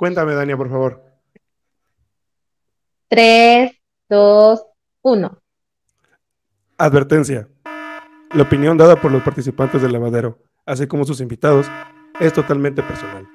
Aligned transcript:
Cuéntame, 0.00 0.34
Dania, 0.34 0.56
por 0.56 0.70
favor. 0.70 1.04
3, 3.08 3.70
2, 4.08 4.66
1. 5.02 5.38
Advertencia. 6.78 7.48
La 8.32 8.44
opinión 8.44 8.78
dada 8.78 8.98
por 8.98 9.12
los 9.12 9.22
participantes 9.22 9.82
del 9.82 9.92
lavadero, 9.92 10.38
así 10.64 10.86
como 10.86 11.04
sus 11.04 11.20
invitados, 11.20 11.66
es 12.18 12.32
totalmente 12.32 12.82
personal. 12.82 13.28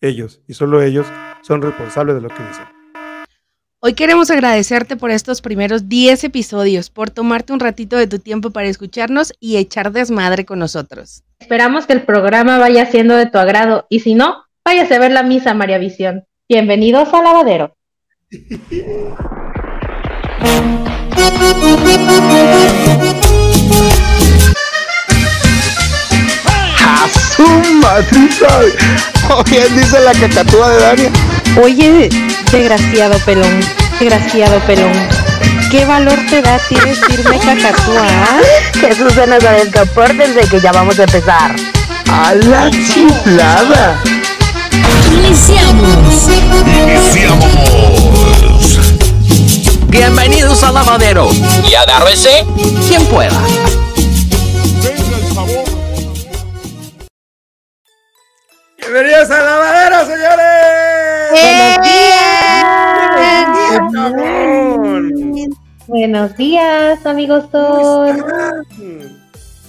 Ellos, 0.00 0.40
y 0.46 0.54
solo 0.54 0.80
ellos, 0.80 1.08
son 1.42 1.60
responsables 1.60 2.14
de 2.14 2.20
lo 2.20 2.28
que 2.28 2.40
dicen. 2.44 2.66
Hoy 3.80 3.94
queremos 3.94 4.30
agradecerte 4.30 4.96
por 4.96 5.10
estos 5.10 5.42
primeros 5.42 5.88
10 5.88 6.22
episodios, 6.22 6.88
por 6.88 7.10
tomarte 7.10 7.52
un 7.52 7.58
ratito 7.58 7.96
de 7.96 8.06
tu 8.06 8.20
tiempo 8.20 8.50
para 8.50 8.68
escucharnos 8.68 9.32
y 9.40 9.56
echar 9.56 9.90
desmadre 9.90 10.44
con 10.44 10.60
nosotros. 10.60 11.24
Esperamos 11.40 11.84
que 11.84 11.94
el 11.94 12.04
programa 12.04 12.58
vaya 12.58 12.86
siendo 12.86 13.16
de 13.16 13.26
tu 13.26 13.38
agrado 13.38 13.86
y 13.88 14.00
si 14.00 14.14
no, 14.14 14.45
váyase 14.66 14.96
a 14.96 14.98
ver 14.98 15.12
la 15.12 15.22
misa, 15.22 15.54
María 15.54 15.78
Visión. 15.78 16.24
Bienvenidos 16.48 17.14
al 17.14 17.22
lavadero. 17.22 17.76
¿O 29.30 29.44
bien 29.44 29.76
dice 29.76 30.00
la 30.00 30.12
cacatúa 30.14 30.70
de 30.70 30.80
Dania? 30.80 31.10
Oye, 31.62 32.08
desgraciado 32.50 33.18
pelón, 33.20 33.60
desgraciado 34.00 34.58
pelón. 34.66 34.92
¿Qué 35.70 35.84
valor 35.84 36.18
te 36.28 36.42
da 36.42 36.56
a 36.56 36.58
ti 36.58 36.74
decirme 36.74 37.38
cacatúa? 37.38 38.04
ah? 38.04 38.40
Jesús 38.80 39.12
se 39.12 39.28
nos 39.28 39.44
a 39.44 39.58
escapar 39.58 40.16
desde 40.16 40.48
que 40.48 40.60
ya 40.60 40.72
vamos 40.72 40.98
a 40.98 41.04
empezar. 41.04 41.54
¡A 42.08 42.34
la 42.34 42.68
chiflada! 42.70 44.15
Iniciamos. 45.12 46.28
Bienvenidos 49.88 50.62
al 50.62 50.74
lavadero. 50.74 51.28
Y 51.68 51.74
agárrese 51.74 52.44
quien 52.88 53.04
pueda. 53.06 53.40
¡Bienvenidos 58.78 59.30
al 59.30 59.44
lavadero, 59.44 60.06
señores! 60.06 60.46
¡Buenos 61.32 61.82
días! 61.82 62.26
Buenos 65.86 66.36
días, 66.36 67.06
amigos. 67.06 67.44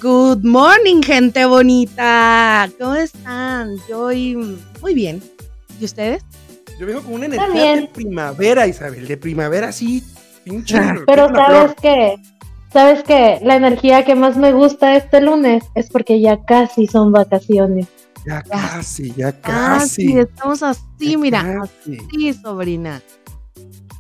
Good 0.02 0.44
morning, 0.44 1.02
gente 1.02 1.46
bonita. 1.46 2.70
¿Cómo 2.80 2.96
están? 2.96 3.72
Yo 3.90 4.02
hoy 4.02 4.58
muy 4.82 4.94
bien. 4.94 5.22
¿Y 5.80 5.86
ustedes? 5.86 6.24
Yo 6.80 6.86
vengo 6.86 7.02
con 7.02 7.14
una 7.14 7.26
energía 7.26 7.48
de 7.48 7.54
bien. 7.76 7.90
primavera, 7.94 8.68
Isabel, 8.68 9.08
de 9.08 9.18
primavera 9.18 9.72
sí, 9.72 10.04
pinche. 10.44 10.80
Pero 11.06 11.28
una 11.28 11.46
sabes 11.48 11.76
que, 11.82 12.16
sabes 12.72 13.04
que 13.04 13.40
la 13.44 13.56
energía 13.56 14.06
que 14.06 14.16
más 14.16 14.38
me 14.38 14.52
gusta 14.54 14.96
este 14.96 15.22
lunes 15.22 15.64
es 15.76 15.90
porque 15.90 16.22
ya 16.22 16.44
casi 16.46 16.86
son 16.88 17.12
vacaciones. 17.12 17.88
Ya 18.26 18.44
casi, 18.44 19.14
ya 19.14 19.30
Ah, 19.44 19.80
casi. 19.80 20.18
estamos 20.20 20.62
así, 20.62 21.18
mira. 21.18 21.42
Casi. 21.62 21.98
Sí, 22.12 22.34
sobrina. 22.34 23.02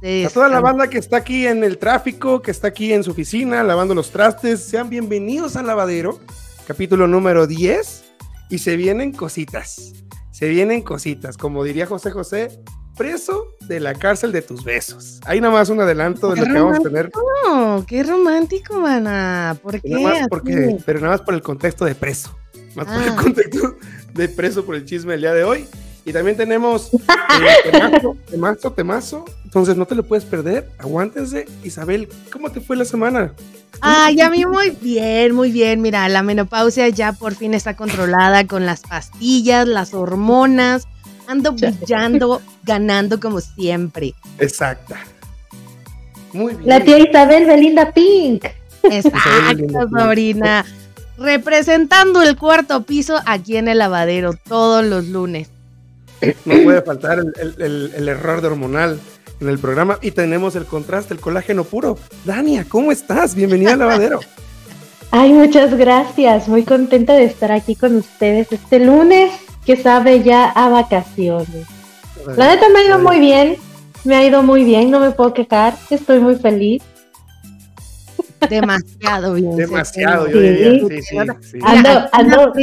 Sí, 0.01 0.25
A 0.25 0.29
toda 0.29 0.47
la 0.49 0.59
banda 0.59 0.89
que 0.89 0.99
está 0.99 1.17
aquí 1.17 1.47
en 1.47 1.63
el 1.63 1.77
tráfico, 1.79 2.41
que 2.41 2.51
está 2.51 2.67
aquí 2.67 2.93
en 2.93 3.03
su 3.03 3.11
oficina 3.11 3.63
lavando 3.63 3.95
los 3.95 4.11
trastes, 4.11 4.63
sean 4.63 4.89
bienvenidos 4.89 5.55
al 5.55 5.65
lavadero, 5.65 6.19
capítulo 6.67 7.07
número 7.07 7.47
10. 7.47 8.03
Y 8.49 8.59
se 8.59 8.75
vienen 8.75 9.11
cositas, 9.11 9.93
se 10.37 10.47
vienen 10.49 10.83
cositas, 10.83 11.35
como 11.35 11.63
diría 11.63 11.87
José 11.87 12.11
José, 12.11 12.59
preso 12.95 13.55
de 13.67 13.79
la 13.79 13.95
cárcel 13.95 14.31
de 14.31 14.43
tus 14.43 14.63
besos. 14.63 15.19
Ahí 15.25 15.41
nada 15.41 15.51
más 15.53 15.69
un 15.69 15.79
adelanto 15.81 16.31
de 16.31 16.41
lo 16.41 16.45
que 16.45 16.59
vamos 16.59 16.77
a 16.77 16.81
tener, 16.81 17.09
Oh, 17.47 17.83
qué 17.87 18.03
romántico, 18.03 18.79
mana. 18.79 19.57
¿Por 19.63 19.81
qué? 19.81 19.89
nada 19.89 20.27
porque, 20.29 20.77
pero 20.85 20.99
nada 20.99 21.13
más 21.13 21.21
por 21.21 21.33
el 21.33 21.41
contexto 21.41 21.85
de 21.85 21.95
preso, 21.95 22.37
más 22.75 22.85
por 22.85 23.01
el 23.01 23.09
Ah. 23.09 23.15
contexto 23.15 23.75
de 24.13 24.29
preso 24.29 24.63
por 24.63 24.75
el 24.75 24.85
chisme 24.85 25.13
del 25.13 25.21
día 25.21 25.33
de 25.33 25.43
hoy. 25.43 25.65
Y 26.07 26.13
también 26.13 26.37
tenemos 26.37 26.93
eh, 26.93 27.69
temazo, 27.69 28.17
temazo, 28.31 28.71
temazo. 28.71 29.25
Entonces 29.43 29.75
no 29.75 29.85
te 29.85 29.93
lo 29.93 30.03
puedes 30.03 30.23
perder. 30.23 30.69
Aguántense. 30.77 31.45
Isabel, 31.65 32.07
¿cómo 32.31 32.49
te 32.49 32.61
fue 32.61 32.77
la 32.77 32.85
semana? 32.85 33.33
Ay, 33.81 34.21
a 34.21 34.29
mí 34.29 34.45
muy 34.45 34.69
bien, 34.69 35.35
muy 35.35 35.51
bien. 35.51 35.81
Mira, 35.81 36.07
la 36.07 36.23
menopausia 36.23 36.87
ya 36.87 37.11
por 37.11 37.35
fin 37.35 37.53
está 37.53 37.75
controlada 37.75 38.47
con 38.47 38.65
las 38.65 38.83
pastillas, 38.83 39.67
las 39.67 39.93
hormonas. 39.93 40.87
Ando 41.27 41.51
brillando, 41.51 42.41
ganando 42.63 43.19
como 43.19 43.41
siempre. 43.41 44.13
Exacta. 44.39 44.95
Muy 46.31 46.53
bien. 46.53 46.69
La 46.69 46.81
tía 46.85 46.99
Isabel 46.99 47.47
Belinda 47.47 47.91
Pink. 47.91 48.45
Exacto, 48.83 49.89
sobrina. 49.89 50.63
Representando 51.17 52.21
el 52.21 52.37
cuarto 52.37 52.83
piso 52.83 53.19
aquí 53.25 53.57
en 53.57 53.67
el 53.67 53.79
lavadero 53.79 54.31
todos 54.47 54.85
los 54.85 55.05
lunes. 55.07 55.49
No 56.45 56.55
puede 56.63 56.81
faltar 56.81 57.19
el, 57.19 57.33
el- 57.39 57.61
el- 57.61 57.91
el 57.95 58.09
error 58.09 58.41
de 58.41 58.47
hormonal 58.47 58.99
en 59.39 59.49
el 59.49 59.59
programa. 59.59 59.99
Y 60.01 60.11
tenemos 60.11 60.55
el 60.55 60.65
contraste, 60.65 61.13
el 61.13 61.19
colágeno 61.19 61.63
puro. 61.63 61.97
Dania, 62.25 62.65
¿cómo 62.67 62.91
estás? 62.91 63.35
Bienvenida 63.35 63.73
al 63.73 63.79
lavadero. 63.79 64.19
Ay, 65.11 65.31
muchas 65.31 65.73
gracias. 65.77 66.47
Muy 66.47 66.63
contenta 66.63 67.13
de 67.13 67.25
estar 67.25 67.51
aquí 67.51 67.75
con 67.75 67.95
ustedes 67.95 68.51
este 68.51 68.79
lunes 68.79 69.31
que 69.65 69.77
sabe 69.77 70.23
ya 70.23 70.49
a 70.49 70.69
vacaciones. 70.69 71.65
La 72.35 72.53
neta 72.55 72.67
me 72.69 72.79
ha 72.79 72.83
ido 72.85 72.99
muy 72.99 73.19
bien. 73.19 73.55
Me 74.03 74.15
ha 74.15 74.25
ido 74.25 74.41
muy 74.43 74.63
bien, 74.63 74.89
no 74.91 74.99
me 74.99 75.11
puedo 75.11 75.33
quejar. 75.33 75.75
Estoy 75.89 76.19
muy 76.19 76.35
feliz. 76.35 76.81
Demasiado 78.49 79.33
bien. 79.33 79.55
Demasiado, 79.55 80.27
yo 80.29 80.39
diría. 80.39 80.71
Sí, 80.87 81.01
sí, 81.01 81.17
sí. 81.41 81.59
Ando- 81.59 82.53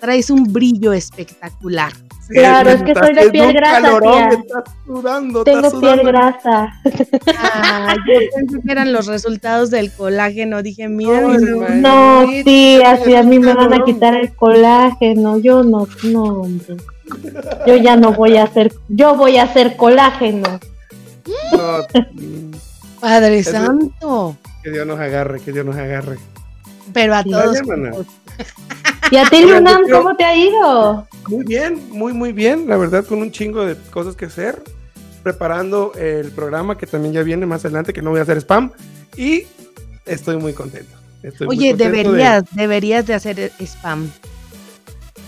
traes 0.00 0.30
un 0.30 0.52
brillo 0.52 0.92
espectacular. 0.92 1.92
Claro, 2.28 2.70
es 2.70 2.82
que 2.82 2.94
soy 2.94 3.14
de 3.14 3.30
piel 3.30 3.52
grasa, 3.52 3.82
calorón, 3.82 4.12
tía. 4.12 4.28
Estás 4.28 4.64
sudando, 4.86 5.44
Tengo 5.44 5.66
estás 5.66 5.80
piel 5.80 6.00
grasa. 6.06 6.80
Ah, 7.38 7.94
yo 8.06 8.20
pensé 8.34 8.60
que 8.64 8.72
eran 8.72 8.92
los 8.92 9.06
resultados 9.06 9.70
del 9.70 9.92
colágeno. 9.92 10.62
Dije, 10.62 10.88
mira. 10.88 11.20
No, 11.20 12.22
Manita, 12.22 12.50
sí, 12.50 12.82
así 12.82 13.14
a 13.14 13.22
mí 13.22 13.38
me 13.38 13.54
van 13.54 13.74
a 13.74 13.84
quitar 13.84 14.14
el 14.14 14.34
colágeno. 14.34 15.38
Yo 15.38 15.62
no, 15.62 15.86
no, 16.04 16.22
hombre. 16.22 16.76
Yo 17.66 17.76
ya 17.76 17.96
no 17.96 18.12
voy 18.12 18.36
a 18.36 18.44
hacer, 18.44 18.72
yo 18.88 19.14
voy 19.14 19.36
a 19.36 19.44
hacer 19.44 19.76
colágeno. 19.76 20.60
No, 21.52 21.78
Padre 23.00 23.42
Santo. 23.44 24.36
que 24.62 24.70
Dios 24.70 24.86
nos 24.86 24.98
agarre, 24.98 25.40
que 25.40 25.52
Dios 25.52 25.66
nos 25.66 25.76
agarre. 25.76 26.16
Pero 26.92 27.14
a 27.14 27.24
todos. 27.24 27.58
¿Y 29.10 29.16
a 29.16 29.24
ti, 29.24 29.42
quiero- 29.44 29.62
cómo 29.90 30.16
te 30.16 30.24
ha 30.24 30.36
ido? 30.36 31.06
Muy 31.28 31.44
bien, 31.44 31.80
muy, 31.90 32.12
muy 32.12 32.32
bien. 32.32 32.68
La 32.68 32.76
verdad, 32.76 33.04
con 33.04 33.18
un 33.20 33.30
chingo 33.30 33.64
de 33.64 33.76
cosas 33.90 34.16
que 34.16 34.26
hacer. 34.26 34.62
Preparando 35.22 35.92
el 35.94 36.30
programa 36.32 36.76
que 36.76 36.86
también 36.86 37.14
ya 37.14 37.22
viene 37.22 37.46
más 37.46 37.64
adelante, 37.64 37.92
que 37.94 38.02
no 38.02 38.10
voy 38.10 38.18
a 38.20 38.22
hacer 38.24 38.36
spam. 38.38 38.70
Y 39.16 39.44
estoy 40.04 40.36
muy 40.36 40.52
contento. 40.52 40.94
Estoy 41.22 41.46
muy 41.46 41.56
Oye, 41.56 41.70
contento 41.70 41.92
de- 41.96 42.02
deberías, 42.02 42.44
deberías 42.52 43.06
de 43.06 43.14
hacer 43.14 43.52
spam. 43.60 44.10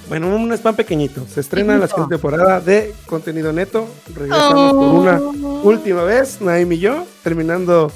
bueno, 0.09 0.29
un 0.37 0.53
spam 0.53 0.77
pequeñito. 0.77 1.27
Se 1.33 1.41
estrena 1.41 1.79
la 1.79 1.89
siguiente 1.89 2.15
temporada 2.17 2.61
de 2.61 2.93
contenido 3.07 3.53
neto. 3.55 3.89
Regresamos 4.15 4.73
por 4.75 4.95
una 4.95 5.19
Oh. 5.19 5.61
última 5.65 6.03
vez, 6.05 6.41
Naim 6.43 6.71
y 6.73 6.79
yo, 6.79 7.05
terminando 7.25 7.91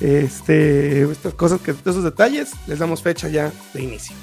este, 0.00 1.02
estas 1.10 1.34
cosas, 1.34 1.60
que, 1.60 1.70
esos 1.72 2.04
detalles, 2.04 2.50
les 2.66 2.78
damos 2.78 3.02
fecha 3.02 3.28
ya 3.28 3.50
de 3.74 3.82
inicio. 3.82 4.14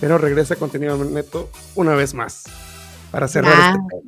Pero 0.00 0.18
regresa 0.18 0.56
contenido 0.56 0.96
neto 1.04 1.50
una 1.74 1.94
vez 1.94 2.14
más 2.14 2.44
para 3.10 3.26
cerrar 3.28 3.52
Ya. 3.56 3.68
este 3.70 3.80
tema. 3.90 4.02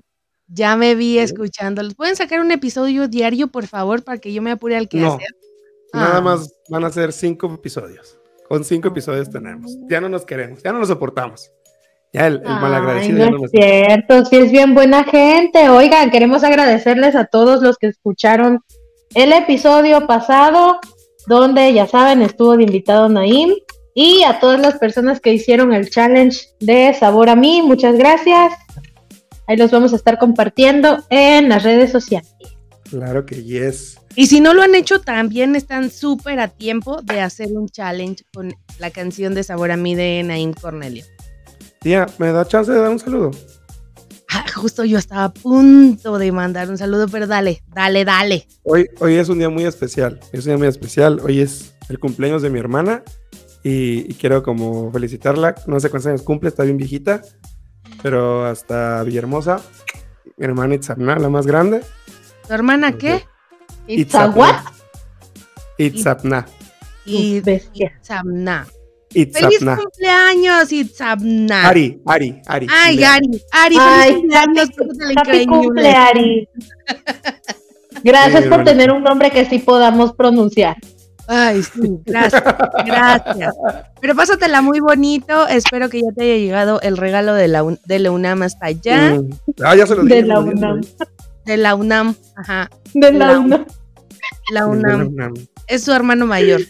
Ya 0.53 0.77
me 0.77 0.95
vi 0.97 1.19
escuchándolos. 1.19 1.95
¿Pueden 1.95 2.17
sacar 2.17 2.41
un 2.41 2.51
episodio 2.51 3.07
diario, 3.09 3.49
por 3.49 3.67
favor, 3.67 4.03
para 4.03 4.19
que 4.19 4.33
yo 4.33 4.43
me 4.43 4.51
apure 4.51 4.77
al 4.77 4.89
que 4.89 4.99
No. 4.99 5.15
hacer? 5.15 5.29
Nada 5.93 6.19
Ah. 6.19 6.21
más 6.21 6.53
van 6.69 6.85
a 6.85 6.91
ser 6.91 7.13
cinco 7.13 7.53
episodios. 7.55 8.17
Con 8.49 8.65
cinco 8.65 8.89
episodios 8.89 9.31
tenemos. 9.31 9.77
Ya 9.89 10.01
no 10.01 10.09
nos 10.09 10.25
queremos, 10.25 10.63
ya 10.63 10.73
no 10.73 10.81
nos 10.81 10.89
soportamos. 10.89 11.51
Ya 12.13 12.27
el, 12.27 12.37
el 12.39 12.43
Ay, 12.47 12.61
malagradecido 12.61 13.19
no 13.19 13.25
ya 13.25 13.31
no 13.31 13.39
nos 13.39 13.45
es 13.45 13.51
cierto, 13.53 14.25
sí 14.25 14.37
es 14.37 14.51
bien 14.51 14.75
buena 14.75 15.05
gente. 15.05 15.69
Oigan, 15.69 16.11
queremos 16.11 16.43
agradecerles 16.43 17.15
a 17.15 17.27
todos 17.27 17.63
los 17.63 17.77
que 17.79 17.87
escucharon 17.87 18.59
el 19.15 19.33
episodio 19.33 20.07
pasado, 20.09 20.81
donde 21.29 21.73
ya 21.73 21.87
saben, 21.87 22.23
estuvo 22.23 22.57
de 22.57 22.65
invitado 22.65 23.09
Naim, 23.09 23.51
y 24.03 24.25
a 24.25 24.41
todas 24.41 24.59
las 24.59 24.79
personas 24.79 25.21
que 25.21 25.31
hicieron 25.31 25.75
el 25.75 25.91
challenge 25.91 26.49
de 26.59 26.97
Sabor 26.99 27.29
a 27.29 27.37
mí, 27.37 27.61
muchas 27.61 27.99
gracias. 27.99 28.51
Ahí 29.47 29.59
los 29.59 29.71
vamos 29.71 29.93
a 29.93 29.97
estar 29.97 30.19
compartiendo 30.19 31.05
en 31.11 31.51
las 31.51 31.65
redes 31.65 31.93
sociales. 31.93 32.33
Claro 32.89 33.27
que 33.27 33.45
yes. 33.45 33.99
Y 34.17 34.29
si 34.29 34.41
no 34.41 34.55
lo 34.55 34.63
han 34.63 34.75
hecho, 34.75 35.03
también 35.03 35.55
están 35.55 35.91
súper 35.91 36.41
a 36.41 36.49
tiempo 36.49 37.03
de 37.03 37.21
hacer 37.21 37.49
un 37.49 37.69
challenge 37.69 38.25
con 38.33 38.55
la 38.79 38.91
canción 38.91 39.35
de 39.35 39.45
Sabor 39.45 39.71
a 39.71 39.77
mí 39.77 39.95
de 39.95 40.23
Naim 40.25 40.55
Cornelio. 40.55 41.05
Tía, 41.81 42.07
¿me 42.17 42.33
da 42.33 42.49
chance 42.49 42.73
de 42.73 42.79
dar 42.79 42.89
un 42.89 42.99
saludo? 42.99 43.33
Ah, 44.31 44.47
justo 44.55 44.87
yo 44.87 44.97
estaba 44.97 45.25
a 45.25 45.35
punto 45.35 46.17
de 46.17 46.33
mandar 46.33 46.71
un 46.71 46.79
saludo, 46.79 47.07
pero 47.07 47.27
dale, 47.27 47.63
dale, 47.69 48.07
dale. 48.07 48.49
Hoy, 48.63 48.89
hoy 49.01 49.17
es 49.17 49.29
un 49.29 49.37
día 49.37 49.51
muy 49.51 49.65
especial. 49.65 50.19
Es 50.33 50.47
un 50.47 50.53
día 50.53 50.57
muy 50.57 50.69
especial. 50.69 51.21
Hoy 51.23 51.43
es 51.43 51.75
el 51.91 51.99
cumpleaños 51.99 52.41
de 52.41 52.49
mi 52.49 52.59
hermana 52.59 53.05
y, 53.63 54.11
y 54.11 54.15
quiero 54.15 54.43
como 54.43 54.91
felicitarla. 54.93 55.55
No 55.67 55.81
sé 55.81 55.91
cuántos 55.91 56.09
años 56.09 56.23
cumple, 56.23 56.49
está 56.49 56.65
bien 56.65 56.77
viejita, 56.77 57.23
pero 58.03 58.45
hasta 58.47 59.03
Villahermosa. 59.03 59.61
Mi 60.37 60.47
hermana 60.47 60.75
Itzapna, 60.75 61.17
la 61.17 61.29
más 61.29 61.47
grande. 61.47 61.83
¿Tu 62.47 62.55
hermana 62.55 62.97
qué? 62.97 63.25
Itzapna. 63.87 64.65
Y 67.05 67.41
Bestia. 67.41 67.93
Itzamna. 68.01 68.67
¡Feliz 69.11 69.29
Itzapna. 69.37 69.77
cumpleaños, 69.77 70.73
Itzamna! 70.73 71.69
Ari, 71.69 72.01
Ari, 72.07 72.41
Ari. 72.47 72.67
Ay, 72.71 73.03
Ari, 73.03 73.27
Ari, 73.51 73.77
Ay, 73.79 74.13
feliz 74.13 74.71
cumpleaños, 74.77 75.17
Happy 75.17 75.47
cumple, 75.47 75.91
Ari. 75.91 76.49
Gracias 78.05 78.45
Sí, 78.45 78.49
por 78.49 78.63
tener 78.65 78.93
un 78.93 79.03
nombre 79.03 79.31
que 79.33 79.45
sí 79.47 79.59
podamos 79.59 80.13
pronunciar. 80.13 80.77
Ay, 81.33 81.63
sí, 81.63 81.81
gracias, 82.05 82.43
gracias. 82.85 83.55
Pero 84.01 84.17
pásatela 84.17 84.63
muy 84.63 84.81
bonito. 84.81 85.47
Espero 85.47 85.89
que 85.89 86.01
ya 86.01 86.09
te 86.17 86.25
haya 86.25 86.37
llegado 86.39 86.81
el 86.81 86.97
regalo 86.97 87.35
de 87.35 87.47
la, 87.47 87.63
Un- 87.63 87.79
de 87.87 87.99
la 88.01 88.11
UNAM 88.11 88.43
hasta 88.43 88.67
allá. 88.67 89.15
Mm. 89.15 89.31
Ah, 89.65 89.77
ya 89.77 89.87
se 89.87 89.95
lo 89.95 90.03
De 90.03 90.17
dije. 90.17 90.27
la 90.27 90.35
lo 90.35 90.43
dije, 90.43 90.57
UNAM. 90.57 90.81
De 91.45 91.57
la 91.57 91.75
UNAM, 91.77 92.15
ajá. 92.37 92.69
De 92.95 93.13
La 93.13 93.27
la 93.33 93.39
UNAM. 93.39 93.61
La 93.61 93.67
De 93.67 94.55
la 94.55 94.67
UNAM. 94.67 95.07
UNAM. 95.07 95.35
Es 95.69 95.85
su 95.85 95.93
hermano 95.93 96.27
mayor. 96.27 96.63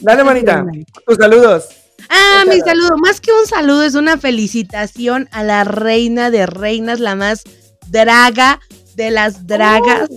Dale, 0.00 0.24
manita. 0.24 0.64
Tus 1.06 1.16
saludos. 1.16 1.68
Ah, 2.10 2.42
mi 2.48 2.58
saludo. 2.60 2.96
Más 2.98 3.20
que 3.20 3.30
un 3.32 3.46
saludo, 3.46 3.84
es 3.84 3.94
una 3.94 4.16
felicitación 4.18 5.28
a 5.30 5.44
la 5.44 5.62
reina 5.62 6.30
de 6.32 6.46
reinas, 6.46 6.98
la 6.98 7.14
más 7.14 7.44
draga 7.88 8.58
de 8.96 9.10
las 9.12 9.46
dragas. 9.46 10.08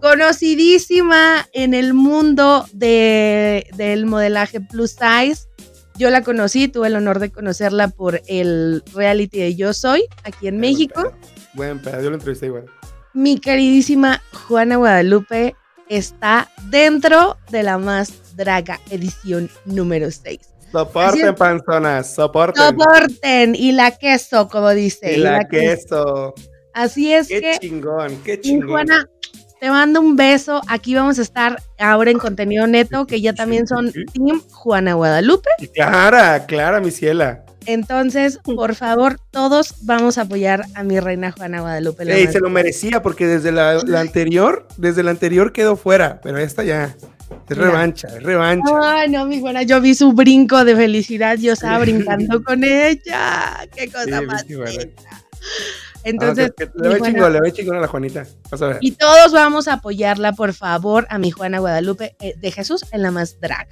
Conocidísima 0.00 1.48
en 1.52 1.74
el 1.74 1.94
mundo 1.94 2.66
de, 2.72 3.66
del 3.76 4.06
modelaje 4.06 4.60
plus 4.60 4.90
size. 4.92 5.48
Yo 5.96 6.10
la 6.10 6.22
conocí, 6.22 6.68
tuve 6.68 6.88
el 6.88 6.96
honor 6.96 7.18
de 7.18 7.30
conocerla 7.30 7.88
por 7.88 8.20
el 8.26 8.82
reality 8.94 9.38
de 9.38 9.56
Yo 9.56 9.72
Soy, 9.72 10.04
aquí 10.24 10.48
en 10.48 10.58
México. 10.58 11.12
Buen 11.54 11.80
pedo, 11.80 12.02
yo 12.02 12.10
lo 12.10 12.16
entrevisté 12.16 12.46
igual. 12.46 12.66
Mi 13.14 13.38
queridísima 13.38 14.22
Juana 14.46 14.76
Guadalupe 14.76 15.56
está 15.88 16.50
dentro 16.70 17.38
de 17.50 17.62
la 17.62 17.78
más 17.78 18.36
draga 18.36 18.78
edición 18.90 19.48
número 19.64 20.10
6. 20.10 20.38
Así 20.38 20.72
Soporten, 20.72 21.34
panzonas, 21.34 22.14
soporten. 22.14 22.62
Soporten 22.62 23.54
y 23.54 23.72
la 23.72 23.92
queso, 23.92 24.48
como 24.48 24.70
dice. 24.72 25.14
y 25.14 25.16
la 25.16 25.48
queso. 25.48 26.34
Así 26.74 27.14
es 27.14 27.28
Qué 27.28 27.40
que, 27.40 27.58
chingón, 27.58 28.20
qué 28.22 28.38
chingón. 28.38 28.68
Juana, 28.68 29.08
te 29.60 29.70
mando 29.70 30.00
un 30.00 30.16
beso. 30.16 30.60
Aquí 30.68 30.94
vamos 30.94 31.18
a 31.18 31.22
estar 31.22 31.62
ahora 31.78 32.10
en 32.10 32.18
contenido 32.18 32.66
neto, 32.66 33.06
que 33.06 33.20
ya 33.20 33.32
también 33.34 33.66
son 33.66 33.92
Team 34.12 34.42
Juana 34.50 34.94
Guadalupe. 34.94 35.48
Clara, 35.74 36.46
Clara, 36.46 36.80
mi 36.80 36.90
ciela. 36.90 37.42
Entonces, 37.66 38.38
por 38.44 38.76
favor, 38.76 39.18
todos 39.32 39.74
vamos 39.82 40.18
a 40.18 40.22
apoyar 40.22 40.64
a 40.74 40.84
mi 40.84 41.00
reina 41.00 41.32
Juana 41.32 41.60
Guadalupe. 41.62 42.04
más- 42.04 42.32
se 42.32 42.38
lo 42.40 42.48
merecía 42.48 43.02
porque 43.02 43.26
desde 43.26 43.50
la, 43.50 43.82
la 43.84 44.00
anterior, 44.00 44.68
desde 44.76 45.02
la 45.02 45.10
anterior 45.10 45.52
quedó 45.52 45.76
fuera, 45.76 46.20
pero 46.22 46.38
esta 46.38 46.62
ya 46.62 46.94
es 47.48 47.56
revancha, 47.56 48.06
es 48.16 48.22
revancha. 48.22 48.70
Ay, 48.82 49.10
no, 49.10 49.26
mi 49.26 49.40
Juana, 49.40 49.64
yo 49.64 49.80
vi 49.80 49.96
su 49.96 50.12
brinco 50.12 50.64
de 50.64 50.76
felicidad, 50.76 51.38
yo 51.38 51.54
estaba 51.54 51.78
brincando 51.80 52.40
con 52.44 52.62
ella. 52.62 53.66
Qué 53.74 53.90
cosa 53.90 54.04
Sí, 54.20 54.26
más 54.26 54.44
sí. 54.46 54.54
Entonces, 56.08 56.50
Ah, 56.50 56.54
que- 56.56 56.66
que 56.70 56.72
mi 56.78 56.88
le 56.88 56.94
ve 56.94 57.00
chingón, 57.02 57.32
le 57.32 57.40
ve 57.40 57.52
chingón 57.52 57.76
a 57.76 57.80
la 57.80 57.88
Juanita. 57.88 58.26
Vas 58.50 58.62
a 58.62 58.66
ver. 58.68 58.78
Y 58.80 58.92
todos 58.92 59.32
vamos 59.32 59.66
a 59.68 59.74
apoyarla, 59.74 60.32
por 60.32 60.54
favor, 60.54 61.06
a 61.10 61.18
mi 61.18 61.30
Juana 61.30 61.58
Guadalupe 61.58 62.16
eh, 62.20 62.34
de 62.36 62.52
Jesús 62.52 62.84
en 62.92 63.02
la 63.02 63.10
más 63.10 63.40
draga. 63.40 63.68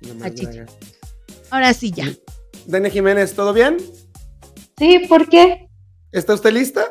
No 0.00 0.12
a 0.12 0.14
más 0.14 0.34
Chichi. 0.34 0.46
draga. 0.46 0.72
Ahora 1.50 1.74
sí, 1.74 1.92
ya. 1.92 2.06
Dani 2.66 2.90
Jiménez, 2.90 3.34
¿todo 3.34 3.52
bien? 3.52 3.76
Sí, 4.78 5.00
¿por 5.08 5.28
qué? 5.28 5.68
¿Está 6.12 6.34
usted 6.34 6.52
lista? 6.52 6.84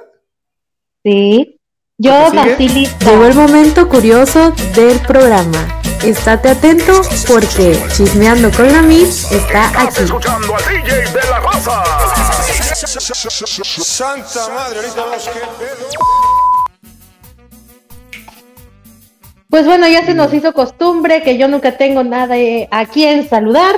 Sí. 1.04 1.60
Yo 1.98 2.14
¿A 2.14 2.32
qué 2.32 2.38
sigue? 2.38 2.52
nací 2.52 2.70
lista. 2.70 3.10
Llegó 3.12 3.26
el 3.26 3.34
momento 3.36 3.90
curioso 3.90 4.52
del 4.76 5.00
programa. 5.00 5.82
Estate 6.06 6.50
atento 6.50 7.02
porque 7.28 7.82
Chismeando 7.98 8.52
con 8.52 8.72
la 8.72 8.84
Miss 8.84 9.32
está 9.32 9.70
aquí. 9.70 10.04
escuchando 10.04 10.56
al 10.56 10.64
DJ 10.64 10.98
de 10.98 11.30
la 11.32 11.40
raza. 11.40 11.84
Santa 13.82 14.54
madre, 14.54 14.78
ahorita 14.82 15.02
vamos. 15.04 15.30
Pues 19.50 19.66
bueno, 19.66 19.88
ya 19.88 20.06
se 20.06 20.14
nos 20.14 20.32
hizo 20.32 20.54
costumbre 20.54 21.24
que 21.24 21.40
yo 21.40 21.48
nunca 21.48 21.76
tengo 21.76 22.04
nada 22.04 22.38
eh, 22.38 22.68
a 22.70 22.86
quien 22.86 23.28
saludar. 23.28 23.76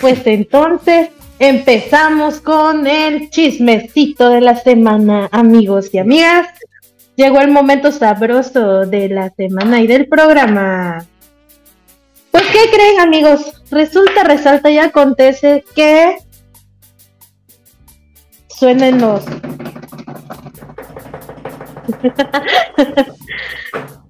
Pues 0.00 0.26
entonces 0.26 1.10
empezamos 1.38 2.40
con 2.40 2.86
el 2.86 3.28
chismecito 3.28 4.30
de 4.30 4.40
la 4.40 4.56
semana, 4.56 5.28
amigos 5.32 5.92
y 5.92 5.98
amigas. 5.98 6.48
Llegó 7.14 7.40
el 7.40 7.50
momento 7.50 7.92
sabroso 7.92 8.86
de 8.86 9.10
la 9.10 9.28
semana 9.36 9.82
y 9.82 9.86
del 9.86 10.08
programa. 10.08 11.04
Pues, 12.36 12.48
¿qué 12.52 12.70
creen, 12.70 13.00
amigos? 13.00 13.62
Resulta, 13.70 14.22
resalta 14.22 14.68
y 14.70 14.76
acontece 14.76 15.64
que 15.74 16.18
suenen 18.48 19.00
los 19.00 19.24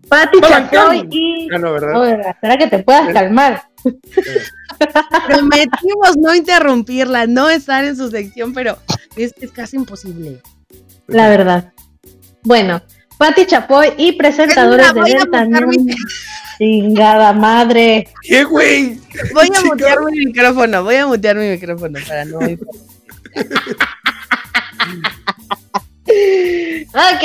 Pati 0.08 0.40
Chapoy 0.40 1.06
y 1.08 1.49
Ah, 1.55 1.58
no, 1.58 1.73
¿verdad? 1.75 2.00
Oiga, 2.00 2.31
espera 2.31 2.58
que 2.58 2.67
te 2.67 2.82
puedas 2.82 3.12
calmar. 3.12 3.62
Prometimos 5.28 6.17
no 6.17 6.34
interrumpirla, 6.34 7.28
no 7.28 7.49
estar 7.49 7.84
en 7.84 7.96
su 7.96 8.11
sección, 8.11 8.52
pero 8.52 8.76
es, 9.14 9.34
es 9.40 9.52
casi 9.52 9.76
imposible. 9.76 10.43
La 11.06 11.28
verdad. 11.28 11.73
Bueno, 12.43 12.82
Pati 13.19 13.47
Chapoy 13.47 13.93
y 13.97 14.13
presentadores 14.13 14.93
de 14.93 15.03
Ventaneando. 15.03 15.95
Chingada 16.59 17.33
madre. 17.33 18.09
¿Qué, 18.23 18.45
güey? 18.45 18.99
Voy 19.35 19.49
a 19.55 19.61
mutear 19.65 19.99
mi 20.05 20.27
micrófono, 20.27 20.85
voy 20.85 20.97
a 20.97 21.07
mutear 21.07 21.37
mi 21.37 21.49
micrófono 21.49 21.99
para 22.07 22.25
no. 22.25 22.39
Ok. 26.89 27.25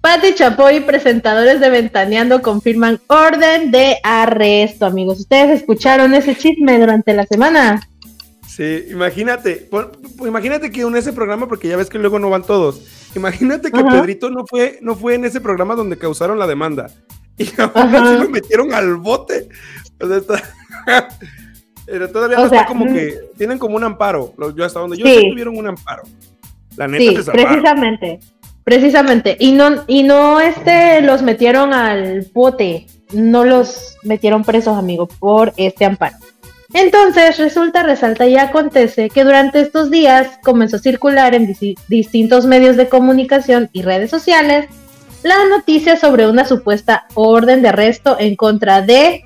Pati 0.00 0.34
Chapoy 0.34 0.76
y 0.76 0.80
presentadores 0.80 1.60
de 1.60 1.70
Ventaneando 1.70 2.42
confirman 2.42 3.00
orden 3.06 3.70
de 3.70 3.98
arresto, 4.02 4.86
amigos. 4.86 5.20
¿Ustedes 5.20 5.60
escucharon 5.60 6.14
ese 6.14 6.36
chisme 6.36 6.78
durante 6.78 7.14
la 7.14 7.24
semana? 7.26 7.88
Sí, 8.46 8.86
imagínate, 8.90 9.68
imagínate 10.20 10.70
que 10.70 10.80
en 10.80 10.96
ese 10.96 11.12
programa, 11.12 11.46
porque 11.46 11.68
ya 11.68 11.76
ves 11.76 11.88
que 11.88 11.98
luego 11.98 12.18
no 12.18 12.28
van 12.28 12.42
todos. 12.42 12.80
Imagínate 13.18 13.70
que 13.70 13.78
Ajá. 13.80 13.88
Pedrito 14.00 14.30
no 14.30 14.46
fue, 14.46 14.78
no 14.80 14.94
fue 14.94 15.14
en 15.14 15.24
ese 15.24 15.40
programa 15.40 15.74
donde 15.74 15.98
causaron 15.98 16.38
la 16.38 16.46
demanda. 16.46 16.90
Y 17.40 17.48
Ajá. 17.56 17.70
así 17.74 18.20
lo 18.20 18.28
metieron 18.30 18.74
al 18.74 18.96
bote. 18.96 19.48
O 20.00 20.08
sea, 20.08 20.16
está- 20.16 20.42
Pero 21.86 22.10
todavía 22.10 22.38
O 22.38 22.42
no 22.42 22.48
sea, 22.48 22.62
está 22.62 22.68
como 22.68 22.84
mm. 22.84 22.92
que 22.94 23.18
tienen 23.36 23.58
como 23.58 23.76
un 23.76 23.84
amparo. 23.84 24.34
Yo 24.56 24.64
hasta 24.64 24.80
donde 24.80 24.96
yo 24.98 25.06
Sí. 25.06 25.14
sé 25.14 25.22
tuvieron 25.30 25.56
un 25.56 25.68
amparo. 25.68 26.02
La 26.76 26.88
neta 26.88 27.04
Sí, 27.04 27.22
se 27.24 27.30
precisamente. 27.30 28.20
Precisamente. 28.64 29.36
Y 29.40 29.52
no, 29.52 29.84
y 29.86 30.02
no 30.02 30.40
este 30.40 31.00
los 31.00 31.22
metieron 31.22 31.72
al 31.72 32.26
bote. 32.34 32.86
No 33.12 33.44
los 33.44 33.96
metieron 34.02 34.44
presos, 34.44 34.76
amigo, 34.76 35.06
por 35.06 35.54
este 35.56 35.84
amparo. 35.86 36.16
Entonces, 36.74 37.38
resulta, 37.38 37.82
resalta 37.82 38.26
y 38.26 38.36
acontece 38.36 39.08
que 39.08 39.24
durante 39.24 39.60
estos 39.60 39.90
días 39.90 40.38
comenzó 40.42 40.76
a 40.76 40.80
circular 40.80 41.34
en 41.34 41.56
distintos 41.88 42.44
medios 42.44 42.76
de 42.76 42.88
comunicación 42.88 43.70
y 43.72 43.82
redes 43.82 44.10
sociales 44.10 44.68
la 45.22 45.46
noticia 45.46 45.96
sobre 45.96 46.28
una 46.28 46.44
supuesta 46.44 47.06
orden 47.14 47.62
de 47.62 47.68
arresto 47.68 48.16
en 48.20 48.36
contra 48.36 48.82
de 48.82 49.24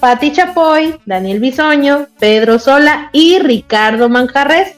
Pati 0.00 0.32
Chapoy, 0.32 1.00
Daniel 1.06 1.40
Bisoño, 1.40 2.08
Pedro 2.18 2.58
Sola 2.58 3.08
y 3.12 3.38
Ricardo 3.38 4.10
Manjarres, 4.10 4.76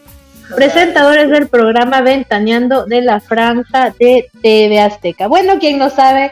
presentadores 0.54 1.28
del 1.30 1.48
programa 1.48 2.00
Ventaneando 2.00 2.86
de 2.86 3.02
la 3.02 3.18
Franja 3.20 3.92
de 3.98 4.28
TV 4.40 4.78
Azteca. 4.78 5.26
Bueno, 5.26 5.58
quien 5.58 5.78
no 5.78 5.90
sabe 5.90 6.30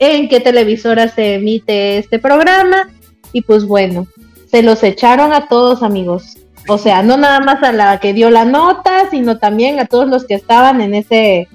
en 0.00 0.28
qué 0.28 0.40
televisora 0.40 1.06
se 1.06 1.34
emite 1.34 1.98
este 1.98 2.18
programa, 2.18 2.90
y 3.32 3.42
pues 3.42 3.64
bueno, 3.64 4.08
se 4.52 4.62
los 4.62 4.82
echaron 4.82 5.32
a 5.32 5.48
todos 5.48 5.82
amigos. 5.82 6.36
O 6.68 6.78
sea, 6.78 7.02
no 7.02 7.16
nada 7.16 7.40
más 7.40 7.62
a 7.62 7.72
la 7.72 7.98
que 7.98 8.12
dio 8.12 8.30
la 8.30 8.44
nota, 8.44 9.10
sino 9.10 9.38
también 9.38 9.80
a 9.80 9.86
todos 9.86 10.06
los 10.06 10.26
que 10.26 10.34
estaban 10.34 10.80
en 10.80 10.94
ese, 10.94 11.48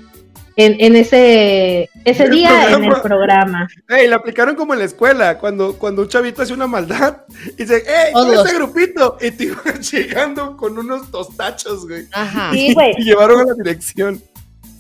en, 0.57 0.75
en 0.79 0.95
ese, 0.95 1.89
ese 2.03 2.23
El 2.23 2.31
día 2.31 2.71
en 2.71 2.83
el 2.83 3.01
programa. 3.01 3.69
Ey, 3.87 4.07
la 4.07 4.17
aplicaron 4.17 4.55
como 4.55 4.73
en 4.73 4.79
la 4.79 4.85
escuela, 4.85 5.37
cuando, 5.37 5.77
cuando 5.77 6.01
un 6.01 6.07
chavito 6.09 6.41
hace 6.41 6.53
una 6.53 6.67
maldad 6.67 7.17
y 7.53 7.63
dice, 7.63 7.83
¡Ey, 7.87 8.13
ese 8.33 8.55
grupito! 8.55 9.17
Y 9.21 9.31
te 9.31 9.43
iban 9.45 9.81
llegando 9.91 10.57
con 10.57 10.77
unos 10.77 11.09
tostachos, 11.11 11.87
güey. 11.87 12.07
Ajá. 12.11 12.51
Sí, 12.51 12.73
güey. 12.73 12.93
Y 12.97 13.03
llevaron 13.05 13.41
a 13.41 13.45
la 13.45 13.53
dirección. 13.53 14.21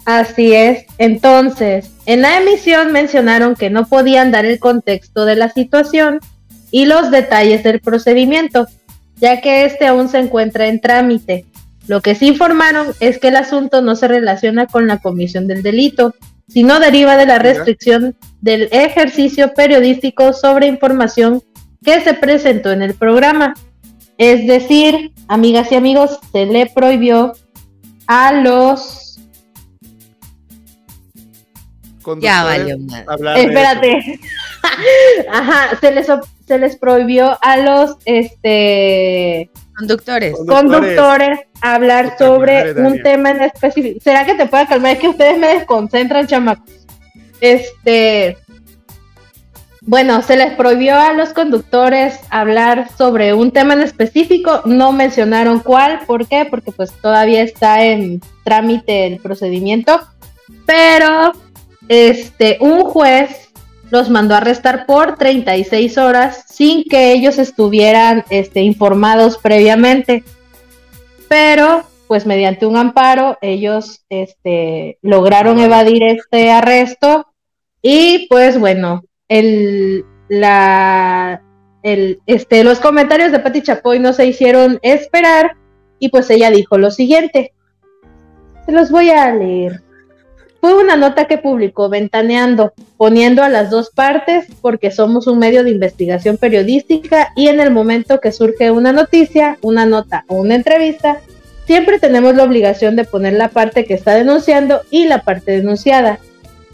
Así 0.05 0.53
es. 0.53 0.85
Entonces, 0.97 1.91
en 2.05 2.23
la 2.23 2.39
emisión 2.39 2.91
mencionaron 2.91 3.55
que 3.55 3.69
no 3.69 3.87
podían 3.87 4.31
dar 4.31 4.45
el 4.45 4.59
contexto 4.59 5.25
de 5.25 5.35
la 5.35 5.49
situación 5.49 6.19
y 6.71 6.85
los 6.85 7.11
detalles 7.11 7.63
del 7.63 7.79
procedimiento, 7.79 8.67
ya 9.15 9.41
que 9.41 9.65
este 9.65 9.87
aún 9.87 10.09
se 10.09 10.19
encuentra 10.19 10.67
en 10.67 10.79
trámite. 10.79 11.45
Lo 11.87 12.01
que 12.01 12.15
sí 12.15 12.27
informaron 12.27 12.87
es 12.99 13.17
que 13.17 13.29
el 13.29 13.37
asunto 13.37 13.81
no 13.81 13.95
se 13.95 14.07
relaciona 14.07 14.67
con 14.67 14.87
la 14.87 14.97
comisión 14.97 15.47
del 15.47 15.63
delito, 15.63 16.13
sino 16.47 16.79
deriva 16.79 17.17
de 17.17 17.25
la 17.25 17.39
restricción 17.39 18.15
del 18.41 18.69
ejercicio 18.71 19.53
periodístico 19.53 20.33
sobre 20.33 20.67
información 20.67 21.41
que 21.83 22.01
se 22.01 22.13
presentó 22.13 22.71
en 22.71 22.81
el 22.81 22.93
programa. 22.93 23.53
Es 24.17 24.47
decir, 24.47 25.13
amigas 25.27 25.71
y 25.71 25.75
amigos, 25.75 26.19
se 26.31 26.45
le 26.45 26.65
prohibió 26.67 27.33
a 28.07 28.33
los... 28.33 29.19
Ya 32.21 32.43
valió. 32.43 32.77
Espérate. 33.35 34.19
Ajá, 35.31 35.77
se 35.79 35.91
les, 35.91 36.07
se 36.47 36.57
les 36.57 36.77
prohibió 36.77 37.37
a 37.41 37.57
los 37.57 37.97
este 38.05 39.51
Conductores. 39.77 40.35
conductores 40.47 41.39
hablar 41.61 42.17
sobre 42.17 42.73
un 42.81 43.03
tema 43.03 43.29
en 43.29 43.43
específico. 43.43 43.99
¿Será 44.03 44.25
que 44.25 44.33
te 44.33 44.47
pueda 44.47 44.65
calmar? 44.65 44.93
Es 44.93 44.99
que 44.99 45.09
ustedes 45.09 45.37
me 45.37 45.49
desconcentran, 45.49 46.25
chamacos. 46.25 46.87
Este. 47.41 48.37
Bueno, 49.81 50.21
se 50.23 50.35
les 50.35 50.53
prohibió 50.55 50.95
a 50.95 51.13
los 51.13 51.29
conductores 51.29 52.19
hablar 52.29 52.89
sobre 52.97 53.33
un 53.35 53.51
tema 53.51 53.75
en 53.75 53.81
específico. 53.81 54.61
No 54.65 54.91
mencionaron 54.91 55.59
cuál. 55.59 55.99
¿Por 56.07 56.27
qué? 56.27 56.45
Porque 56.49 56.71
pues 56.71 56.91
todavía 56.93 57.43
está 57.43 57.85
en 57.85 58.19
trámite 58.43 59.05
el 59.05 59.19
procedimiento. 59.19 60.01
Pero 60.65 61.33
este, 61.87 62.57
un 62.59 62.81
juez 62.81 63.46
los 63.89 64.09
mandó 64.09 64.35
a 64.35 64.37
arrestar 64.37 64.85
por 64.85 65.17
36 65.17 65.97
horas 65.97 66.45
sin 66.47 66.83
que 66.83 67.13
ellos 67.13 67.37
estuvieran 67.37 68.23
este, 68.29 68.61
informados 68.61 69.37
previamente. 69.37 70.23
Pero, 71.27 71.83
pues 72.07 72.25
mediante 72.25 72.65
un 72.65 72.77
amparo, 72.77 73.37
ellos 73.41 74.01
este, 74.09 74.97
lograron 75.01 75.59
evadir 75.59 76.03
este 76.03 76.51
arresto 76.51 77.27
y 77.81 78.27
pues 78.29 78.59
bueno, 78.59 79.03
el, 79.27 80.05
la, 80.29 81.41
el, 81.83 82.21
este, 82.25 82.63
los 82.63 82.79
comentarios 82.79 83.31
de 83.31 83.39
Patti 83.39 83.61
Chapoy 83.61 83.99
no 83.99 84.13
se 84.13 84.25
hicieron 84.25 84.79
esperar 84.81 85.55
y 85.99 86.09
pues 86.09 86.29
ella 86.29 86.49
dijo 86.49 86.77
lo 86.77 86.91
siguiente. 86.91 87.53
Se 88.65 88.71
los 88.71 88.91
voy 88.91 89.09
a 89.09 89.33
leer. 89.33 89.86
Fue 90.67 90.83
una 90.83 90.97
nota 90.97 91.27
que 91.27 91.37
publicó 91.37 91.87
Ventaneando, 91.87 92.73
poniendo 92.97 93.41
a 93.41 93.47
las 93.47 93.69
dos 93.69 93.89
partes 93.89 94.47
porque 94.59 94.91
somos 94.91 95.25
un 95.25 95.39
medio 95.39 95.63
de 95.63 95.69
investigación 95.69 96.35
periodística 96.35 97.29
y 97.37 97.47
en 97.47 97.61
el 97.61 97.71
momento 97.71 98.19
que 98.19 98.33
surge 98.33 98.69
una 98.69 98.91
noticia, 98.91 99.57
una 99.61 99.85
nota 99.85 100.25
o 100.27 100.35
una 100.41 100.55
entrevista, 100.55 101.21
siempre 101.67 101.99
tenemos 101.99 102.35
la 102.35 102.43
obligación 102.43 102.97
de 102.97 103.05
poner 103.05 103.31
la 103.31 103.47
parte 103.47 103.85
que 103.85 103.93
está 103.93 104.13
denunciando 104.15 104.81
y 104.91 105.05
la 105.07 105.21
parte 105.21 105.53
denunciada. 105.53 106.19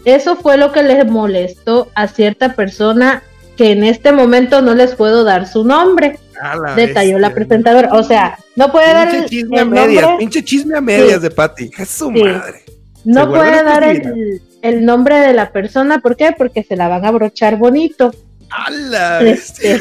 Eso 0.04 0.34
fue 0.34 0.56
lo 0.56 0.72
que 0.72 0.82
les 0.82 1.06
molestó 1.06 1.86
a 1.94 2.08
cierta 2.08 2.54
persona 2.56 3.22
que 3.56 3.70
en 3.70 3.84
este 3.84 4.10
momento 4.10 4.60
no 4.60 4.74
les 4.74 4.96
puedo 4.96 5.22
dar 5.22 5.46
su 5.46 5.64
nombre, 5.64 6.18
la 6.64 6.74
detalló 6.74 7.20
la 7.20 7.32
presentadora. 7.32 7.90
O 7.92 8.02
sea, 8.02 8.38
no 8.56 8.72
puede 8.72 8.92
dar 8.92 9.08
Pinche 9.12 9.22
el, 9.22 9.30
chisme 9.30 9.60
a 9.60 9.64
medias, 9.64 10.02
nombre. 10.02 10.18
pinche 10.18 10.42
chisme 10.42 10.76
a 10.78 10.80
medias 10.80 11.18
Sí. 11.18 11.20
de 11.20 11.30
Patty. 11.30 11.70
Es 11.78 11.88
su 11.90 12.10
Sí. 12.10 12.24
madre. 12.24 12.64
No 13.04 13.28
puede 13.28 13.62
dar 13.62 13.84
el, 13.84 14.40
el 14.62 14.84
nombre 14.84 15.18
de 15.18 15.34
la 15.34 15.52
persona, 15.52 16.00
¿por 16.00 16.16
qué? 16.16 16.34
Porque 16.36 16.62
se 16.62 16.76
la 16.76 16.88
van 16.88 17.04
a 17.04 17.10
brochar 17.10 17.56
bonito. 17.56 18.10
A 18.50 18.70
la 18.70 19.20
Este. 19.22 19.78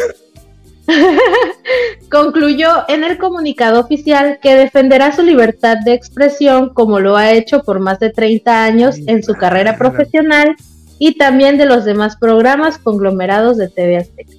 Concluyó 2.09 2.83
en 2.87 3.03
el 3.03 3.17
comunicado 3.17 3.79
oficial 3.79 4.39
que 4.41 4.55
defenderá 4.55 5.15
su 5.15 5.21
libertad 5.23 5.77
de 5.85 5.93
expresión 5.93 6.73
como 6.73 6.99
lo 6.99 7.15
ha 7.15 7.31
hecho 7.31 7.63
por 7.63 7.79
más 7.79 7.99
de 7.99 8.09
30 8.11 8.63
años 8.63 8.95
Ay, 8.95 9.05
en 9.07 9.23
su 9.23 9.33
carrera 9.33 9.77
profesional 9.77 10.55
y 10.99 11.17
también 11.17 11.57
de 11.57 11.65
los 11.65 11.85
demás 11.85 12.17
programas 12.17 12.77
conglomerados 12.77 13.57
de 13.57 13.69
TV 13.69 13.97
Azteca. 13.97 14.33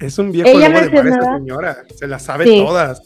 Es 0.00 0.18
un 0.18 0.32
viejo 0.32 0.48
Ella 0.48 0.70
lobo 0.70 0.80
de 0.80 1.02
mar 1.02 1.06
esta 1.12 1.36
señora. 1.36 1.78
Se 1.94 2.06
las 2.06 2.22
sabe 2.22 2.46
Sí. 2.46 2.62
todas. 2.64 3.02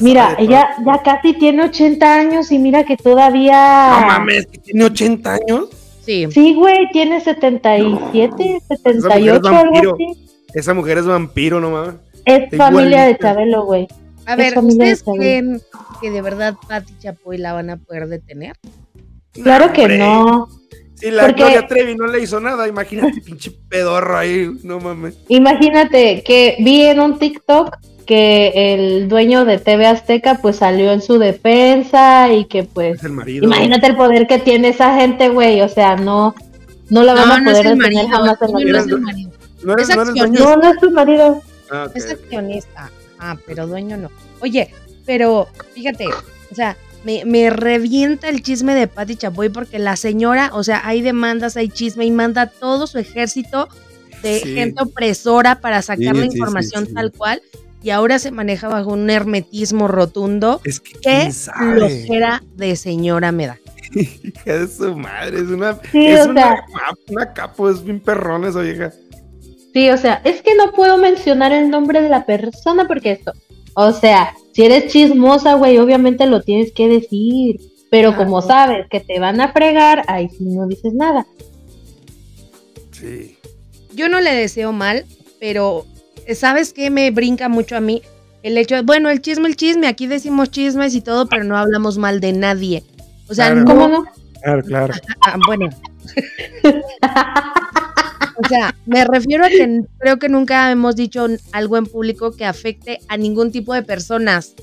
Mira, 0.00 0.36
ella 0.38 0.68
ya 0.86 1.02
casi 1.02 1.32
tiene 1.34 1.64
80 1.64 2.14
años 2.14 2.52
y 2.52 2.58
mira 2.58 2.84
que 2.84 2.96
todavía... 2.96 3.98
No 4.00 4.06
mames, 4.06 4.46
que 4.46 4.58
tiene 4.58 4.84
80 4.84 5.34
años. 5.34 5.68
Sí. 6.04 6.26
Sí, 6.32 6.54
güey, 6.54 6.88
tiene 6.92 7.20
77, 7.20 8.56
es 8.56 8.62
78, 8.80 9.34
algo 9.34 9.50
vampiro. 9.50 9.94
así. 9.94 10.06
Esa 10.54 10.74
mujer 10.74 10.98
es 10.98 11.06
vampiro, 11.06 11.60
no 11.60 11.70
mames. 11.70 11.94
Es 12.24 12.44
Está 12.52 12.66
familia 12.70 13.04
de. 13.06 13.16
Chabelo, 13.18 13.64
güey. 13.64 13.88
A 14.26 14.36
ver, 14.36 14.52
Es 14.56 14.62
¿ustedes 14.62 15.02
creen 15.02 15.60
que 16.00 16.10
de 16.10 16.22
verdad 16.22 16.54
Patti 16.68 16.92
Chapoy 17.00 17.38
la 17.38 17.52
van 17.52 17.70
a 17.70 17.76
poder 17.76 18.06
detener? 18.08 18.56
Claro 19.32 19.72
que 19.72 19.82
Hombre. 19.82 19.98
no. 19.98 20.48
Si 20.94 21.10
la 21.10 21.22
Porque- 21.26 21.42
Gloria 21.42 21.66
Trevi 21.66 21.96
no 21.96 22.06
le 22.06 22.20
hizo 22.20 22.38
nada, 22.38 22.68
imagínate, 22.68 23.20
pinche 23.24 23.50
pedorro 23.68 24.16
ahí, 24.16 24.48
no 24.62 24.78
mames. 24.78 25.18
Imagínate 25.28 26.22
que 26.22 26.56
vi 26.60 26.82
en 26.82 27.00
un 27.00 27.18
TikTok 27.18 27.76
que 28.02 28.74
el 28.74 29.08
dueño 29.08 29.44
de 29.44 29.58
TV 29.58 29.86
Azteca 29.86 30.38
pues 30.42 30.56
salió 30.56 30.92
en 30.92 31.00
su 31.02 31.18
defensa 31.18 32.32
y 32.32 32.44
que 32.46 32.64
pues 32.64 32.96
Es 32.98 33.04
el 33.04 33.12
marido. 33.12 33.44
imagínate 33.44 33.86
el 33.86 33.96
poder 33.96 34.26
que 34.26 34.38
tiene 34.38 34.68
esa 34.68 34.94
gente, 34.98 35.28
güey, 35.28 35.60
o 35.60 35.68
sea, 35.68 35.96
no 35.96 36.34
no 36.90 37.02
la 37.04 37.14
van 37.14 37.28
No, 37.28 37.34
a 37.34 37.40
no 37.40 37.50
es 37.50 37.56
poder 37.58 37.72
el 37.72 37.78
detener 37.78 38.04
marido. 38.08 38.16
jamás 38.16 38.38
en 38.42 38.48
la 38.48 38.52
no, 38.52 38.58
no 38.58 38.64
vida. 38.66 38.78
es 38.80 38.86
el 38.86 39.00
marido. 39.00 39.30
¿No 39.64 39.72
eres, 39.74 39.88
es 39.90 39.96
no 39.96 40.02
accionista. 40.02 40.44
No, 40.44 40.56
no 40.56 40.80
su 40.80 40.90
marido. 40.90 41.42
Ah, 41.70 41.88
Es 41.94 42.10
accionista. 42.10 42.90
Ah, 43.18 43.36
pero 43.46 43.66
dueño 43.66 43.96
no. 43.96 44.10
Oye, 44.40 44.70
pero 45.06 45.48
fíjate, 45.74 46.06
o 46.06 46.54
sea, 46.54 46.76
me, 47.04 47.24
me 47.24 47.48
revienta 47.50 48.28
el 48.28 48.42
chisme 48.42 48.74
de 48.74 48.88
Patti 48.88 49.16
Chapoy 49.16 49.48
porque 49.48 49.78
la 49.78 49.96
señora, 49.96 50.50
o 50.52 50.62
sea, 50.64 50.82
hay 50.84 51.00
demandas, 51.02 51.56
hay 51.56 51.68
chisme 51.68 52.04
y 52.04 52.10
manda 52.10 52.46
todo 52.46 52.86
su 52.86 52.98
ejército 52.98 53.68
de 54.22 54.40
Sí. 54.40 54.54
gente 54.54 54.82
opresora 54.82 55.60
para 55.60 55.80
sacar 55.82 55.98
Sí, 55.98 56.04
la 56.04 56.14
sí, 56.14 56.30
sí, 56.30 56.36
información 56.36 56.86
sí. 56.86 56.94
tal 56.94 57.10
cual 57.12 57.42
y 57.82 57.90
ahora 57.90 58.18
se 58.18 58.30
maneja 58.30 58.68
bajo 58.68 58.92
un 58.92 59.08
hermetismo 59.10 59.88
rotundo. 59.88 60.60
Es 60.64 60.80
que 60.80 60.92
Qué 61.00 61.30
flojera 61.32 62.42
de 62.56 62.76
señora 62.76 63.32
me 63.32 63.46
da. 63.48 63.58
Hija 63.94 64.58
de 64.58 64.68
su 64.68 64.96
madre, 64.96 65.38
es 65.38 65.48
una, 65.48 65.78
Sí, 65.90 66.06
es 66.06 66.26
o 66.26 66.30
una, 66.30 66.42
sea, 66.42 66.54
cap- 66.66 66.98
una 67.08 67.32
capo, 67.32 67.68
es 67.70 67.82
bien 67.84 68.00
perrón 68.00 68.44
esa 68.44 68.60
vieja. 68.60 68.92
sí, 69.74 69.90
o 69.90 69.96
sea, 69.98 70.20
es 70.24 70.40
que 70.42 70.54
no 70.54 70.72
puedo 70.72 70.96
mencionar 70.98 71.52
el 71.52 71.68
nombre 71.70 72.00
de 72.00 72.08
la 72.08 72.24
persona 72.24 72.86
porque 72.86 73.12
esto, 73.12 73.32
o 73.74 73.92
sea, 73.92 74.34
si 74.54 74.64
eres 74.64 74.90
chismosa, 74.92 75.54
güey, 75.54 75.78
obviamente 75.78 76.26
lo 76.26 76.40
tienes 76.42 76.72
que 76.72 76.88
decir, 76.88 77.60
pero 77.90 78.16
como 78.16 78.40
sabes 78.42 78.86
que 78.90 79.00
te 79.00 79.18
van 79.18 79.40
a 79.40 79.52
fregar, 79.52 80.04
ahí 80.08 80.28
sí 80.30 80.44
no 80.44 80.66
dices 80.66 80.94
nada. 80.94 81.26
Sí. 82.92 83.36
Yo 83.94 84.08
no 84.08 84.20
le 84.20 84.32
deseo 84.34 84.72
mal, 84.72 85.04
pero 85.40 85.84
¿sabes 86.34 86.72
qué 86.72 86.90
me 86.90 87.10
brinca 87.10 87.48
mucho 87.48 87.76
a 87.76 87.80
mí? 87.80 88.02
El 88.42 88.58
hecho 88.58 88.74
de, 88.74 88.82
bueno, 88.82 89.08
el 89.08 89.22
chisme, 89.22 89.48
el 89.48 89.56
chisme, 89.56 89.86
aquí 89.86 90.06
decimos 90.06 90.50
chismes 90.50 90.94
y 90.94 91.00
todo, 91.00 91.28
pero 91.28 91.44
no 91.44 91.56
hablamos 91.56 91.98
mal 91.98 92.20
de 92.20 92.32
nadie. 92.32 92.82
O 93.28 93.34
sea, 93.34 93.50
Claro. 93.52 93.64
¿Cómo 93.66 93.88
no? 93.88 94.04
Claro, 94.42 94.62
claro. 94.62 94.94
Ah, 95.24 95.38
bueno. 95.46 95.68
o 98.36 98.48
sea, 98.48 98.74
me 98.86 99.04
refiero 99.04 99.44
a 99.44 99.48
que 99.48 99.82
creo 99.98 100.18
que 100.18 100.28
nunca 100.28 100.70
hemos 100.70 100.96
dicho 100.96 101.26
algo 101.52 101.76
en 101.76 101.86
público 101.86 102.32
que 102.32 102.44
afecte 102.44 102.98
a 103.08 103.16
ningún 103.16 103.52
tipo 103.52 103.72
de 103.72 103.82
personas. 103.82 104.54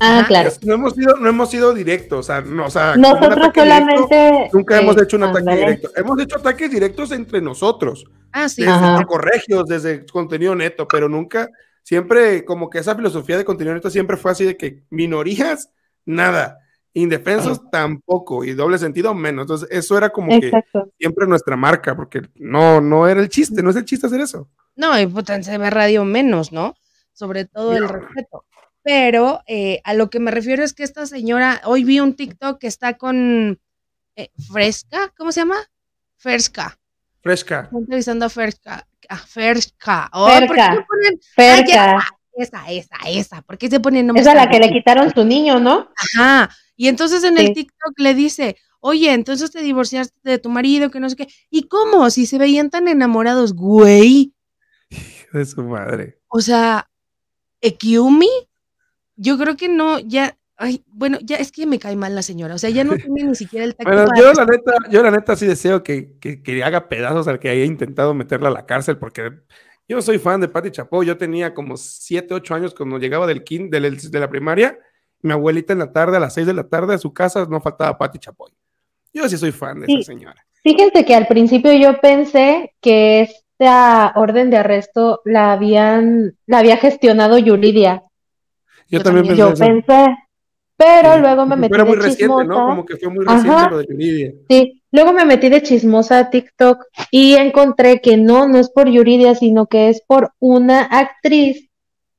Ah, 0.00 0.24
claro. 0.26 0.50
No 0.62 0.74
hemos 0.74 0.94
sido, 0.94 1.16
no 1.16 1.28
hemos 1.28 1.50
sido 1.50 1.74
directos, 1.74 2.18
o 2.20 2.22
sea, 2.22 2.40
no, 2.40 2.66
o 2.66 2.70
sea, 2.70 2.96
Nosotros 2.96 3.34
directo, 3.36 3.60
solamente. 3.60 4.50
nunca 4.52 4.76
eh, 4.76 4.80
hemos 4.82 5.02
hecho 5.02 5.16
un 5.18 5.22
ataque 5.24 5.56
directo. 5.56 5.90
Hemos 5.94 6.20
hecho 6.20 6.36
ataques 6.38 6.70
directos 6.70 7.12
entre 7.12 7.40
nosotros, 7.42 8.04
Ah, 8.32 8.48
sí. 8.48 8.62
desde 8.62 8.74
Ajá. 8.74 9.04
corregios, 9.04 9.66
desde 9.66 10.06
contenido 10.06 10.54
neto, 10.54 10.88
pero 10.88 11.08
nunca, 11.08 11.50
siempre 11.82 12.44
como 12.44 12.70
que 12.70 12.78
esa 12.78 12.94
filosofía 12.96 13.36
de 13.36 13.44
contenido 13.44 13.74
neto 13.74 13.90
siempre 13.90 14.16
fue 14.16 14.30
así 14.30 14.44
de 14.44 14.56
que 14.56 14.84
minorías, 14.88 15.70
nada, 16.06 16.58
indefensos 16.94 17.60
tampoco, 17.70 18.42
y 18.44 18.52
doble 18.54 18.78
sentido 18.78 19.14
menos. 19.14 19.42
Entonces, 19.44 19.68
eso 19.70 19.98
era 19.98 20.08
como 20.10 20.40
que 20.40 20.50
siempre 20.98 21.26
nuestra 21.26 21.56
marca, 21.56 21.94
porque 21.94 22.22
no, 22.36 22.80
no 22.80 23.06
era 23.06 23.20
el 23.20 23.28
chiste, 23.28 23.62
no 23.62 23.70
es 23.70 23.76
el 23.76 23.84
chiste 23.84 24.06
hacer 24.06 24.20
eso. 24.20 24.48
No, 24.76 24.98
y 24.98 25.06
puta, 25.06 25.34
en 25.34 25.42
CB 25.44 25.68
Radio 25.70 26.04
menos, 26.04 26.52
¿no? 26.52 26.74
Sobre 27.12 27.44
todo 27.44 27.76
el 27.76 27.86
respeto. 27.86 28.44
Pero 28.82 29.42
eh, 29.46 29.80
a 29.84 29.94
lo 29.94 30.08
que 30.10 30.20
me 30.20 30.30
refiero 30.30 30.64
es 30.64 30.72
que 30.72 30.84
esta 30.84 31.06
señora, 31.06 31.60
hoy 31.64 31.84
vi 31.84 32.00
un 32.00 32.14
TikTok 32.14 32.58
que 32.58 32.66
está 32.66 32.96
con 32.96 33.60
eh, 34.16 34.30
Fresca, 34.50 35.12
¿cómo 35.16 35.32
se 35.32 35.40
llama? 35.40 35.56
Fresca. 36.16 36.78
Fresca. 37.22 37.62
Estoy 37.64 37.80
entrevistando 37.80 38.24
a 38.26 38.28
Fresca. 38.30 38.86
A 39.08 39.16
Fresca. 39.16 40.08
Ay, 40.12 40.46
¿por 40.46 40.56
qué 40.56 40.62
Ferca. 40.62 40.74
le 40.74 40.80
ponen- 40.80 41.20
Ferca. 41.34 41.96
Ay, 41.96 42.02
esa, 42.36 42.70
esa, 42.70 42.96
esa. 43.08 43.42
¿Por 43.42 43.58
qué 43.58 43.68
se 43.68 43.80
ponen 43.80 44.06
nombres 44.06 44.26
Esa 44.26 44.32
es 44.32 44.44
la 44.44 44.50
que 44.50 44.58
le 44.60 44.70
quitaron 44.72 45.12
su 45.12 45.24
niño, 45.24 45.58
¿no? 45.60 45.90
Ajá. 46.16 46.50
Y 46.76 46.88
entonces 46.88 47.22
en 47.24 47.36
el. 47.36 47.52
TikTok 47.52 47.98
le 47.98 48.14
dice, 48.14 48.56
oye, 48.80 49.12
entonces 49.12 49.50
te 49.50 49.60
divorciaste 49.60 50.14
de 50.22 50.38
tu 50.38 50.48
marido, 50.48 50.90
que 50.90 51.00
no 51.00 51.10
sé 51.10 51.16
qué. 51.16 51.28
¿Y 51.50 51.64
cómo? 51.64 52.08
Si 52.08 52.24
se 52.24 52.38
veían 52.38 52.70
tan 52.70 52.88
enamorados, 52.88 53.52
güey. 53.54 54.32
Hijo 54.88 55.38
de 55.38 55.44
su 55.44 55.62
madre. 55.62 56.18
O 56.28 56.40
sea, 56.40 56.88
Ekiumi, 57.60 58.30
yo 59.20 59.36
creo 59.38 59.56
que 59.56 59.68
no, 59.68 59.98
ya, 59.98 60.36
ay, 60.56 60.82
bueno, 60.86 61.18
ya 61.22 61.36
es 61.36 61.52
que 61.52 61.66
me 61.66 61.78
cae 61.78 61.94
mal 61.96 62.14
la 62.14 62.22
señora. 62.22 62.54
O 62.54 62.58
sea, 62.58 62.70
ya 62.70 62.84
no 62.84 62.92
tiene 62.96 63.24
ni 63.24 63.34
siquiera 63.34 63.64
el 63.66 63.74
tacto 63.76 63.92
Bueno, 63.92 64.06
para 64.08 64.20
yo 64.20 64.32
la 64.32 64.44
neta, 64.46 64.72
yo 64.90 65.02
la 65.02 65.10
neta 65.10 65.36
sí 65.36 65.46
deseo 65.46 65.82
que, 65.82 66.12
que, 66.20 66.42
que 66.42 66.64
haga 66.64 66.88
pedazos 66.88 67.28
al 67.28 67.38
que 67.38 67.50
haya 67.50 67.64
intentado 67.64 68.14
meterla 68.14 68.48
a 68.48 68.52
la 68.52 68.66
cárcel, 68.66 68.96
porque 68.98 69.30
yo 69.88 70.00
soy 70.02 70.18
fan 70.18 70.40
de 70.40 70.48
Patti 70.48 70.70
Chapoy. 70.70 71.06
Yo 71.06 71.16
tenía 71.18 71.52
como 71.52 71.76
7, 71.76 72.32
8 72.34 72.54
años 72.54 72.74
cuando 72.74 72.98
llegaba 72.98 73.26
del 73.26 73.44
kin, 73.44 73.70
del- 73.70 73.96
de 73.98 74.20
la 74.20 74.30
primaria. 74.30 74.78
Mi 75.22 75.32
abuelita 75.32 75.72
en 75.74 75.80
la 75.80 75.92
tarde, 75.92 76.16
a 76.16 76.20
las 76.20 76.32
6 76.34 76.46
de 76.46 76.54
la 76.54 76.66
tarde, 76.68 76.94
a 76.94 76.98
su 76.98 77.12
casa 77.12 77.46
no 77.50 77.60
faltaba 77.60 77.98
Patti 77.98 78.18
Chapoy. 78.18 78.52
Yo 79.12 79.28
sí 79.28 79.36
soy 79.36 79.52
fan 79.52 79.80
de 79.80 79.86
Sí. 79.86 79.94
esa 79.98 80.12
señora. 80.12 80.36
Fíjense 80.62 81.04
que 81.04 81.14
al 81.14 81.26
principio 81.26 81.72
yo 81.74 82.00
pensé 82.00 82.72
que 82.80 83.22
esta 83.22 84.12
orden 84.14 84.50
de 84.50 84.58
arresto 84.58 85.20
la 85.24 85.52
habían, 85.52 86.36
la 86.46 86.58
había 86.60 86.76
gestionado 86.78 87.36
Yuridia. 87.38 88.04
Yo, 88.90 88.98
Yo 88.98 89.04
también 89.04 89.26
también. 89.26 89.46
pensé 89.46 89.62
Yo 89.62 89.66
eso. 89.66 89.86
pensé, 89.86 90.16
pero 90.76 91.14
Sí. 91.14 91.20
luego 91.20 91.42
me 91.46 91.48
Porque 91.56 91.60
metí 91.62 91.74
Era 91.74 91.84
muy 91.84 91.96
de 91.96 92.02
reciente, 92.02 92.34
¿no? 92.34 92.40
chismosa. 92.40 92.64
Como 92.66 92.84
que 92.86 92.96
fue 92.96 93.08
muy 93.10 93.24
reciente 93.24 93.50
Ajá. 93.50 93.70
lo 93.70 93.78
de 93.78 93.86
Yuridia. 93.88 94.32
Sí, 94.48 94.82
luego 94.90 95.12
me 95.12 95.24
metí 95.24 95.48
de 95.48 95.62
chismosa 95.62 96.18
a 96.18 96.30
TikTok 96.30 96.84
y 97.10 97.34
encontré 97.34 98.00
que 98.00 98.16
no, 98.16 98.48
no 98.48 98.58
es 98.58 98.70
por 98.70 98.88
Yuridia, 98.90 99.34
sino 99.34 99.66
que 99.66 99.88
es 99.88 100.02
por 100.06 100.32
una 100.38 100.82
actriz 100.82 101.68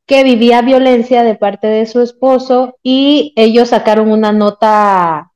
que 0.07 0.23
vivía 0.23 0.61
violencia 0.61 1.23
de 1.23 1.35
parte 1.35 1.67
de 1.67 1.85
su 1.85 2.01
esposo 2.01 2.77
y 2.83 3.33
ellos 3.35 3.69
sacaron 3.69 4.11
una 4.11 4.31
nota 4.31 5.31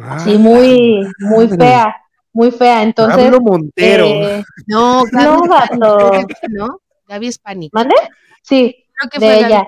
así 0.00 0.34
Ah, 0.34 0.38
muy, 0.38 1.06
muy 1.18 1.48
fea, 1.48 1.96
muy 2.32 2.50
fea. 2.50 2.82
Entonces, 2.82 3.24
Pablo 3.24 3.40
Montero. 3.40 4.04
eh, 4.06 4.44
No, 4.66 5.02
Gaby 5.10 5.48
No, 5.78 6.12
sí, 6.40 6.46
¿no? 6.50 6.80
Gaby 7.08 7.26
Hispanic. 7.28 7.72
¿mande? 7.74 7.94
Sí, 8.42 8.76
Creo 8.94 9.10
que 9.10 9.18
de 9.18 9.26
fue 9.26 9.40
Gaby. 9.48 9.66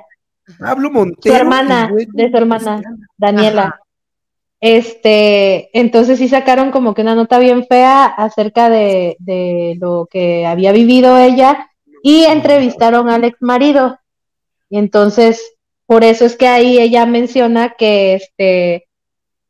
Pablo 0.59 0.89
Su 0.89 0.95
Montero. 0.95 1.37
hermana, 1.37 1.87
y 1.87 1.93
luego 1.93 2.11
de 2.13 2.31
su 2.31 2.37
hermana, 2.37 2.75
Cristiana. 2.77 3.07
Daniela. 3.17 3.63
Ajá. 3.63 3.81
Este, 4.61 5.69
entonces 5.79 6.19
sí 6.19 6.29
sacaron 6.29 6.71
como 6.71 6.95
que 6.95 7.03
una 7.03 7.15
nota 7.15 7.39
bien 7.39 7.67
fea 7.67 8.07
acerca 8.07 8.71
de, 8.71 9.17
de 9.19 9.77
lo 9.79 10.09
que 10.11 10.47
había 10.47 10.73
vivido 10.73 11.19
ella 11.19 11.69
y 12.03 12.25
entrevistaron 12.25 13.11
al 13.11 13.25
ex 13.25 13.37
marido. 13.41 13.99
Y 14.71 14.79
entonces, 14.79 15.43
por 15.85 16.03
eso 16.03 16.25
es 16.25 16.37
que 16.37 16.49
ahí 16.49 16.79
ella 16.79 17.05
menciona 17.05 17.75
que 17.77 18.15
este, 18.15 18.87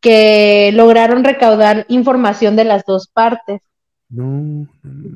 que 0.00 0.70
lograron 0.74 1.22
recaudar 1.22 1.86
información 1.88 2.56
de 2.56 2.64
las 2.64 2.84
dos 2.84 3.08
partes. 3.08 3.60
No. 4.08 4.66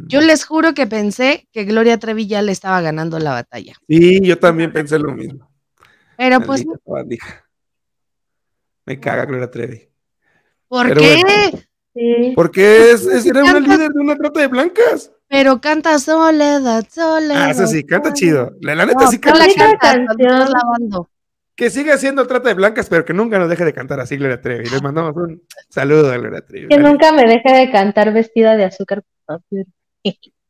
Yo 0.06 0.20
les 0.20 0.44
juro 0.44 0.74
que 0.74 0.86
pensé 0.86 1.48
que 1.52 1.64
Gloria 1.64 1.98
Trevi 1.98 2.26
ya 2.26 2.40
le 2.40 2.52
estaba 2.52 2.80
ganando 2.80 3.18
la 3.18 3.32
batalla. 3.32 3.74
Sí, 3.88 4.20
yo 4.22 4.38
también 4.38 4.72
pensé 4.72 4.98
lo 4.98 5.12
mismo. 5.12 5.47
Pero 6.18 6.40
pues. 6.42 6.64
Me 8.84 8.98
caga 9.00 9.24
Gloria 9.24 9.50
Trevi. 9.50 9.88
¿por 10.68 10.88
pero 10.88 11.00
qué? 11.00 11.22
bueno. 11.22 11.62
Sí. 11.94 12.32
Porque 12.36 12.90
es, 12.92 13.06
es- 13.06 13.26
era 13.26 13.42
una 13.42 13.60
líder 13.60 13.90
de 13.90 14.00
una 14.00 14.16
trata 14.16 14.40
de 14.40 14.46
blancas. 14.48 15.10
Pero 15.28 15.60
canta 15.60 15.98
Soledad, 15.98 16.84
Soledad. 16.90 17.44
Ah, 17.46 17.50
eso 17.50 17.66
sí, 17.66 17.84
canta 17.84 18.12
chido. 18.12 18.52
La, 18.60 18.74
la 18.74 18.86
neta 18.86 19.04
No, 19.04 19.10
sí 19.10 19.18
canta 19.18 19.38
la 19.38 19.46
chido. 19.46 19.66
Canta 19.80 20.14
lavando. 20.18 21.08
Que 21.54 21.70
siga 21.70 21.94
haciendo 21.94 22.26
trata 22.26 22.48
de 22.48 22.54
blancas, 22.54 22.88
pero 22.88 23.04
que 23.04 23.12
nunca 23.12 23.38
nos 23.38 23.48
deje 23.48 23.64
de 23.64 23.72
cantar 23.74 23.98
así 24.00 24.16
Gloria 24.16 24.40
Trevi. 24.40 24.68
Le 24.68 24.80
mandamos 24.80 25.14
un 25.16 25.42
saludo 25.68 26.10
a 26.12 26.16
Gloria 26.16 26.40
Trevi. 26.40 26.68
Que 26.68 26.78
nunca 26.78 27.12
me 27.12 27.26
deje 27.26 27.52
de 27.52 27.70
cantar 27.70 28.12
vestida 28.12 28.56
de 28.56 28.64
azúcar. 28.64 29.02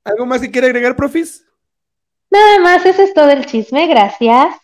¿Algo 0.04 0.26
más 0.26 0.40
que 0.40 0.50
quiere 0.50 0.66
agregar, 0.68 0.96
profis? 0.96 1.44
Nada 2.30 2.60
más, 2.60 2.84
ese 2.84 3.04
es 3.04 3.14
todo 3.14 3.30
el 3.30 3.46
chisme, 3.46 3.86
gracias. 3.86 4.54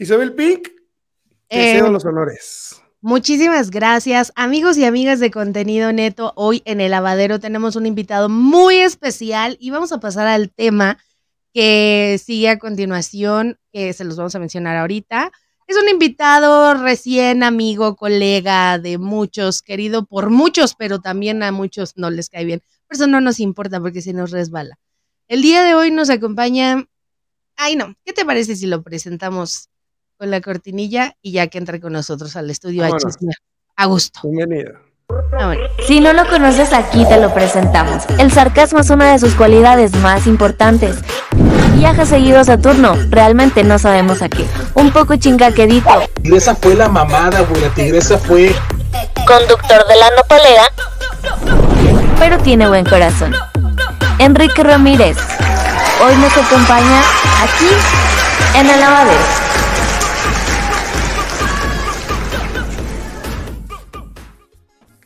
Isabel 0.00 0.32
Pink, 0.32 0.68
te 1.48 1.78
Eh, 1.78 1.82
los 1.82 2.04
honores. 2.04 2.80
Muchísimas 3.00 3.70
gracias, 3.70 4.32
amigos 4.36 4.78
y 4.78 4.84
amigas 4.84 5.18
de 5.18 5.32
Contenido 5.32 5.92
Neto. 5.92 6.32
Hoy 6.36 6.62
en 6.66 6.80
el 6.80 6.92
lavadero 6.92 7.40
tenemos 7.40 7.74
un 7.74 7.84
invitado 7.84 8.28
muy 8.28 8.76
especial 8.76 9.56
y 9.58 9.70
vamos 9.70 9.90
a 9.90 9.98
pasar 9.98 10.28
al 10.28 10.52
tema 10.52 10.98
que 11.52 12.20
sigue 12.24 12.48
a 12.48 12.60
continuación, 12.60 13.58
que 13.72 13.92
se 13.92 14.04
los 14.04 14.16
vamos 14.16 14.36
a 14.36 14.38
mencionar 14.38 14.76
ahorita. 14.76 15.32
Es 15.66 15.76
un 15.76 15.88
invitado 15.88 16.74
recién 16.74 17.42
amigo, 17.42 17.96
colega 17.96 18.78
de 18.78 18.98
muchos, 18.98 19.62
querido 19.62 20.06
por 20.06 20.30
muchos, 20.30 20.76
pero 20.76 21.00
también 21.00 21.42
a 21.42 21.50
muchos 21.50 21.96
no 21.96 22.10
les 22.10 22.30
cae 22.30 22.44
bien. 22.44 22.62
Por 22.86 22.94
eso 22.94 23.08
no 23.08 23.20
nos 23.20 23.40
importa 23.40 23.80
porque 23.80 24.00
se 24.00 24.12
nos 24.12 24.30
resbala. 24.30 24.78
El 25.26 25.42
día 25.42 25.64
de 25.64 25.74
hoy 25.74 25.90
nos 25.90 26.08
acompaña. 26.08 26.86
Ay, 27.56 27.74
no, 27.74 27.96
¿qué 28.04 28.12
te 28.12 28.24
parece 28.24 28.54
si 28.54 28.68
lo 28.68 28.82
presentamos 28.82 29.70
con 30.18 30.30
la 30.32 30.40
cortinilla 30.40 31.14
y 31.22 31.32
ya 31.32 31.46
que 31.46 31.58
entre 31.58 31.80
con 31.80 31.92
nosotros 31.92 32.34
al 32.36 32.50
estudio 32.50 32.84
a 32.84 32.90
chismear? 32.90 33.36
A 33.76 33.86
gusto. 33.86 34.20
Bienvenido. 34.24 34.72
Vámonos. 35.32 35.70
Si 35.86 36.00
no 36.00 36.12
lo 36.12 36.26
conoces, 36.28 36.72
aquí 36.72 37.06
te 37.06 37.20
lo 37.20 37.32
presentamos. 37.32 38.04
El 38.18 38.32
sarcasmo 38.32 38.80
es 38.80 38.90
una 38.90 39.12
de 39.12 39.20
sus 39.20 39.34
cualidades 39.34 39.94
más 39.96 40.26
importantes. 40.26 40.96
Viaja 41.76 42.04
seguido 42.04 42.40
a 42.40 42.44
Saturno, 42.44 42.96
realmente 43.08 43.62
no 43.62 43.78
sabemos 43.78 44.20
a 44.20 44.28
qué. 44.28 44.44
Un 44.74 44.90
poco 44.90 45.14
chingaquedito, 45.16 45.88
tigresa 46.22 46.56
fue 46.56 46.74
la 46.74 46.88
mamada, 46.88 47.42
güey. 47.42 47.62
La 47.62 47.68
tigresa 47.70 48.18
fue. 48.18 48.52
Conductor 49.24 49.86
de 49.86 49.96
la 49.96 50.10
nopalera. 50.16 50.64
pero 52.18 52.38
tiene 52.38 52.66
buen 52.66 52.84
corazón. 52.84 53.32
Enrique 54.18 54.64
Ramírez, 54.64 55.16
hoy 56.04 56.16
nos 56.16 56.36
acompaña 56.36 57.02
aquí 57.40 58.58
en 58.58 58.68
el 58.68 58.80
lavadero. 58.80 59.47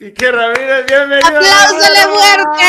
Quique 0.02 0.32
Ramírez, 0.32 0.84
bienvenido. 0.88 1.28
¡Apláusale 1.28 2.00
fuerte 2.12 2.64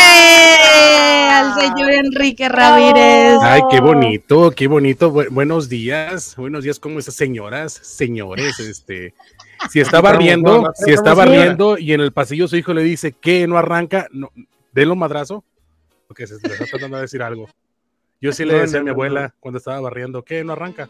al 1.31 1.59
señor 1.59 1.89
Enrique 1.91 2.47
Ramírez! 2.47 3.39
Ay, 3.41 3.61
qué 3.71 3.79
bonito, 3.79 4.51
qué 4.51 4.67
bonito. 4.67 5.11
Bu- 5.11 5.29
buenos 5.31 5.67
días, 5.67 6.35
buenos 6.35 6.63
días, 6.63 6.79
¿cómo 6.79 6.99
están 6.99 7.15
señoras, 7.15 7.73
señores? 7.73 8.59
Este, 8.59 9.15
si 9.71 9.79
está 9.79 9.99
barriendo, 9.99 10.71
si 10.75 10.91
está 10.91 11.15
barriendo 11.15 11.79
y 11.79 11.93
en 11.93 12.01
el 12.01 12.11
pasillo 12.11 12.47
su 12.47 12.55
hijo 12.55 12.71
le 12.75 12.83
dice 12.83 13.13
que 13.13 13.47
no 13.47 13.57
arranca, 13.57 14.07
no, 14.11 14.31
délo 14.71 14.95
madrazo, 14.95 15.43
porque 16.07 16.27
se 16.27 16.35
le 16.35 16.53
está 16.53 16.65
tratando 16.65 16.97
de 16.97 17.01
decir 17.01 17.23
algo. 17.23 17.49
Yo 18.21 18.31
sí 18.31 18.45
le 18.45 18.53
decía 18.59 18.81
a 18.81 18.83
mi 18.83 18.91
abuela 18.91 19.33
cuando 19.39 19.57
estaba 19.57 19.79
barriendo, 19.79 20.21
¿qué? 20.21 20.43
¿No 20.43 20.53
arranca? 20.53 20.87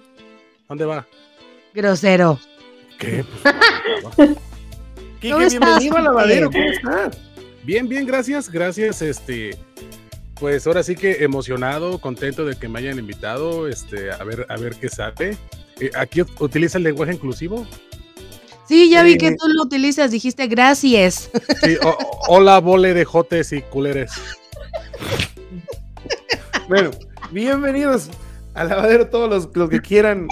¿Dónde 0.67 0.83
va? 0.83 1.07
Grosero. 1.73 2.37
¿Qué? 2.99 3.23
Pues, 4.17 4.29
Quique, 5.23 5.33
¿Cómo 5.35 5.45
estás, 5.45 5.59
bienvenido 5.79 5.95
al 5.97 6.03
lavadero. 6.03 6.51
¿Cómo 6.51 6.63
estás? 6.65 7.17
Bien, 7.63 7.87
bien, 7.87 8.05
gracias, 8.05 8.49
gracias. 8.49 9.01
Este, 9.01 9.57
pues 10.37 10.67
ahora 10.67 10.83
sí 10.83 10.95
que 10.97 11.23
emocionado, 11.23 11.97
contento 11.99 12.43
de 12.43 12.57
que 12.57 12.67
me 12.67 12.79
hayan 12.79 12.99
invitado, 12.99 13.69
este, 13.69 14.11
a 14.11 14.21
ver, 14.25 14.45
a 14.49 14.57
ver 14.57 14.75
qué 14.75 14.89
sale. 14.89 15.37
Eh, 15.79 15.89
aquí 15.95 16.19
ut- 16.19 16.41
utiliza 16.41 16.77
el 16.77 16.83
lenguaje 16.83 17.13
inclusivo. 17.13 17.65
Sí, 18.67 18.89
ya 18.89 19.01
vi 19.03 19.13
Eh, 19.13 19.17
que 19.17 19.31
tú 19.31 19.47
lo 19.47 19.63
utilizas, 19.63 20.11
dijiste 20.11 20.47
gracias. 20.47 21.29
Sí, 21.63 21.77
o- 21.81 21.87
o- 21.89 22.19
hola, 22.27 22.59
bole 22.59 22.93
de 22.93 23.05
jotes 23.05 23.53
y 23.53 23.61
culeres. 23.61 24.11
Bueno, 26.67 26.91
bienvenidos 27.31 28.09
al 28.55 28.67
lavadero 28.67 29.07
todos 29.07 29.29
los, 29.29 29.55
los 29.55 29.69
que 29.69 29.79
quieran. 29.79 30.27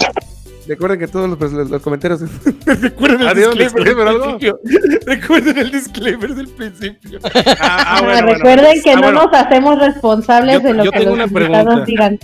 Recuerden 0.66 0.98
que 1.00 1.08
todos 1.08 1.28
los, 1.28 1.38
pues, 1.38 1.52
los- 1.52 1.70
los 1.70 1.82
comentarios. 1.82 2.20
Recuerden 2.66 3.20
el 3.22 3.28
¿Ah, 3.28 3.34
disclaimer 3.34 3.96
del 3.96 4.08
algo? 4.08 4.24
principio. 4.38 4.60
Recuerden 5.06 5.58
el 5.58 5.70
disclaimer 5.72 6.34
del 6.34 6.48
principio. 6.48 7.18
Ah, 7.24 7.30
ah, 7.60 7.84
Ah, 7.98 8.02
bueno, 8.02 8.22
bueno. 8.22 8.34
recuerden 8.38 8.82
que 8.82 8.90
Ah, 8.92 9.00
no 9.00 9.12
nos 9.12 9.28
hacemos 9.32 9.78
responsables 9.78 10.54
Yo- 10.62 10.68
de 10.68 10.74
lo 10.74 10.84
yo 10.84 10.90
que 10.92 10.98
tengo 11.00 11.16
los 11.16 11.30
una 11.30 11.40
invitados 11.40 11.64
pregunta. 11.64 11.84
digan. 11.86 12.18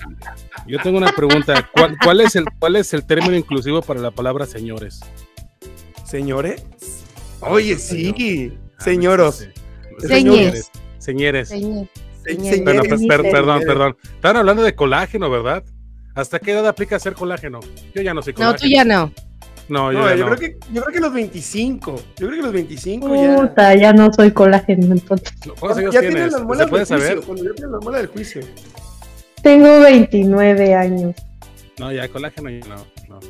Yo 0.66 0.78
tengo 0.82 0.98
una 0.98 1.12
pregunta. 1.12 1.68
¿Cuál, 1.72 1.96
cuál 2.02 2.20
es 2.20 2.36
el, 2.36 2.44
¿Cuál 2.58 2.76
es 2.76 2.92
el 2.94 3.04
término 3.06 3.34
inclusivo 3.36 3.80
para 3.82 4.00
la 4.00 4.10
palabra 4.10 4.46
señores? 4.46 5.00
Señores. 6.04 6.64
Oye, 7.40 7.76
sí. 7.76 8.52
Ah, 8.78 8.84
Señoros. 8.84 9.48
Señores. 9.98 10.70
Señores. 10.98 11.48
Señor. 11.48 11.86
Se- 12.22 12.34
Señores. 12.34 12.58
Señores. 12.62 13.06
per- 13.08 13.30
perdón, 13.30 13.62
perdón. 13.66 13.96
Están 14.14 14.36
hablando 14.36 14.62
de 14.62 14.74
colágeno, 14.74 15.30
¿verdad? 15.30 15.64
¿Hasta 16.18 16.40
qué 16.40 16.50
edad 16.50 16.66
aplica 16.66 16.96
hacer 16.96 17.14
colágeno? 17.14 17.60
Yo 17.94 18.02
ya 18.02 18.12
no 18.12 18.22
soy 18.22 18.32
colágeno. 18.32 18.52
No, 18.52 18.58
tú 18.58 18.66
ya 18.66 18.84
no. 18.84 19.12
No, 19.68 19.92
yo 19.92 19.98
No, 20.00 20.08
ya 20.08 20.16
yo, 20.16 20.28
no. 20.28 20.34
creo 20.34 20.50
que, 20.58 20.58
yo 20.72 20.82
creo 20.82 20.92
que 20.94 21.00
los 21.00 21.12
25. 21.12 21.94
Yo 22.18 22.26
creo 22.26 22.30
que 22.30 22.42
los 22.42 22.52
25 22.52 23.14
ya. 23.14 23.36
Puta, 23.36 23.74
ya 23.76 23.92
no 23.92 24.12
soy 24.12 24.32
colágeno 24.32 24.94
entonces. 24.94 25.32
¿Cuántos 25.60 25.78
años 25.78 25.94
ya 25.94 26.00
tienes? 26.00 26.32
las 26.32 26.40
¿Se 26.40 26.46
puede 26.46 26.58
del 26.64 26.68
juicio. 26.70 26.98
saber? 26.98 27.20
Cuando 27.20 27.44
ya 27.44 27.50
tienen 27.52 27.72
las 27.72 27.82
muelas 27.84 28.00
del 28.02 28.10
juicio. 28.10 28.40
Tengo 29.44 29.80
29 29.80 30.74
años. 30.74 31.14
No, 31.78 31.92
ya 31.92 32.08
colágeno 32.08 32.50
ya 32.50 32.66
no. 32.66 32.76
no. 33.08 33.20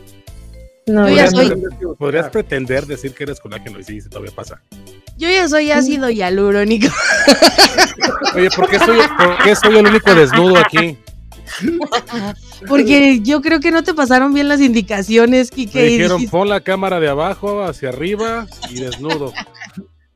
No, 0.86 1.08
Yo 1.10 1.14
ya 1.16 1.30
soy-. 1.30 1.52
Podrías 1.98 2.30
pretender 2.30 2.86
decir 2.86 3.12
que 3.12 3.24
eres 3.24 3.38
colágeno 3.38 3.78
y 3.80 3.84
sí, 3.84 4.00
sí, 4.00 4.08
todavía 4.08 4.32
pasa. 4.34 4.62
Yo 5.18 5.28
ya 5.28 5.46
soy 5.46 5.72
ácido 5.72 6.08
hialurónico. 6.08 6.86
Oye, 8.34 8.48
¿por 8.56 8.70
qué 8.70 8.78
soy, 8.78 9.00
por 9.18 9.42
qué 9.42 9.54
soy 9.56 9.76
el 9.76 9.86
único 9.88 10.14
desnudo 10.14 10.56
aquí? 10.56 10.96
Porque 12.68 13.20
yo 13.20 13.40
creo 13.40 13.60
que 13.60 13.70
no 13.70 13.82
te 13.82 13.94
pasaron 13.94 14.34
bien 14.34 14.48
las 14.48 14.60
indicaciones, 14.60 15.50
Kike. 15.50 15.82
dijeron, 15.84 16.24
pon 16.26 16.48
la 16.48 16.60
cámara 16.60 17.00
de 17.00 17.08
abajo 17.08 17.62
hacia 17.62 17.88
arriba 17.90 18.46
y 18.70 18.80
desnudo. 18.80 19.32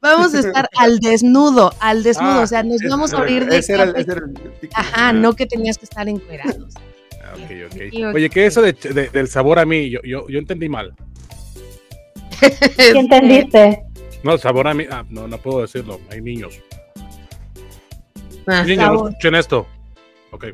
vamos 0.01 0.35
a 0.35 0.41
estar 0.41 0.69
al 0.77 0.99
desnudo, 0.99 1.73
al 1.81 2.03
desnudo. 2.03 2.31
Ah, 2.33 2.41
o 2.43 2.47
sea, 2.47 2.63
nos 2.63 2.77
ese 2.77 2.89
vamos 2.89 3.13
a 3.15 3.19
abrir 3.19 3.47
de 3.47 3.59
Ese 3.59 3.75
era 3.75 3.85
ese 3.85 4.13
era 4.13 4.23
el- 4.27 4.71
Ajá, 4.75 5.13
no 5.13 5.35
que 5.35 5.47
tenías 5.47 5.79
que 5.79 5.85
estar 5.85 6.09
encuerados. 6.09 6.75
Ah, 7.25 7.35
ok, 7.37 7.51
ok. 7.73 7.81
Sí, 7.91 8.05
ok. 8.05 8.15
Oye, 8.15 8.31
¿qué 8.31 8.47
es 8.47 8.53
eso 8.53 8.63
de, 8.63 8.73
de- 8.73 9.09
del 9.11 9.29
sabor 9.29 9.59
a 9.59 9.65
mí? 9.65 9.89
Yo, 9.91 10.01
yo, 10.03 10.29
yo 10.29 10.39
entendí 10.39 10.69
mal. 10.69 10.95
¿Qué 12.77 12.91
entendiste? 12.99 13.83
No, 14.25 14.37
sabor 14.39 14.67
a 14.69 14.75
mí. 14.75 14.85
Ah, 14.91 15.05
no, 15.09 15.29
no 15.29 15.39
puedo 15.39 15.61
decirlo. 15.63 16.01
Hay 16.11 16.21
niños. 16.21 16.61
Ah, 18.47 18.65
Niños, 18.65 19.09
escuchen 19.11 19.37
esto. 19.37 19.67
Ok. 20.33 20.47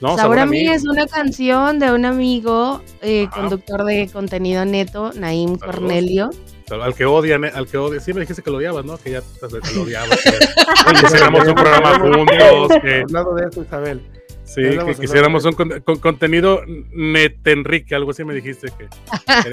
No, 0.00 0.16
Sabor 0.16 0.38
a 0.38 0.46
mí 0.46 0.68
es 0.68 0.84
una 0.84 1.06
canción 1.06 1.78
de 1.80 1.90
un 1.92 2.04
amigo, 2.04 2.80
eh, 3.02 3.28
conductor 3.34 3.84
de 3.84 4.08
contenido 4.12 4.64
neto, 4.64 5.10
Naim 5.16 5.58
Saludos. 5.58 5.74
Cornelio. 5.80 6.30
Al 6.70 6.94
que 6.94 7.04
odian, 7.06 7.44
al 7.46 7.66
que 7.66 7.78
odia. 7.78 7.98
Sí 7.98 8.12
me 8.12 8.20
dijiste 8.20 8.42
que 8.42 8.50
lo 8.50 8.58
odiabas, 8.58 8.84
¿no? 8.84 8.96
Que 8.98 9.12
ya 9.12 9.22
te, 9.22 9.48
te 9.60 9.74
lo 9.74 9.82
odiabas. 9.82 10.18
que, 10.22 11.00
quisiéramos 11.00 11.48
un 11.48 11.54
programa 11.54 11.98
juntos. 11.98 12.78
Que, 12.82 13.00
Hablando 13.08 13.34
de 13.34 13.48
eso, 13.48 13.62
Isabel. 13.62 14.02
sí, 14.44 14.60
que 14.86 14.94
quisiéramos 15.00 15.44
un 15.46 15.52
con- 15.54 15.80
con- 15.80 15.98
contenido 15.98 16.60
net 16.92 17.38
Enrique, 17.46 17.94
algo 17.94 18.10
así 18.10 18.22
me 18.22 18.34
dijiste 18.34 18.68
que 18.78 18.88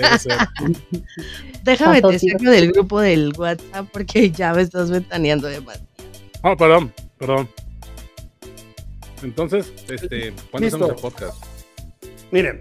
hacer. 0.04 0.32
Déjame 1.64 2.02
te 2.02 2.20
saco 2.20 2.52
del 2.52 2.72
grupo 2.72 3.00
del 3.00 3.34
WhatsApp 3.38 3.88
porque 3.92 4.30
ya 4.32 4.54
me 4.54 4.62
estás 4.62 4.92
ventaneando 4.92 5.48
de 5.48 5.62
más. 5.62 5.82
Oh, 6.44 6.56
perdón, 6.56 6.94
perdón. 7.18 7.50
Entonces, 9.24 9.74
este, 9.90 10.34
¿cuándo 10.52 10.66
Listo. 10.66 10.78
hacemos 10.78 10.90
el 10.90 10.96
podcast? 10.96 11.44
Miren, 12.32 12.60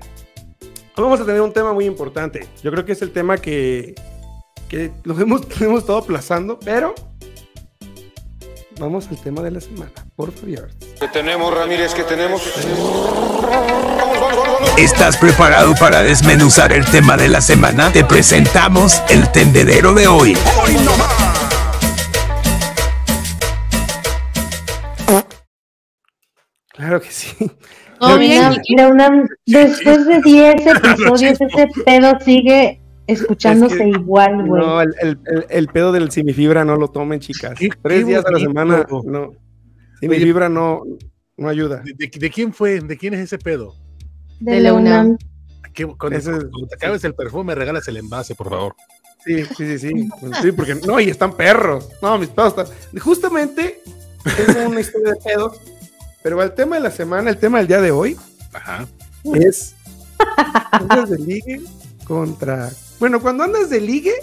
hoy 0.97 1.03
vamos 1.05 1.21
a 1.21 1.25
tener 1.25 1.41
un 1.41 1.53
tema 1.53 1.73
muy 1.73 1.85
importante. 1.85 2.47
Yo 2.63 2.71
creo 2.71 2.85
que 2.85 2.93
es 2.93 3.03
el 3.03 3.11
tema 3.13 3.39
que, 3.39 3.95
que 4.69 4.93
lo 5.05 5.19
hemos, 5.21 5.61
lo 5.61 5.67
hemos 5.67 5.81
estado 5.81 5.99
aplazando, 5.99 6.59
pero 6.59 6.95
vamos 8.79 9.09
al 9.09 9.21
tema 9.21 9.43
de 9.43 9.51
la 9.51 9.61
semana, 9.61 9.93
por 10.17 10.33
favor. 10.33 10.71
¿Qué 11.01 11.09
tenemos, 11.09 11.55
Ramírez? 11.55 11.95
¿Qué 11.95 12.05
tenemos? 12.05 12.43
¿Estás 14.79 15.17
preparado 15.17 15.75
para 15.77 16.03
desmenuzar 16.03 16.73
el 16.73 16.85
tema 16.87 17.17
de 17.17 17.29
la 17.29 17.41
semana? 17.41 17.93
Te 17.93 18.05
presentamos 18.05 19.01
el 19.09 19.31
tendedero 19.31 19.95
de 19.95 20.09
hoy. 20.09 20.37
Claro 26.75 27.01
que 27.01 27.11
sí. 27.11 27.35
¿Todo 28.01 28.19
bien, 28.19 28.43
Leonam, 28.43 28.55
Kike? 28.63 28.77
Leonam, 28.77 29.27
después 29.47 30.07
de 30.07 30.21
10 30.21 30.55
episodios, 30.67 31.41
ese 31.41 31.69
pedo 31.87 32.13
sigue 32.25 32.81
escuchándose 33.07 33.75
Es 33.77 33.81
que- 33.83 33.89
igual, 33.89 34.47
güey. 34.47 34.63
No, 34.63 34.81
el, 34.81 34.95
el- 35.01 35.19
el- 35.27 35.47
el 35.49 35.67
pedo 35.69 35.93
del 35.93 36.11
semifibra 36.11 36.65
no 36.65 36.77
lo 36.77 36.89
tomen, 36.89 37.21
chicas. 37.21 37.59
Qué- 37.59 37.69
Tres 37.83 38.01
qué 38.01 38.05
días 38.05 38.25
a 38.27 38.31
la 38.33 38.39
semana, 38.39 38.87
no. 39.05 39.33
Semifibra 40.01 40.49
no, 40.49 40.83
no 41.37 41.49
ayuda. 41.49 41.83
¿De, 41.85 41.93
de- 41.95 42.19
de 42.19 42.31
quién 42.31 42.53
fue? 42.53 42.81
¿De 42.81 42.97
quién 42.99 43.15
es 43.15 43.21
ese 43.21 43.39
pedo? 43.39 43.75
de 44.41 44.55
de. 44.55 44.61
Leonam. 44.61 45.17
¿Qué- 45.73 45.87
cuando, 45.87 46.19
Ese 46.19 46.31
es- 46.33 46.45
cuando 46.51 46.67
te 46.69 46.75
acabes 46.75 47.05
el 47.05 47.15
perfume, 47.15 47.55
regalas 47.55 47.87
el 47.89 47.97
envase, 47.97 48.35
por 48.35 48.51
favor. 48.51 48.75
Sí, 49.25 49.43
sí, 49.45 49.55
sí, 49.67 49.79
sí. 49.79 50.09
Sí, 50.43 50.53
porque 50.53 50.75
no, 50.87 51.01
y 51.01 51.09
están 51.09 51.35
perros. 51.37 51.89
No, 52.03 52.19
mis 52.19 52.29
pedos 52.29 52.49
están. 52.59 53.01
Justamente 53.01 53.81
tengo 54.47 54.69
una 54.71 54.81
historia 54.81 55.13
de 55.13 55.17
pedos, 55.25 55.61
pero 56.25 56.43
el 56.43 56.53
tema 56.55 56.77
de 56.77 56.83
la 56.83 56.91
semana, 56.91 57.29
el 57.29 57.37
tema 57.37 57.59
del 57.59 57.67
día 57.67 57.83
de 57.83 57.91
hoy, 57.91 58.17
Ajá. 58.55 58.87
es 59.35 59.75
andas 60.73 61.11
de 61.11 61.19
ligue 61.19 61.61
contra. 62.05 62.71
Bueno, 62.99 63.21
cuando 63.21 63.45
andas 63.45 63.69
de 63.69 63.79
ligue 63.83 64.15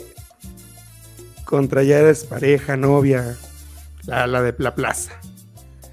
contra 1.45 1.83
ya 1.83 1.99
eres 1.99 2.23
pareja, 2.23 2.75
novia, 2.75 3.37
la, 4.07 4.25
la 4.25 4.41
de 4.41 4.55
la 4.57 4.73
plaza. 4.73 5.11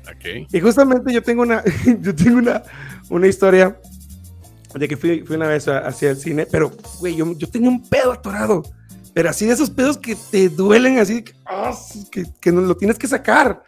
Ok. 0.04 0.48
Y 0.50 0.60
justamente 0.60 1.12
yo 1.12 1.22
tengo 1.22 1.42
una, 1.42 1.62
yo 2.00 2.14
tengo 2.14 2.38
una, 2.38 2.62
una 3.10 3.26
historia 3.26 3.78
de 4.74 4.88
que 4.88 4.96
fui, 4.96 5.20
fui 5.26 5.36
una 5.36 5.48
vez 5.48 5.68
a- 5.68 5.80
hacia 5.86 6.08
el 6.10 6.16
cine, 6.16 6.46
pero, 6.46 6.72
güey, 7.00 7.16
yo, 7.16 7.30
yo 7.36 7.50
tenía 7.50 7.68
un 7.68 7.86
pedo 7.86 8.12
atorado. 8.12 8.62
Pero 9.12 9.28
así 9.28 9.44
de 9.44 9.52
esos 9.52 9.68
pedos 9.68 9.98
que 9.98 10.16
te 10.30 10.48
duelen, 10.48 10.98
así 11.00 11.22
que, 11.22 11.34
sí, 11.92 12.06
que, 12.10 12.24
que 12.40 12.50
no 12.50 12.62
lo 12.62 12.76
tienes 12.78 12.96
que 12.98 13.08
sacar. 13.08 13.62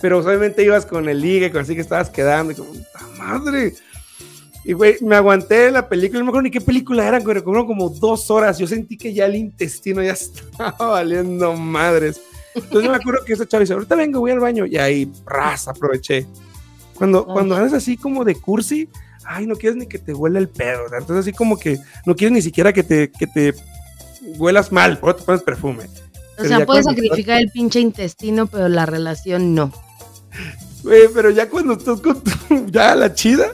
Pero 0.00 0.18
obviamente 0.18 0.64
ibas 0.64 0.86
con 0.86 1.08
el 1.08 1.20
ligue, 1.20 1.50
con 1.50 1.62
así 1.62 1.74
que 1.74 1.80
estabas 1.80 2.10
quedando, 2.10 2.52
y 2.52 2.56
como, 2.56 2.72
¡puta 2.72 3.06
madre! 3.18 3.74
Y, 4.64 4.74
güey, 4.74 4.96
me 5.00 5.16
aguanté 5.16 5.70
la 5.70 5.88
película, 5.88 6.18
no 6.18 6.26
me 6.26 6.30
acuerdo 6.30 6.42
ni 6.42 6.50
qué 6.50 6.60
película 6.60 7.06
era, 7.06 7.20
pero 7.20 7.42
como, 7.42 7.66
como 7.66 7.88
dos 7.88 8.30
horas. 8.30 8.58
Yo 8.58 8.66
sentí 8.66 8.96
que 8.96 9.14
ya 9.14 9.26
el 9.26 9.36
intestino 9.36 10.02
ya 10.02 10.12
estaba 10.12 10.90
valiendo 10.90 11.54
madres. 11.54 12.20
Entonces 12.54 12.84
yo 12.84 12.90
me 12.90 12.96
acuerdo 12.96 13.24
que 13.24 13.32
ese 13.32 13.46
chavo 13.46 13.60
dice, 13.60 13.72
ahorita 13.72 13.94
vengo, 13.94 14.20
voy 14.20 14.32
al 14.32 14.40
baño. 14.40 14.66
Y 14.66 14.76
ahí, 14.76 15.10
ras, 15.24 15.68
aproveché. 15.68 16.26
Cuando, 16.94 17.24
cuando 17.24 17.54
andas 17.54 17.72
así 17.72 17.96
como 17.96 18.24
de 18.24 18.34
cursi, 18.34 18.88
ay, 19.24 19.46
no 19.46 19.54
quieres 19.54 19.78
ni 19.78 19.86
que 19.86 19.98
te 19.98 20.12
huela 20.12 20.38
el 20.38 20.48
pedo. 20.48 20.88
sea, 20.88 20.98
Entonces 20.98 21.26
así 21.26 21.32
como 21.32 21.58
que 21.58 21.78
no 22.04 22.14
quieres 22.14 22.32
ni 22.32 22.42
siquiera 22.42 22.72
que 22.72 22.82
te, 22.82 23.10
que 23.10 23.26
te 23.26 23.54
huelas 24.36 24.72
mal, 24.72 24.98
por 24.98 25.10
eso 25.10 25.20
te 25.20 25.24
pones 25.24 25.42
perfume. 25.42 25.84
O 25.84 25.88
Pero 26.36 26.48
sea, 26.48 26.66
puedes 26.66 26.84
sacrificar 26.84 27.40
el 27.40 27.50
pinche 27.50 27.80
intestino, 27.80 28.46
pero 28.46 28.68
la 28.68 28.84
relación 28.84 29.54
no. 29.54 29.72
Güey, 30.82 31.08
pero 31.12 31.30
ya 31.30 31.48
cuando 31.48 31.74
estás 31.74 32.00
con 32.00 32.22
tu, 32.22 32.30
ya 32.70 32.94
la 32.94 33.12
chida, 33.14 33.48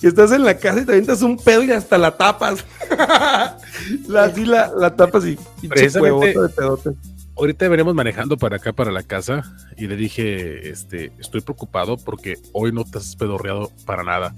que 0.00 0.08
estás 0.08 0.32
en 0.32 0.44
la 0.44 0.58
casa 0.58 0.80
y 0.80 0.84
te 0.84 0.92
avientas 0.92 1.22
un 1.22 1.36
pedo 1.36 1.62
y 1.62 1.72
hasta 1.72 1.98
la 1.98 2.16
tapas. 2.16 2.64
la, 4.08 4.24
así 4.24 4.44
la, 4.44 4.72
la 4.76 4.94
tapas 4.94 5.24
y 5.26 5.36
pinche 5.60 5.88
de 5.88 6.48
pedote. 6.54 6.90
Ahorita 7.36 7.66
venimos 7.68 7.94
manejando 7.94 8.36
para 8.36 8.56
acá, 8.56 8.72
para 8.72 8.92
la 8.92 9.02
casa, 9.02 9.42
y 9.78 9.86
le 9.86 9.96
dije, 9.96 10.68
este, 10.68 11.12
estoy 11.18 11.40
preocupado 11.40 11.96
porque 11.96 12.38
hoy 12.52 12.72
no 12.72 12.84
te 12.84 12.98
has 12.98 13.16
pedorreado 13.16 13.72
para 13.86 14.04
nada. 14.04 14.34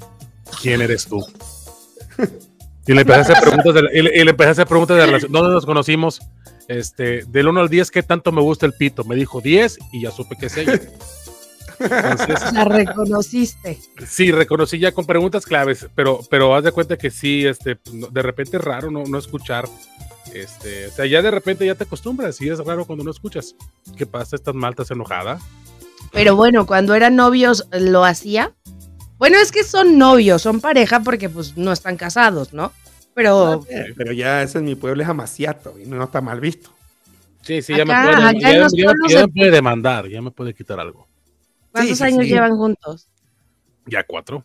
¿Quién 0.62 0.80
eres 0.80 1.06
tú? 1.06 1.24
Y 2.86 2.92
le 2.92 3.00
empecé 3.00 3.18
a 3.18 3.22
hacer 3.22 3.40
preguntas 3.40 3.74
de, 3.74 3.98
y 3.98 4.02
le, 4.02 4.20
y 4.20 4.24
le 4.24 4.30
empecé 4.30 4.48
a 4.48 4.52
hacer 4.52 4.66
preguntas 4.66 4.96
de 4.96 5.06
relación. 5.06 5.32
¿Dónde 5.32 5.52
nos 5.52 5.66
conocimos? 5.66 6.20
Este, 6.68 7.24
del 7.24 7.48
1 7.48 7.60
al 7.60 7.68
10, 7.68 7.90
¿qué 7.90 8.02
tanto 8.02 8.30
me 8.30 8.40
gusta 8.40 8.66
el 8.66 8.74
pito? 8.74 9.04
Me 9.04 9.16
dijo 9.16 9.40
10 9.40 9.78
y 9.92 10.02
ya 10.02 10.10
supe 10.10 10.36
que 10.38 10.46
es 10.46 10.56
ella. 10.56 10.80
Entonces, 11.80 12.52
La 12.52 12.64
reconociste. 12.64 13.78
sí, 14.06 14.30
reconocí 14.32 14.78
ya 14.78 14.92
con 14.92 15.06
preguntas 15.06 15.44
claves, 15.46 15.86
pero, 15.94 16.20
pero 16.30 16.54
haz 16.54 16.64
de 16.64 16.72
cuenta 16.72 16.96
que 16.96 17.10
sí, 17.10 17.46
este, 17.46 17.78
de 18.10 18.22
repente 18.22 18.56
es 18.58 18.64
raro 18.64 18.90
no, 18.90 19.04
no 19.04 19.18
escuchar. 19.18 19.66
Este, 20.32 20.86
o 20.86 20.90
sea, 20.90 21.06
ya 21.06 21.22
de 21.22 21.30
repente 21.30 21.66
ya 21.66 21.74
te 21.74 21.84
acostumbras 21.84 22.40
y 22.40 22.48
es 22.48 22.58
raro 22.58 22.84
cuando 22.86 23.04
no 23.04 23.10
escuchas. 23.10 23.54
¿Qué 23.96 24.06
pasa? 24.06 24.36
¿Estás 24.36 24.54
mal? 24.54 24.70
¿Estás 24.72 24.90
enojada? 24.90 25.38
Pero 26.12 26.34
bueno, 26.36 26.66
cuando 26.66 26.94
eran 26.94 27.14
novios, 27.16 27.66
¿lo 27.72 28.04
hacía? 28.04 28.52
Bueno, 29.18 29.36
es 29.38 29.52
que 29.52 29.62
son 29.64 29.96
novios, 29.98 30.42
son 30.42 30.60
pareja 30.60 31.00
porque 31.00 31.28
pues 31.28 31.56
no 31.56 31.72
están 31.72 31.96
casados, 31.96 32.52
¿no? 32.52 32.72
Pero 33.14 33.64
Eh, 33.70 33.94
Pero 33.96 34.12
ya 34.12 34.42
ese 34.42 34.58
en 34.58 34.64
mi 34.64 34.74
pueblo 34.74 35.02
es 35.02 35.08
amaciato 35.08 35.74
y 35.78 35.86
no 35.86 36.02
está 36.02 36.20
mal 36.20 36.40
visto. 36.40 36.70
Sí, 37.42 37.62
sí, 37.62 37.74
ya 37.76 37.84
me 37.84 37.94
puede, 37.94 38.40
ya- 38.40 39.20
me 39.20 39.28
puede 39.28 39.50
demandar, 39.50 40.08
ya 40.08 40.20
me 40.22 40.30
puede 40.30 40.54
quitar 40.54 40.80
algo. 40.80 41.06
¿Cuántos 41.74 41.98
sí, 41.98 42.04
años 42.04 42.24
sí. 42.24 42.32
llevan 42.32 42.56
juntos? 42.56 43.08
Ya 43.86 44.02
cuatro. 44.04 44.44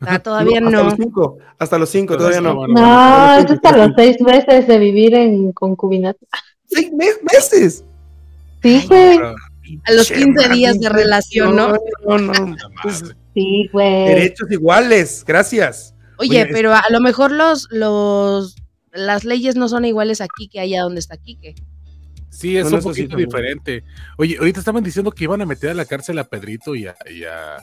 Ah, 0.00 0.18
todavía 0.18 0.58
hasta 0.58 0.70
no. 0.70 0.84
los 0.84 0.94
cinco, 0.94 1.38
hasta 1.58 1.78
los 1.78 1.88
cinco, 1.88 2.16
todavía 2.18 2.40
no. 2.40 2.56
bueno. 2.56 2.74
No, 2.74 3.34
es 3.38 3.50
hasta 3.50 3.76
los 3.76 3.90
seis 3.96 4.20
meses 4.20 4.66
de 4.66 4.78
vivir 4.78 5.14
en 5.14 5.52
concubinato. 5.52 6.18
¡Seis 6.66 6.92
me- 6.92 7.06
meses! 7.22 7.84
Sí, 8.62 8.84
güey. 8.88 9.18
A 9.86 9.92
los 9.92 10.08
Che, 10.08 10.14
15 10.14 10.48
días 10.50 10.78
de 10.78 10.88
relación, 10.90 11.56
¿no? 11.56 11.68
No, 12.06 12.18
no, 12.18 12.32
no. 12.32 12.56
Pues. 12.82 13.02
Sí, 13.32 13.68
güey. 13.72 14.08
derechos 14.08 14.50
iguales, 14.50 15.24
gracias. 15.26 15.94
Oye, 16.18 16.42
Oye, 16.42 16.46
pero 16.52 16.74
a 16.74 16.84
lo 16.90 17.00
mejor 17.00 17.32
los, 17.32 17.68
los, 17.70 18.56
las 18.92 19.24
leyes 19.24 19.56
no 19.56 19.68
son 19.68 19.84
iguales 19.84 20.20
aquí 20.20 20.48
que 20.48 20.60
allá 20.60 20.82
donde 20.82 21.00
está 21.00 21.16
Quique. 21.16 21.54
Sí, 22.36 22.56
es 22.56 22.64
Bueno, 22.64 22.78
un 22.78 22.82
poquito 22.82 23.16
diferente. 23.16 23.84
Oye, 24.16 24.36
ahorita 24.38 24.58
estaban 24.58 24.82
diciendo 24.82 25.12
que 25.12 25.24
iban 25.24 25.40
a 25.40 25.46
meter 25.46 25.70
a 25.70 25.74
la 25.74 25.84
cárcel 25.84 26.18
a 26.18 26.24
Pedrito 26.24 26.74
y 26.74 26.86
a, 26.86 26.96
y 27.08 27.22
a, 27.24 27.58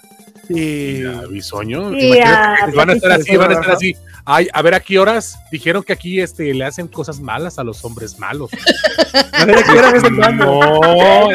Sí. 0.48 1.02
y 1.02 1.06
a 1.06 1.22
Bisoño. 1.28 1.92
Sí, 1.92 2.08
Imagínate 2.08 2.64
a 2.64 2.66
que 2.72 2.76
van 2.78 2.90
a 2.90 2.94
estar 2.94 3.12
así, 3.12 3.36
van 3.38 3.52
a 3.52 3.54
estar 3.56 3.72
así. 3.72 3.96
Ay, 4.24 4.48
a 4.54 4.62
ver 4.62 4.74
a 4.76 4.80
qué 4.80 4.98
horas 4.98 5.38
dijeron 5.52 5.84
que 5.84 5.92
aquí 5.94 6.22
este, 6.22 6.54
le 6.54 6.64
hacen 6.64 6.88
cosas 6.88 7.20
malas 7.20 7.60
a 7.60 7.64
los 7.64 7.84
hombres 7.84 8.18
malos. 8.18 8.50
A 9.34 9.44
ver, 9.46 9.58
¿a 9.58 9.64
qué 9.64 9.72
hora 9.72 9.92
ves 9.92 10.04
el 10.04 10.16
baño? 10.16 10.46
No, 10.46 11.30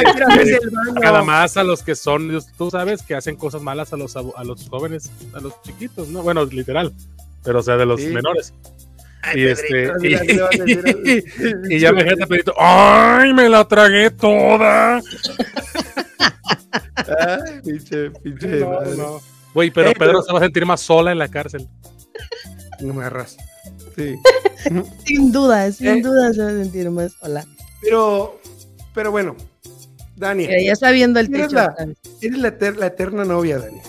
nada 1.01 1.23
más 1.23 1.57
a 1.57 1.65
los 1.65 1.83
que 1.83 1.95
son, 1.95 2.41
tú 2.57 2.71
sabes, 2.71 3.03
que 3.03 3.15
hacen 3.15 3.37
cosas 3.37 3.61
malas 3.61 3.93
a 3.93 3.97
los, 3.97 4.17
abu- 4.17 4.33
a 4.37 4.45
los 4.45 4.67
jóvenes, 4.69 5.11
a 5.35 5.41
los 5.41 5.61
chiquitos, 5.63 6.09
¿no? 6.09 6.23
Bueno, 6.23 6.45
literal, 6.47 6.93
pero 7.45 7.59
o 7.59 7.63
sea, 7.63 7.77
de 7.77 7.85
los 7.85 8.01
Sí. 8.01 8.09
menores. 8.09 8.55
Y, 9.35 9.47
este, 9.47 9.91
y, 10.03 11.75
y 11.77 11.79
ya 11.81 11.93
me 11.93 12.05
gente 12.05 12.27
Pedrito, 12.27 12.55
¡ay, 12.59 13.33
me 13.35 13.49
la 13.49 13.67
tragué 13.67 14.11
toda! 14.11 14.97
Ay, 16.97 17.61
pinche, 17.65 18.11
pinche. 18.23 18.47
No, 18.61 18.71
madre. 18.71 18.97
no. 18.97 19.21
Güey, 19.55 19.71
pero 19.71 19.91
Eh, 19.91 19.95
Pedro 19.99 20.13
pero- 20.13 20.23
se 20.23 20.33
va 20.33 20.39
a 20.39 20.43
sentir 20.43 20.67
más 20.67 20.81
sola 20.81 21.13
en 21.13 21.19
la 21.19 21.29
cárcel. 21.29 21.69
No 22.81 22.95
me 22.95 23.01
agarras. 23.03 23.37
Sí. 23.97 24.17
Sin 25.07 25.33
duda, 25.33 25.71
sin 25.73 25.87
Eh. 25.89 26.03
duda 26.03 26.33
se 26.33 26.43
va 26.43 26.49
a 26.49 26.53
sentir 26.53 26.91
más 26.91 27.13
sola. 27.21 27.45
Pero, 27.83 28.41
pero 28.95 29.11
bueno, 29.11 29.37
Dani. 30.17 30.47
Ya 30.47 30.73
está 30.73 30.91
viendo 30.91 31.21
el 31.21 31.27
Eres 31.33 31.49
techo. 31.49 31.55
la, 31.57 31.75
eres 32.21 32.39
la, 32.39 32.49
eter- 32.59 32.77
la 32.77 32.87
eterna 32.87 33.25
novia, 33.25 33.59
Dani. 33.59 33.81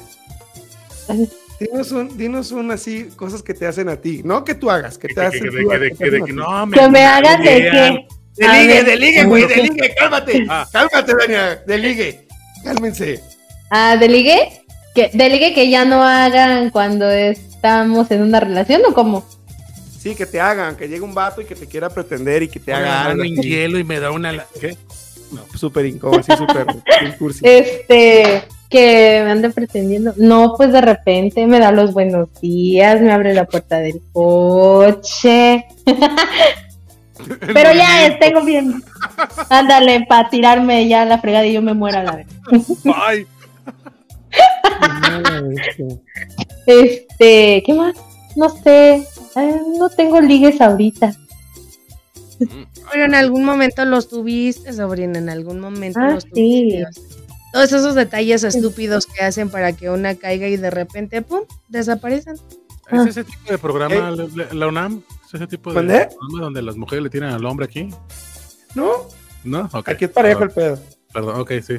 Dinos 1.59 1.91
un, 1.91 2.17
dinos 2.17 2.51
un 2.51 2.69
así, 2.71 3.09
cosas 3.15 3.41
que 3.41 3.53
te 3.53 3.65
hacen 3.65 3.89
a 3.89 3.95
ti. 3.95 4.21
No 4.23 4.43
que 4.43 4.53
tú 4.53 4.69
hagas, 4.69 4.97
que 4.97 5.07
te 5.07 5.19
hacen 5.21 5.41
que- 5.43 6.33
no, 6.33 6.65
me 6.67 7.03
hagan 7.05 7.41
de 7.43 7.49
qué. 7.71 8.07
De 8.35 8.47
ligue, 8.47 8.83
de 8.83 8.95
ligue, 8.97 9.23
güey, 9.25 9.47
de 9.47 9.55
ligue, 9.63 9.95
cálmate. 9.97 10.45
Ah. 10.49 10.67
Cálmate, 10.71 11.13
Dania, 11.19 11.55
de 11.65 11.77
ligue. 11.79 12.27
Cálmense. 12.63 13.19
Ah, 13.71 13.97
¿de 13.97 14.07
ligue? 14.07 14.61
¿Que, 14.93 15.09
¿De 15.13 15.29
ligue 15.29 15.53
que 15.55 15.69
ya 15.69 15.85
no 15.85 16.03
hagan 16.03 16.69
cuando 16.69 17.09
estamos 17.09 18.11
en 18.11 18.21
una 18.21 18.39
relación 18.39 18.81
o 18.87 18.93
cómo? 18.93 19.27
Sí, 19.99 20.13
que 20.13 20.27
te 20.27 20.39
hagan, 20.39 20.75
que 20.75 20.87
llegue 20.87 21.01
un 21.01 21.15
vato 21.15 21.41
y 21.41 21.45
que 21.45 21.55
te 21.55 21.65
quiera 21.65 21.89
pretender 21.89 22.43
y 22.43 22.47
que 22.47 22.59
te 22.59 22.71
Me 22.71 22.77
haga 22.77 23.05
algo. 23.05 23.23
en 23.23 23.35
hielo 23.35 23.79
y 23.79 23.83
me 23.83 23.99
da 23.99 24.11
una... 24.11 24.45
¿Qué? 24.61 24.77
Súper 25.55 25.87
incómodo, 25.87 26.19
así 26.19 26.31
súper. 26.37 26.65
Este, 27.43 28.43
que 28.69 29.21
me 29.25 29.31
ande 29.31 29.49
pretendiendo. 29.49 30.13
No, 30.17 30.53
pues 30.57 30.71
de 30.71 30.81
repente 30.81 31.45
me 31.47 31.59
da 31.59 31.71
los 31.71 31.93
buenos 31.93 32.27
días, 32.41 33.01
me 33.01 33.11
abre 33.11 33.33
la 33.33 33.45
puerta 33.45 33.79
del 33.79 34.01
coche. 34.11 35.65
Pero 37.53 37.73
ya 37.73 38.05
eh, 38.05 38.17
tengo 38.19 38.41
bien. 38.43 38.81
Ándale, 39.49 40.05
para 40.07 40.29
tirarme 40.29 40.87
ya 40.87 41.01
a 41.01 41.05
la 41.05 41.17
fregada 41.19 41.45
y 41.45 41.53
yo 41.53 41.61
me 41.61 41.73
muera 41.73 42.03
la 42.03 42.15
vez. 42.17 42.27
Ay, 42.95 43.25
Este, 46.65 47.63
¿qué 47.65 47.73
más? 47.73 47.95
No 48.35 48.49
sé. 48.49 48.95
eh, 49.35 49.61
no 49.79 49.89
tengo 49.89 50.19
ligues 50.21 50.61
ahorita. 50.61 51.13
Pero 52.91 53.05
en 53.05 53.15
algún 53.15 53.43
momento 53.43 53.83
los 53.85 54.09
tuviste, 54.09 54.71
sobrina, 54.73 55.17
en 55.19 55.29
algún 55.29 55.59
momento 55.59 55.99
Ah, 56.01 56.11
los 56.11 56.25
sí. 56.33 56.83
Todos 57.57 57.73
esos 57.73 57.95
detalles 57.95 58.43
estúpidos 58.43 59.07
que 59.07 59.23
hacen 59.23 59.49
para 59.49 59.73
que 59.73 59.89
una 59.89 60.13
caiga 60.13 60.47
y 60.47 60.57
de 60.57 60.69
repente, 60.69 61.23
¡pum!, 61.23 61.41
desaparecen. 61.69 62.35
¿Es 62.91 63.05
ese 63.07 63.23
tipo 63.23 63.51
de 63.51 63.57
programa, 63.57 63.95
Eh. 63.95 64.47
la, 64.53 64.67
UNAM? 64.67 65.01
¿Es 65.25 65.33
ese 65.33 65.47
tipo 65.47 65.73
de 65.73 65.81
programa 65.81 66.39
donde 66.39 66.61
las 66.61 66.77
mujeres 66.77 67.03
le 67.03 67.09
tiran 67.09 67.33
al 67.33 67.43
hombre 67.45 67.65
aquí? 67.65 67.89
No, 68.75 68.91
¿No? 69.43 69.67
Ok. 69.73 69.89
aquí 69.89 70.05
es 70.05 70.11
parejo 70.11 70.43
el 70.43 70.51
pedo. 70.51 70.79
Perdón, 71.11 71.39
ok, 71.41 71.51
sí. 71.65 71.77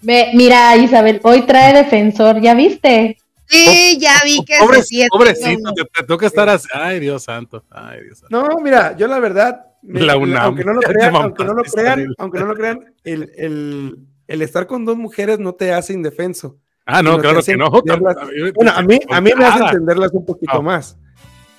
Ve, 0.00 0.30
mira, 0.34 0.74
Isabel, 0.76 1.20
hoy 1.22 1.42
trae 1.42 1.74
defensor, 1.74 2.40
¿ya 2.40 2.54
viste? 2.54 3.18
Sí, 3.46 3.98
ya 4.00 4.14
vi 4.24 4.42
que 4.44 4.58
Pobre- 4.58 4.78
se 4.78 4.84
siente 4.84 5.08
pobrecito, 5.10 5.72
te, 5.74 5.84
te 5.84 6.02
toca 6.06 6.26
estar 6.26 6.48
así. 6.48 6.66
Ay, 6.72 6.98
Dios 6.98 7.24
santo. 7.24 7.62
Ay, 7.70 8.04
Dios 8.04 8.20
santo. 8.20 8.28
No, 8.48 8.58
mira, 8.60 8.96
yo 8.96 9.06
la 9.06 9.18
verdad, 9.18 9.66
me- 9.82 10.00
La 10.00 10.16
UNAM. 10.16 10.42
aunque 10.44 10.64
no 10.64 10.72
lo 10.72 10.80
crean, 10.80 11.14
aunque 11.14 11.44
no 11.44 11.52
lo 11.52 11.62
crean, 11.62 12.06
aunque 12.16 12.38
no 12.40 12.46
lo 12.46 12.54
crean, 12.54 12.94
el, 13.04 13.30
el, 13.36 13.98
el 14.28 14.42
estar 14.42 14.66
con 14.66 14.84
dos 14.84 14.96
mujeres 14.96 15.38
no 15.38 15.54
te 15.54 15.72
hace 15.72 15.92
indefenso. 15.92 16.58
Ah, 16.86 17.02
no, 17.02 17.18
claro 17.18 17.40
que 17.42 17.56
no. 17.56 17.66
entenderlas. 17.66 18.16
Bueno, 18.54 18.72
a 18.74 18.82
mí, 18.82 18.98
a 19.10 19.20
mí 19.20 19.30
me 19.36 19.44
hace 19.46 19.64
entenderlas 19.64 20.10
un 20.12 20.24
poquito 20.26 20.52
Ah. 20.58 20.62
más. 20.62 20.96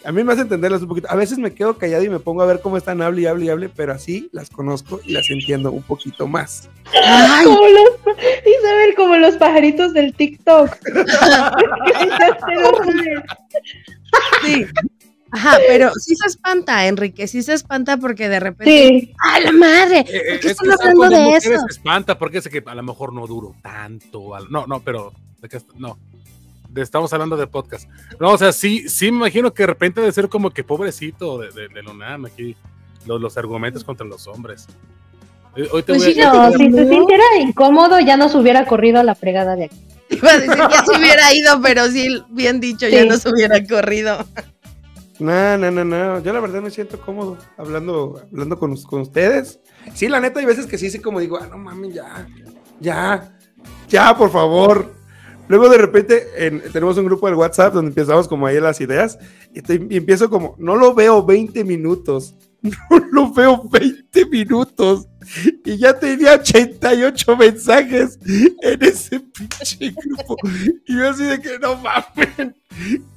A 0.03 0.11
mí 0.11 0.23
me 0.23 0.33
hace 0.33 0.43
entenderlas 0.43 0.83
un 0.83 0.87
poquito. 0.87 1.07
A 1.09 1.15
veces 1.15 1.39
me 1.39 1.51
quedo 1.55 1.79
callado 1.79 2.03
y 2.03 2.09
me 2.09 2.19
pongo 2.19 2.43
a 2.43 2.45
ver 2.45 2.59
cómo 2.61 2.77
están, 2.77 3.01
hable 3.01 3.21
y 3.21 3.25
hable 3.25 3.45
y 3.45 3.49
hable, 3.49 3.69
pero 3.69 3.91
así 3.91 4.29
las 4.31 4.51
conozco 4.51 4.99
y 5.03 5.13
las 5.13 5.27
entiendo 5.31 5.71
un 5.71 5.81
poquito 5.81 6.27
más. 6.27 6.69
Ay, 7.03 7.43
Como 7.45 7.67
los, 7.67 7.89
Isabel, 8.45 8.93
como 8.95 9.15
los 9.15 9.35
pajaritos 9.37 9.93
del 9.93 10.13
TikTok. 10.13 10.69
sí. 14.45 14.65
Ajá, 15.35 15.57
pero 15.67 15.91
sí 15.95 16.15
se 16.15 16.27
espanta, 16.27 16.87
Enrique, 16.87 17.27
sí 17.27 17.43
se 17.43 17.53
espanta 17.53 17.97
porque 17.97 18.29
de 18.29 18.39
repente. 18.39 18.89
sí. 18.89 19.13
¡A 19.19 19.39
la 19.41 19.51
madre! 19.51 19.99
Eh, 19.99 20.03
¿Por 20.05 20.15
eh, 20.15 20.39
qué 20.41 20.47
es 20.47 20.51
están 20.51 20.67
que 20.67 20.73
estar 20.73 20.89
hablando 20.89 21.31
de 21.31 21.37
eso? 21.37 21.49
se 21.49 21.55
espanta 21.69 22.17
porque 22.17 22.37
es 22.37 22.47
que 22.47 22.63
a 22.65 22.75
lo 22.75 22.83
mejor 22.83 23.11
no 23.13 23.27
duro 23.27 23.53
tanto. 23.61 24.31
No, 24.49 24.65
no, 24.65 24.79
pero 24.81 25.11
¿de 25.41 25.61
no. 25.77 25.97
De- 26.69 26.81
estamos 26.81 27.11
hablando 27.13 27.35
de 27.37 27.47
podcast. 27.47 27.89
No, 28.19 28.31
o 28.31 28.37
sea, 28.37 28.51
sí, 28.51 28.87
sí 28.89 29.11
me 29.11 29.17
imagino 29.17 29.53
que 29.53 29.63
de 29.63 29.67
repente 29.67 30.01
debe 30.01 30.13
ser 30.13 30.29
como 30.29 30.51
que 30.51 30.63
pobrecito 30.63 31.37
de, 31.39 31.51
de, 31.51 31.67
de 31.69 31.83
la 31.83 31.91
UNAM 31.91 32.25
aquí, 32.25 32.55
los, 33.05 33.19
los 33.21 33.37
argumentos 33.37 33.83
contra 33.83 34.05
los 34.05 34.27
hombres. 34.27 34.67
Eh, 35.55 35.67
Hoy 35.71 35.83
te 35.83 35.93
Pues 35.93 36.03
voy 36.05 36.11
a- 36.11 36.13
sí, 36.13 36.19
No, 36.21 36.49
no. 36.49 36.57
si 36.57 36.71
se 36.71 36.87
sintiera 36.89 37.23
incómodo, 37.41 37.99
ya 37.99 38.17
nos 38.17 38.35
hubiera 38.35 38.65
corrido 38.65 38.99
a 38.99 39.03
la 39.03 39.15
fregada 39.15 39.55
de 39.55 39.65
aquí. 39.65 39.77
Iba 40.09 40.29
a 40.31 40.37
decir, 40.37 40.55
ya 40.69 40.85
se 40.85 40.97
hubiera 40.99 41.33
ido, 41.33 41.61
pero 41.61 41.87
sí, 41.89 42.21
bien 42.29 42.59
dicho, 42.59 42.87
ya 42.87 43.01
Sí. 43.01 43.07
no 43.07 43.17
se 43.17 43.29
hubiera 43.29 43.65
corrido. 43.65 44.25
No, 45.19 45.57
no, 45.57 45.71
no, 45.71 45.85
no. 45.85 46.19
Yo 46.19 46.33
la 46.33 46.39
verdad 46.41 46.61
me 46.61 46.69
siento 46.71 46.99
cómodo 46.99 47.37
hablando, 47.57 48.21
hablando 48.31 48.57
con, 48.59 48.75
con 48.83 49.01
ustedes. 49.01 49.59
Sí, 49.93 50.07
la 50.09 50.19
neta, 50.19 50.39
hay 50.39 50.45
veces 50.45 50.65
que 50.67 50.77
sí, 50.77 50.89
sí, 50.89 50.99
como 50.99 51.19
digo, 51.19 51.37
ah, 51.41 51.47
no 51.49 51.57
mames, 51.57 51.93
ya, 51.93 52.27
ya, 52.79 53.37
ya, 53.87 54.17
por 54.17 54.29
favor. 54.31 54.93
Luego 55.47 55.69
de 55.69 55.77
repente 55.77 56.27
en- 56.37 56.61
tenemos 56.71 56.97
un 56.97 57.05
grupo 57.05 57.27
del 57.27 57.35
WhatsApp 57.35 57.73
donde 57.73 57.89
empezamos 57.89 58.27
como 58.27 58.47
ahí 58.47 58.59
las 58.59 58.81
ideas 58.81 59.19
y 59.53 59.61
empiezo 59.95 60.29
como, 60.29 60.55
no 60.57 60.75
lo 60.75 60.93
veo 60.95 61.23
20 61.23 61.63
minutos, 61.63 62.35
no 62.61 62.73
lo 63.11 63.31
veo 63.31 63.63
20 63.69 64.25
minutos 64.25 65.07
y 65.65 65.77
ya 65.77 65.97
tenía 65.97 66.33
88 66.33 67.37
mensajes 67.37 68.19
en 68.25 68.83
ese 68.83 69.19
pinche 69.19 69.93
grupo. 69.95 70.37
Y 70.87 70.97
yo 70.97 71.09
así 71.09 71.23
de 71.23 71.41
que 71.41 71.59
no 71.59 71.75
mames, 71.77 72.53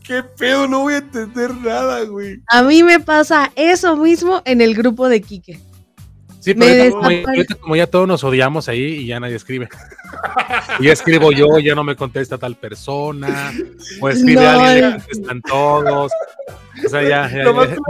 qué 0.05 0.23
pedo, 0.23 0.67
no 0.67 0.81
voy 0.81 0.95
a 0.95 0.99
entender 0.99 1.55
nada, 1.55 2.03
güey. 2.05 2.41
A 2.49 2.63
mí 2.63 2.83
me 2.83 3.01
pasa 3.01 3.53
eso 3.57 3.97
mismo 3.97 4.43
en 4.45 4.61
el 4.61 4.75
grupo 4.75 5.09
de 5.09 5.21
Quique. 5.21 5.61
Sí, 6.53 6.55
pero 6.59 6.67
ahorita 6.71 6.91
como, 6.91 7.09
desaparece. 7.09 7.31
ahorita 7.31 7.55
como 7.57 7.77
ya 7.77 7.87
todos 7.87 8.09
nos 8.09 8.25
odiamos 8.25 8.69
ahí 8.69 8.83
y 8.83 9.07
ya 9.07 9.21
nadie 9.21 9.37
escribe. 9.37 9.69
Y 10.81 10.85
ya 10.87 10.93
escribo 10.93 11.33
yo, 11.33 11.59
ya 11.59 11.75
no 11.75 11.85
me 11.85 11.97
contesta 11.97 12.39
tal 12.39 12.57
persona, 12.57 13.53
o 14.01 14.09
escribe 14.09 14.43
No, 14.43 14.49
alguien, 14.49 14.85
le 14.91 14.97
contestan 14.99 15.43
todos. 15.43 16.13
O 16.85 16.89
sea, 16.89 17.03
ya, 17.03 17.29
ya, 17.31 17.43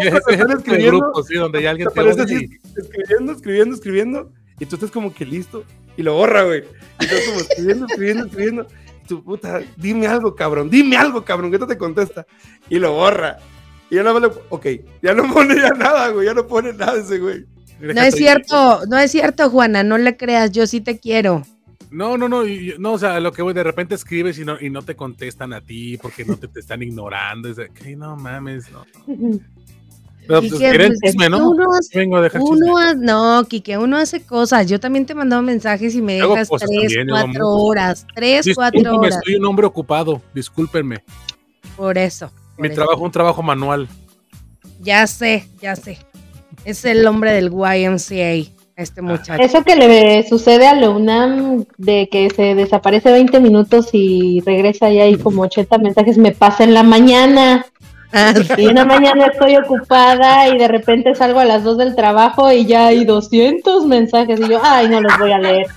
es 0.08 0.22
el 0.66 0.86
grupo, 0.86 1.22
sí, 1.22 1.34
donde 1.34 1.62
ya 1.62 1.70
alguien 1.70 1.88
Te 1.88 1.94
te 1.94 2.00
aparece 2.00 2.22
odia 2.22 2.36
así, 2.36 2.46
y- 2.50 2.80
escribiendo, 2.80 3.32
escribiendo, 3.32 3.74
escribiendo, 3.74 4.32
y 4.58 4.66
tú 4.66 4.76
estás 4.76 4.90
como 4.90 5.12
que 5.14 5.24
listo, 5.26 5.64
y 5.96 6.02
lo 6.02 6.14
borra, 6.14 6.42
güey. 6.44 6.64
Y 7.00 7.04
estás 7.04 7.20
como 7.26 7.40
escribiendo, 7.40 7.86
escribiendo, 7.86 8.24
escribiendo. 8.26 8.66
y 9.04 9.06
Tu 9.06 9.22
puta, 9.22 9.60
dime 9.76 10.06
algo, 10.06 10.34
cabrón, 10.34 10.70
dime 10.70 10.96
algo, 10.96 11.24
cabrón, 11.24 11.50
que 11.50 11.58
te 11.58 11.76
contesta. 11.78 12.26
Y 12.70 12.78
lo 12.78 12.92
borra. 12.92 13.38
Y 13.90 13.96
ya 13.96 14.02
no 14.02 14.18
le, 14.18 14.26
ok, 14.48 14.66
ya 15.02 15.14
no 15.14 15.32
pone 15.32 15.54
ya 15.56 15.70
nada, 15.70 16.08
güey, 16.08 16.26
ya 16.26 16.34
no 16.34 16.46
pone 16.46 16.72
nada 16.72 16.98
ese 17.00 17.18
güey. 17.18 17.44
No 17.80 18.00
es 18.02 18.14
cierto, 18.14 18.82
no 18.88 18.98
es 18.98 19.10
cierto, 19.10 19.48
Juana, 19.50 19.82
no 19.82 19.98
le 19.98 20.16
creas, 20.16 20.50
yo 20.52 20.66
sí 20.66 20.80
te 20.80 20.98
quiero. 20.98 21.42
No, 21.90 22.18
no, 22.18 22.28
no, 22.28 22.42
no, 22.78 22.92
o 22.92 22.98
sea, 22.98 23.18
lo 23.20 23.32
que 23.32 23.40
voy, 23.42 23.54
de 23.54 23.62
repente 23.62 23.94
escribes 23.94 24.38
y 24.38 24.44
no, 24.44 24.56
y 24.60 24.68
no 24.68 24.82
te 24.82 24.94
contestan 24.94 25.52
a 25.54 25.60
ti 25.62 25.96
porque 25.96 26.24
no 26.24 26.36
te, 26.36 26.46
te 26.48 26.60
están 26.60 26.82
ignorando. 26.82 27.48
Es 27.48 27.56
de, 27.56 27.70
"Ay, 27.84 27.96
no 27.96 28.14
mames, 28.16 28.66
no. 28.70 28.84
Pero, 30.26 30.40
pues, 30.40 30.52
que, 30.52 30.58
¿quieren 30.58 30.92
pues, 31.00 31.16
no? 31.30 31.50
uno 31.50 31.64
hace- 31.72 31.98
Vengo 31.98 32.16
a 32.18 32.20
dejar. 32.20 32.42
Uno, 32.42 32.76
ha- 32.76 32.92
no, 32.94 33.42
Quique, 33.48 33.78
uno 33.78 33.96
hace 33.96 34.20
cosas. 34.22 34.66
Yo 34.66 34.78
también 34.78 35.06
te 35.06 35.14
he 35.14 35.16
mandado 35.16 35.40
mensajes 35.40 35.94
y 35.94 36.02
me 36.02 36.16
dejas 36.16 36.50
tres, 36.50 36.60
también, 36.60 37.08
cuatro 37.08 37.48
horas. 37.48 38.06
Tres, 38.14 38.46
cuatro 38.54 38.96
horas. 38.96 39.18
soy 39.24 39.36
un 39.36 39.46
hombre 39.46 39.64
ocupado, 39.64 40.20
discúlpenme. 40.34 41.02
Por 41.78 41.96
eso. 41.96 42.30
por 42.56 42.60
Mi 42.62 42.66
eso. 42.68 42.74
trabajo 42.74 43.02
un 43.02 43.10
trabajo 43.10 43.42
manual. 43.42 43.88
Ya 44.80 45.06
sé, 45.06 45.48
ya 45.62 45.74
sé. 45.74 45.98
Es 46.68 46.84
el 46.84 47.06
hombre 47.06 47.32
del 47.32 47.50
YMCA, 47.50 48.52
este 48.76 49.00
muchacho. 49.00 49.42
Eso 49.42 49.64
que 49.64 49.74
le 49.74 50.28
sucede 50.28 50.66
a 50.66 50.74
la 50.74 50.90
UNAM 50.90 51.64
de 51.78 52.10
que 52.10 52.28
se 52.28 52.54
desaparece 52.54 53.10
20 53.10 53.40
minutos 53.40 53.88
y 53.92 54.42
regresa 54.44 54.90
y 54.90 55.00
hay 55.00 55.16
como 55.16 55.44
80 55.44 55.78
mensajes, 55.78 56.18
me 56.18 56.32
pasa 56.32 56.64
en 56.64 56.74
la 56.74 56.82
mañana. 56.82 57.64
Ah, 58.12 58.34
Y 58.58 58.66
en 58.66 58.74
la 58.74 58.84
mañana 58.84 59.28
estoy 59.32 59.56
ocupada 59.56 60.46
y 60.48 60.58
de 60.58 60.68
repente 60.68 61.14
salgo 61.14 61.40
a 61.40 61.46
las 61.46 61.64
2 61.64 61.78
del 61.78 61.96
trabajo 61.96 62.52
y 62.52 62.66
ya 62.66 62.88
hay 62.88 63.06
200 63.06 63.86
mensajes 63.86 64.38
y 64.38 64.50
yo, 64.50 64.60
ay, 64.62 64.88
no 64.88 65.00
los 65.00 65.18
voy 65.18 65.32
a 65.32 65.38
leer. 65.38 65.68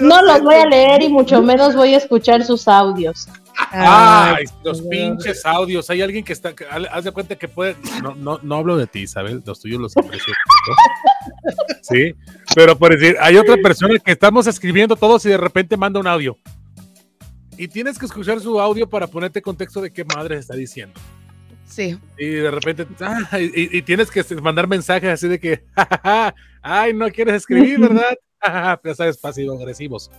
No 0.00 0.22
los 0.22 0.42
voy 0.42 0.54
a 0.54 0.66
leer 0.66 1.02
y 1.02 1.08
mucho 1.08 1.42
menos 1.42 1.74
voy 1.74 1.94
a 1.94 1.98
escuchar 1.98 2.44
sus 2.44 2.68
audios. 2.68 3.28
Ay, 3.70 4.44
los 4.64 4.82
pinches 4.82 5.44
audios. 5.46 5.88
Hay 5.90 6.02
alguien 6.02 6.24
que 6.24 6.32
está. 6.32 6.54
que- 6.54 6.66
haz 6.66 7.04
de 7.04 7.12
cuenta 7.12 7.36
que 7.36 7.48
puede. 7.48 7.76
No, 8.02 8.14
no, 8.14 8.38
no 8.42 8.54
hablo 8.56 8.76
de 8.76 8.86
ti, 8.86 9.00
Isabel. 9.00 9.42
Los 9.44 9.60
tuyos 9.60 9.80
los 9.80 9.96
aprecio. 9.96 10.32
Sí. 11.82 12.14
Pero 12.54 12.76
por 12.78 12.92
decir, 12.98 13.16
hay 13.20 13.36
otra 13.36 13.56
persona 13.56 13.98
que 13.98 14.12
estamos 14.12 14.46
escribiendo 14.46 14.96
todos 14.96 15.24
y 15.26 15.30
de 15.30 15.36
repente 15.38 15.76
manda 15.76 16.00
un 16.00 16.06
audio. 16.06 16.36
Y 17.58 17.68
tienes 17.68 17.98
que 17.98 18.06
escuchar 18.06 18.40
su 18.40 18.60
audio 18.60 18.88
para 18.88 19.06
ponerte 19.06 19.40
contexto 19.40 19.80
de 19.80 19.90
qué 19.92 20.04
madre 20.04 20.36
está 20.38 20.54
diciendo. 20.54 20.98
Sí. 21.66 21.98
Y 22.18 22.26
de 22.26 22.50
repente, 22.50 22.86
ah, 23.00 23.40
y, 23.40 23.78
y 23.78 23.82
tienes 23.82 24.10
que 24.10 24.22
mandar 24.40 24.68
mensajes 24.68 25.10
así 25.10 25.26
de 25.28 25.40
que, 25.40 25.64
"Ja, 25.74 26.34
ay, 26.62 26.92
no 26.94 27.08
quieres 27.10 27.34
escribir, 27.34 27.78
¿verdad? 27.88 28.16
ya 28.84 28.94
sabes, 28.94 29.16
pasivo-agresivos. 29.18 30.10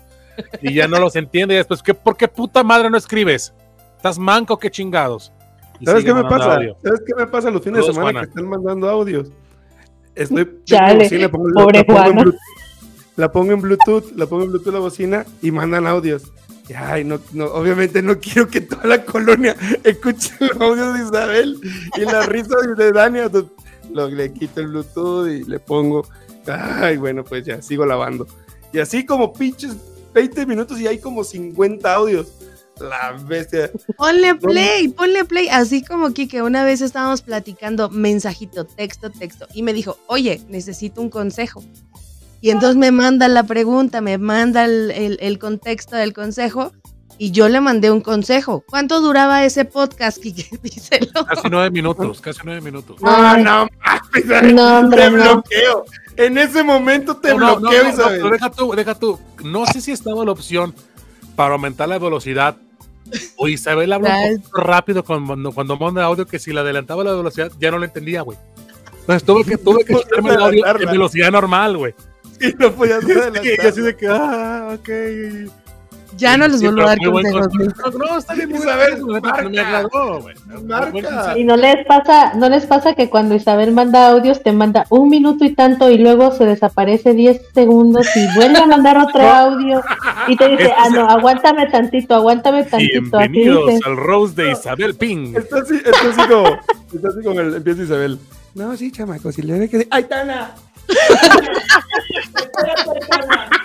Y 0.61 0.73
ya 0.73 0.87
no 0.87 0.99
los 0.99 1.15
entiende. 1.15 1.53
Y 1.55 1.57
después, 1.57 1.81
¿qué, 1.83 1.93
¿por 1.93 2.15
qué 2.17 2.27
puta 2.27 2.63
madre 2.63 2.89
no 2.89 2.97
escribes? 2.97 3.53
¿Estás 3.95 4.17
manco? 4.19 4.57
¿Qué 4.57 4.69
chingados? 4.69 5.31
Y 5.79 5.85
¿Sabes 5.85 6.03
qué 6.05 6.13
me 6.13 6.23
pasa? 6.23 6.55
audio. 6.55 6.77
¿Sabes 6.83 7.01
qué 7.05 7.13
me 7.15 7.27
pasa 7.27 7.51
los 7.51 7.61
fines 7.61 7.85
de 7.85 7.93
semana 7.93 8.03
Juana. 8.03 8.21
que 8.21 8.27
están 8.29 8.47
mandando 8.47 8.89
audios? 8.89 9.29
Estoy 10.15 10.49
Chale, 10.65 11.03
bocina, 11.03 11.29
pongo- 11.29 11.53
pobre 11.53 11.79
la, 11.79 11.83
pongo. 11.85 12.21
Bluetooth, 12.21 12.35
la 13.15 13.31
pongo 13.31 13.51
en 13.53 13.61
Bluetooth, 13.61 14.11
la 14.15 14.25
pongo 14.25 14.43
en 14.43 14.49
Bluetooth 14.51 14.73
la 14.73 14.79
bocina 14.79 15.25
y 15.41 15.51
mandan 15.51 15.85
audios. 15.87 16.31
Y, 16.69 16.73
ay, 16.73 17.03
no, 17.03 17.19
no, 17.33 17.45
obviamente 17.45 18.01
no 18.01 18.19
quiero 18.19 18.47
que 18.47 18.61
toda 18.61 18.85
la 18.85 19.03
colonia 19.05 19.55
escuche 19.83 20.33
los 20.39 20.59
audios 20.59 20.93
de 20.97 21.03
Isabel 21.05 21.59
y 21.95 22.01
la 22.01 22.23
risa 22.23 22.55
de 22.75 22.91
Dania. 22.91 23.25
Entonces, 23.25 23.51
lo, 23.93 24.09
le 24.09 24.33
quito 24.33 24.59
el 24.61 24.67
Bluetooth 24.67 25.27
y 25.29 25.43
le 25.45 25.59
pongo. 25.59 26.05
Ay, 26.47 26.97
bueno, 26.97 27.23
pues 27.23 27.45
ya 27.45 27.61
sigo 27.61 27.85
lavando. 27.85 28.27
Y 28.73 28.79
así 28.79 29.05
como 29.05 29.31
pinches 29.33 29.75
20 30.13 30.45
minutos 30.45 30.79
y 30.79 30.87
hay 30.87 30.99
como 30.99 31.23
50 31.23 31.93
audios. 31.93 32.27
La 32.79 33.13
bestia. 33.25 33.71
Ponle 33.97 34.35
play, 34.35 34.87
ponle 34.89 35.25
play. 35.25 35.47
Así 35.49 35.83
como 35.83 36.13
Kike, 36.13 36.43
una 36.43 36.63
vez 36.63 36.81
estábamos 36.81 37.23
platicando 37.23 37.89
mensajito, 37.89 38.65
texto, 38.65 39.09
texto. 39.09 39.47
Y 39.53 39.63
me 39.63 39.73
dijo, 39.73 39.97
oye, 40.05 40.41
necesito 40.47 41.01
un 41.01 41.09
consejo. 41.09 41.63
Y 42.39 42.51
entonces 42.51 42.75
me 42.75 42.91
manda 42.91 43.27
la 43.29 43.41
pregunta, 43.43 43.99
me 43.99 44.19
manda 44.19 44.65
el, 44.65 44.91
el- 44.91 45.17
el 45.21 45.39
contexto 45.39 45.95
del 45.95 46.13
consejo. 46.13 46.71
Y 47.19 47.31
yo 47.31 47.49
le 47.49 47.59
mandé 47.61 47.89
un 47.89 48.01
consejo. 48.01 48.63
¿Cuánto 48.67 49.01
duraba 49.01 49.43
ese 49.43 49.65
podcast, 49.65 50.19
Kike? 50.21 50.49
Díselo. 50.61 51.25
Casi 51.25 51.49
nueve 51.49 51.71
minutos, 51.71 52.21
casi 52.21 52.41
nueve 52.45 52.61
minutos. 52.61 53.01
No, 53.01 53.37
no, 53.37 53.67
mames, 53.83 54.53
No, 54.53 54.79
hombre, 54.79 55.01
te 55.03 55.11
no. 55.11 55.23
bloqueo. 55.33 55.85
En 56.15 56.37
ese 56.37 56.63
momento 56.63 57.17
te 57.17 57.29
No, 57.35 57.57
bloqueo, 57.57 57.83
no, 57.83 57.89
no, 57.89 57.93
Isabel. 57.93 58.31
deja 58.31 58.49
tú, 58.51 58.71
deja 58.75 58.95
tú. 58.95 59.19
No 59.43 59.65
sé 59.65 59.81
si 59.81 59.91
estaba 59.91 60.23
la 60.25 60.31
opción 60.31 60.73
para 61.35 61.53
aumentar 61.53 61.89
la 61.89 61.97
velocidad. 61.99 62.55
O 63.37 63.47
Isabel 63.47 63.93
habla 63.93 64.15
un 64.31 64.41
poco 64.41 64.61
rápido 64.61 65.03
cuando, 65.03 65.51
cuando 65.53 65.77
manda 65.77 66.03
audio 66.03 66.25
que 66.27 66.39
si 66.39 66.51
le 66.51 66.59
adelantaba 66.59 67.03
la 67.03 67.13
velocidad 67.13 67.51
ya 67.59 67.71
no 67.71 67.77
lo 67.79 67.85
entendía, 67.85 68.21
güey. 68.21 68.37
Entonces 69.01 69.23
tuve 69.23 69.45
que, 69.45 69.57
tuve 69.57 69.85
que 69.85 69.95
quitarme 70.03 70.31
el 70.33 70.41
audio 70.41 70.65
en 70.67 70.91
velocidad 70.91 71.31
normal, 71.31 71.77
güey. 71.77 71.95
Sí, 72.39 72.53
no 72.59 72.71
podías 72.73 73.03
Y 73.07 73.11
adelantar. 73.13 73.67
así 73.67 73.81
de 73.81 73.95
que, 73.95 74.07
ah, 74.07 74.75
ok. 74.77 74.89
Ya 76.17 76.35
no 76.35 76.47
les 76.47 76.61
vuelvo 76.61 76.81
a 76.81 76.85
dar 76.87 76.97
consejos. 76.97 77.47
consejo. 77.47 77.97
No, 77.99 78.17
está 78.17 78.33
bien, 78.33 78.49
muy 78.49 78.57
Isabel, 78.59 78.95
bien, 78.95 79.05
me- 79.07 79.21
marca. 79.21 79.49
me 79.49 79.59
agradó, 79.59 80.21
güey. 80.21 80.35
Y 81.35 81.43
no 81.43 81.55
les 81.57 81.85
pasa, 81.85 82.33
no 82.33 82.49
les 82.49 82.65
pasa 82.65 82.95
que 82.95 83.09
cuando 83.09 83.35
Isabel 83.35 83.71
manda 83.71 84.09
audios 84.09 84.41
te 84.41 84.51
manda 84.51 84.85
un 84.89 85.09
minuto 85.09 85.45
y 85.45 85.53
tanto 85.53 85.89
y 85.91 85.97
luego 85.97 86.31
se 86.31 86.45
desaparece 86.45 87.13
10 87.13 87.41
segundos 87.53 88.07
y 88.15 88.25
vuelve 88.35 88.57
a 88.57 88.65
mandar 88.65 88.97
otro 88.97 89.21
audio 89.29 89.81
y 90.27 90.35
te 90.35 90.47
dice, 90.49 90.73
ah 90.77 90.89
no, 90.89 91.07
aguántame 91.07 91.67
tantito, 91.67 92.15
aguántame 92.15 92.63
tantito, 92.63 93.17
Bienvenidos 93.19 93.67
dice. 93.67 93.79
al 93.85 93.97
Rose 93.97 94.35
de 94.35 94.51
Isabel 94.51 94.95
Ping. 94.95 95.35
Está 95.35 95.57
así, 95.59 95.75
está 95.75 96.09
así 96.09 96.27
como, 96.29 96.47
está 96.93 97.07
así 97.09 97.23
como 97.23 97.39
el, 97.41 97.55
empieza 97.55 97.83
Isabel. 97.83 98.19
No, 98.55 98.75
sí, 98.75 98.91
chamaco, 98.91 99.31
si 99.31 99.43
le 99.43 99.59
ve 99.59 99.69
que... 99.69 99.87
¡Ay, 99.91 100.03
Tana! 100.05 100.51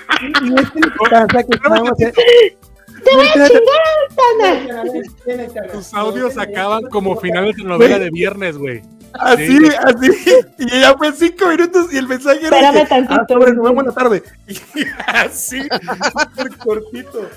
Y 0.43 0.55
es 0.61 0.71
que 0.71 0.81
pasa 1.11 1.27
que 1.43 1.57
estamos 1.57 2.01
en- 2.01 2.13
¡Te 2.13 3.17
voy 3.17 3.27
a 3.27 3.33
chingar, 3.49 4.63
Tana! 4.65 5.73
Tus 5.73 5.93
audios 5.95 6.39
acaban 6.39 6.85
como 6.85 7.17
finales 7.19 7.57
de 7.57 7.65
novela 7.65 7.99
de 7.99 8.11
viernes, 8.11 8.57
güey. 8.57 8.81
Así, 9.15 9.47
Sí. 9.59 9.69
así. 9.85 10.35
Y 10.59 10.81
ya 10.81 10.97
fue 10.97 11.13
cinco 11.13 11.49
minutos 11.49 11.93
y 11.93 11.99
el 11.99 12.07
mensaje 12.09 12.47
era. 12.47 12.57
Espérame 12.59 12.89
tantito, 12.89 13.37
Ah, 13.45 13.49
en 13.49 13.87
la 13.87 13.93
tarde. 13.93 14.23
Y 14.47 14.55
así, 15.07 15.63
súper 15.63 16.57
cortito. 16.59 17.29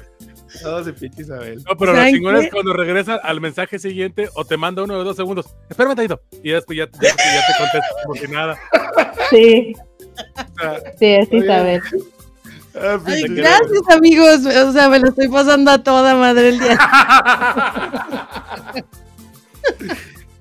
No, 0.63 0.83
se 0.83 0.93
pinche 0.93 1.23
Isabel. 1.23 1.61
No, 1.67 1.75
pero 1.75 1.91
lo 1.91 1.97
¿Saben 1.97 2.15
chingón 2.15 2.35
es 2.37 2.49
cuando 2.51 2.71
regresa 2.71 3.15
al 3.15 3.41
mensaje 3.41 3.77
siguiente 3.77 4.29
o 4.35 4.45
te 4.45 4.55
manda 4.55 4.83
uno 4.83 4.97
de 4.99 5.03
dos 5.03 5.17
segundos. 5.17 5.47
Espérame 5.69 5.95
tantito. 5.95 6.21
Y 6.43 6.51
después 6.51 6.77
ya, 6.77 6.85
ya, 7.01 7.09
ya 7.09 7.15
te 7.15 7.53
contesta 7.57 7.87
como 8.05 8.15
si 8.15 8.27
nada. 8.31 8.57
Sí, 9.31 9.73
O 10.35 10.61
sea, 10.61 10.79
sí, 10.97 11.05
es. 11.07 11.33
Isabel. 11.33 11.81
Ah, 12.77 12.99
Ay, 13.05 13.23
gracias, 13.29 13.81
amigos. 13.95 14.41
O 14.45 14.71
sea, 14.73 14.89
me 14.89 14.99
lo 14.99 15.07
estoy 15.09 15.27
pasando 15.29 15.71
a 15.71 15.81
toda 15.83 16.15
madre 16.15 16.49
el 16.49 16.59
día. 16.59 16.77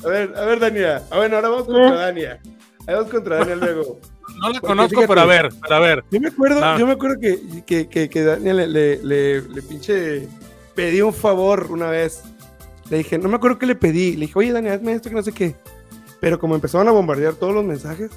A 0.05 0.09
ver, 0.09 0.35
a 0.37 0.45
ver, 0.45 0.61
Dania. 0.61 1.03
Ah, 1.11 1.17
bueno, 1.17 1.37
ahora 1.37 1.49
vamos 1.49 1.65
contra 1.67 1.97
Dania. 1.97 2.39
Ahí 2.87 2.95
vamos 2.95 3.11
contra 3.11 3.37
Dania 3.39 3.57
luego. 3.57 3.99
no 4.39 4.49
la 4.49 4.61
Porque 4.61 4.67
conozco, 4.67 4.89
fíjate- 4.91 5.09
pero 5.09 5.21
a 5.23 5.25
ver, 5.25 5.49
pero 5.63 5.75
a 5.77 5.81
ver. 5.81 6.05
Yo 6.11 6.21
me 6.21 6.29
acuerdo, 6.29 6.79
yo 6.79 6.87
me 6.87 6.93
acuerdo 6.93 7.21
que, 7.21 7.63
que, 7.65 7.89
que, 7.89 8.11
que 8.11 8.23
Daniel 8.23 8.57
le, 8.59 8.67
le, 8.69 9.03
le, 9.03 9.41
le 9.49 9.63
pinche 9.63 10.29
pedí 10.75 11.01
un 11.01 11.15
favor 11.15 11.69
una 11.71 11.89
vez. 11.89 12.23
Le 12.91 12.99
dije, 12.99 13.17
no 13.17 13.31
me 13.31 13.37
acuerdo 13.37 13.59
qué 13.59 13.65
le 13.67 13.77
pedí. 13.77 14.13
Le 14.17 14.27
dije, 14.27 14.39
oye, 14.39 14.53
Daniel, 14.53 14.75
hazme 14.75 14.93
esto 14.93 15.09
que 15.09 15.15
no 15.15 15.23
sé 15.23 15.33
qué. 15.33 15.57
Pero 16.21 16.39
como 16.39 16.55
empezaron 16.55 16.87
a 16.89 16.93
bombardear 16.93 17.33
todos 17.35 17.55
los 17.55 17.65
mensajes, 17.65 18.11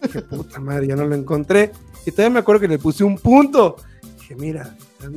dije, 0.00 0.22
puta 0.22 0.60
madre, 0.60 0.86
ya 0.86 0.94
no 0.94 1.06
lo 1.06 1.14
encontré. 1.16 1.72
Y 2.06 2.10
todavía 2.10 2.30
me 2.34 2.40
acuerdo 2.40 2.60
que 2.60 2.68
le 2.68 2.78
puse 2.78 3.04
un 3.04 3.16
punto. 3.18 3.76
Dije, 4.20 4.34
mira, 4.36 4.76
lo 5.00 5.10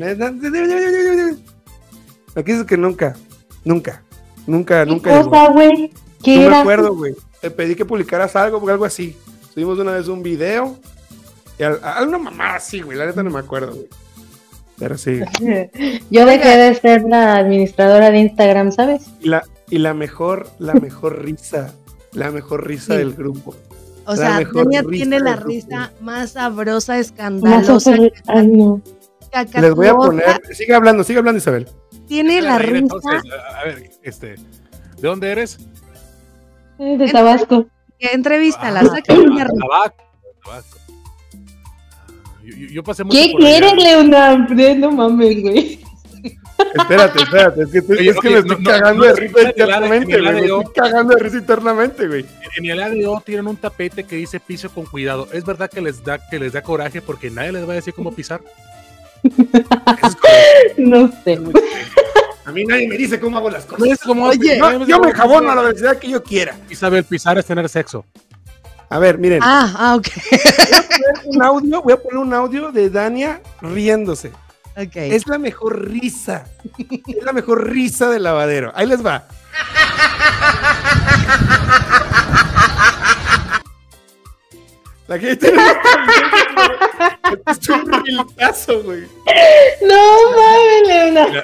es 2.42 2.64
que 2.66 2.78
nunca, 2.78 3.16
nunca, 3.64 4.02
nunca, 4.46 4.84
¿Qué 4.86 4.92
nunca. 4.92 5.24
cosa, 5.24 5.48
güey? 5.52 5.92
¿Qué 6.24 6.40
No 6.44 6.50
me 6.50 6.58
acuerdo, 6.58 6.96
güey. 6.96 7.16
Te 7.42 7.52
pedí 7.52 7.76
que 7.76 7.86
publicaras 7.86 8.36
algo, 8.36 8.68
algo 8.70 8.86
así. 8.86 9.16
Subimos 9.54 9.80
una 9.80 9.92
vez 9.94 10.08
un 10.08 10.22
video. 10.24 10.78
Y 11.58 11.64
al- 11.64 11.80
a, 11.84 12.04
una 12.04 12.18
mamá 12.18 12.56
así, 12.56 12.82
güey. 12.82 12.98
La 12.98 13.06
neta 13.06 13.24
no 13.24 13.30
me 13.30 13.40
acuerdo, 13.40 13.72
güey. 13.74 13.88
Pero 14.78 14.98
sí. 14.98 15.22
Yo 16.10 16.26
dejé 16.26 16.58
de 16.58 16.76
ser 16.76 17.04
la 17.04 17.38
administradora 17.38 18.12
de 18.12 18.20
Instagram, 18.20 18.72
¿sabes? 18.74 19.04
Y 19.22 19.30
la, 19.30 19.44
y 19.70 19.78
la 19.78 19.94
mejor, 19.94 20.50
la 20.60 20.74
mejor 20.74 21.24
risa. 21.24 21.74
La 22.12 22.32
mejor 22.32 22.68
risa 22.68 22.94
Sí. 22.94 22.98
del 23.00 23.14
grupo. 23.14 23.56
O 24.06 24.16
sea, 24.16 24.42
Tania 24.54 24.84
tiene 24.84 25.20
la 25.20 25.36
risa 25.36 25.92
más 26.02 26.32
sabrosa, 26.32 26.94
Más 26.94 27.02
escandalosa. 27.08 27.96
Ay, 28.28 28.48
no. 28.48 28.82
Les 29.62 29.74
voy 29.76 29.88
a 29.88 29.96
poner. 29.96 30.42
Sigue 30.54 30.74
hablando, 30.74 31.04
sigue 31.04 31.20
hablando, 31.20 31.38
Isabel. 31.40 31.68
Tiene 32.08 32.42
la 32.42 32.58
Reír, 32.58 32.84
risa. 32.84 32.96
entonces, 32.96 33.22
a, 33.62 33.64
ver, 33.66 33.90
este, 34.04 34.28
¿de 34.36 35.02
dónde 35.02 35.32
eres? 35.32 35.58
Eh, 36.80 36.98
De 36.98 37.12
Tabasco. 37.12 37.66
Entrevístala, 38.00 38.82
Ah, 38.82 38.86
sácale 38.86 39.20
una 39.22 39.44
risa. 39.46 39.56
Tabaco, 39.60 40.04
Tabaco. 40.44 40.78
Yo, 42.44 42.56
yo- 42.56 42.68
yo 42.68 42.84
pasé 42.84 43.04
mucho 43.04 43.18
¿Qué 43.18 43.32
por 43.32 43.42
allá. 43.44 43.60
quieres, 43.60 43.84
Leonardo? 43.84 44.76
No 44.78 44.92
mames, 44.92 45.42
güey. 45.42 45.80
Espérate, 46.74 47.24
espérate. 47.24 47.62
Es 47.64 47.70
que, 47.70 47.80
Oye, 47.94 48.10
es 48.10 48.20
que 48.20 48.28
oye, 48.28 48.42
me 48.42 48.54
estoy 48.54 48.64
no, 48.64 48.72
no, 48.72 48.72
cagando 48.72 49.06
no, 49.06 49.14
de 49.14 49.20
risa 49.20 49.42
internamente, 49.42 50.20
güey. 50.20 50.34
Me 50.34 50.42
estoy 50.42 50.64
cagando 50.76 51.16
de 51.16 51.24
risa 51.24 51.38
internamente, 51.38 52.08
güey. 52.08 52.26
En 52.58 52.66
el 52.66 52.82
ADO 52.82 53.22
tienen 53.26 53.48
un 53.48 53.58
tapete 53.58 54.04
que 54.04 54.16
dice 54.16 54.40
piso 54.40 54.70
con 54.70 54.86
cuidado. 54.86 55.28
Es 55.32 55.46
verdad 55.46 55.70
que 55.70 55.82
les 55.82 56.04
da 56.04 56.20
que 56.30 56.40
les 56.40 56.54
da 56.54 56.62
coraje 56.62 57.02
porque 57.02 57.30
nadie 57.30 57.52
les 57.52 57.68
va 57.68 57.74
a 57.74 57.76
decir 57.76 57.94
cómo 57.94 58.14
pisar. 58.14 58.42
No 60.78 61.10
sé. 61.24 61.40
A 62.46 62.52
mí 62.52 62.64
nadie 62.64 62.88
me 62.88 62.98
dice 62.98 63.20
cómo 63.20 63.38
hago 63.38 63.50
las 63.50 63.66
cosas. 63.66 63.88
Es 63.88 64.00
como, 64.02 64.26
Oye, 64.26 64.58
Yo, 64.58 64.86
yo 64.86 65.00
me 65.00 65.12
jabono 65.14 65.52
a 65.52 65.56
la 65.56 65.62
velocidad 65.64 65.98
que 65.98 66.10
yo 66.10 66.22
quiera. 66.22 66.56
Isabel, 66.70 67.04
pisar 67.04 67.38
es 67.38 67.46
tener 67.46 67.68
sexo. 67.70 68.06
A 68.90 69.00
ver, 69.00 69.18
miren. 69.18 69.40
Ah, 69.42 69.74
ah, 69.78 69.96
ok. 69.96 70.08
un 71.26 71.42
audio, 71.42 71.82
voy 71.82 71.94
a 71.94 71.98
poner 71.98 72.18
un 72.18 72.34
audio 72.34 72.72
de 72.72 72.90
Dania 72.90 73.42
riéndose. 73.62 74.32
Es 75.16 75.26
la 75.28 75.38
mejor 75.38 75.90
risa. 75.90 76.46
Es 77.08 77.24
la 77.24 77.32
mejor 77.34 77.70
risa 77.70 78.10
del 78.10 78.24
lavadero. 78.24 78.72
Ahí 78.76 78.86
les 78.88 79.06
va. 79.06 79.26
La 85.08 85.20
que 85.20 85.36
tiene 85.36 85.62
es 87.48 87.70
un 87.70 88.84
güey. 88.84 89.04
No 89.88 89.96
mames, 90.36 90.88
Leonardo. 90.88 91.44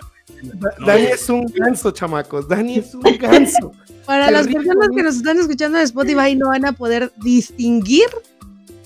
Da- 0.53 0.73
Dani 0.88 1.03
es 1.05 1.29
un 1.29 1.45
ganso, 1.45 1.91
chamacos. 1.91 2.47
Dani 2.47 2.77
es 2.79 2.95
un 2.95 3.03
ganso. 3.19 3.71
Para 4.05 4.25
Se 4.25 4.32
las 4.32 4.45
ríe 4.47 4.55
personas 4.55 4.89
que 4.95 5.03
nos 5.03 5.15
están 5.15 5.38
escuchando 5.39 5.77
en 5.77 5.84
Spotify 5.84 6.36
no 6.36 6.47
van 6.47 6.65
a 6.65 6.71
poder 6.71 7.11
distinguir 7.17 8.07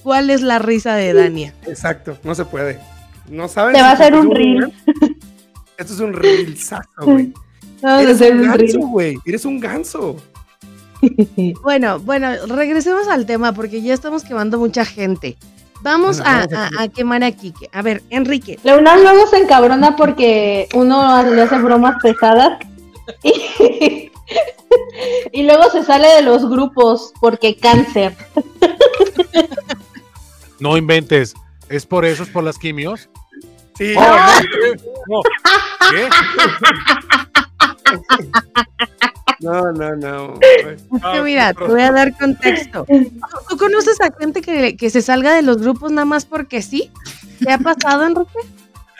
cuál 0.03 0.29
es 0.29 0.41
la 0.41 0.59
risa 0.59 0.95
de 0.95 1.13
Dania. 1.13 1.53
Exacto, 1.65 2.17
no 2.23 2.35
se 2.35 2.43
puede. 2.43 2.77
No 3.29 3.47
saben. 3.47 3.73
Te 3.75 3.81
va 3.81 3.89
a 3.89 3.93
hacer 3.93 4.13
un 4.15 4.31
reel. 4.31 4.71
Esto 5.77 5.93
es 5.93 5.99
un 5.99 6.13
rilzazo, 6.13 6.87
güey. 7.03 7.33
Eres 7.83 8.21
un 8.21 8.39
un 8.39 8.47
ganso, 8.47 8.79
güey. 8.79 9.17
Eres 9.25 9.45
un 9.45 9.59
ganso. 9.59 10.15
Bueno, 11.61 11.99
bueno, 11.99 12.29
regresemos 12.47 13.07
al 13.07 13.25
tema 13.27 13.51
porque 13.53 13.81
ya 13.81 13.93
estamos 13.93 14.23
quemando 14.23 14.57
mucha 14.57 14.85
gente. 14.85 15.37
Vamos 15.81 16.17
Bueno, 16.17 16.31
a, 16.31 16.47
vamos 16.47 16.53
a 16.77 16.81
a- 16.81 16.83
a 16.83 16.87
quemar 16.87 17.23
a 17.23 17.31
Kike. 17.31 17.69
A 17.73 17.81
ver, 17.83 18.01
Enrique. 18.09 18.57
Leonardo 18.63 19.03
luego 19.03 19.27
se 19.27 19.37
encabrona 19.37 19.95
porque 19.95 20.67
uno 20.73 21.21
le 21.23 21.41
hace 21.43 21.59
bromas 21.59 21.97
pesadas 22.01 22.57
y, 23.21 24.09
y 25.31 25.43
luego 25.43 25.69
se 25.69 25.83
sale 25.83 26.07
de 26.07 26.21
los 26.23 26.49
grupos 26.49 27.13
porque 27.19 27.55
cáncer. 27.57 28.15
No 30.59 30.77
inventes. 30.77 31.35
¿Es 31.69 31.85
por 31.85 32.05
eso? 32.05 32.23
¿Es 32.23 32.29
por 32.29 32.43
las 32.43 32.57
quimios? 32.57 33.09
Sí, 33.75 33.93
Oh, 33.97 34.01
no, 34.01 34.41
¿qué? 34.41 34.77
No. 35.07 35.21
¿Qué? 35.91 36.09
no, 39.41 39.71
no, 39.73 39.95
no. 39.95 40.33
Es 40.41 40.81
que 41.13 41.21
mira, 41.21 41.53
te 41.53 41.63
voy 41.63 41.81
a 41.81 41.91
dar 41.91 42.17
contexto. 42.17 42.85
¿Tú 43.49 43.57
conoces 43.57 43.99
a 44.01 44.11
gente 44.17 44.41
que, 44.41 44.77
que 44.77 44.89
se 44.89 45.01
salga 45.01 45.33
de 45.33 45.41
los 45.41 45.57
grupos 45.57 45.91
nada 45.91 46.05
más 46.05 46.25
porque 46.25 46.61
sí? 46.61 46.91
¿Te 47.43 47.51
ha 47.51 47.57
pasado, 47.57 48.05
Enrique? 48.05 48.31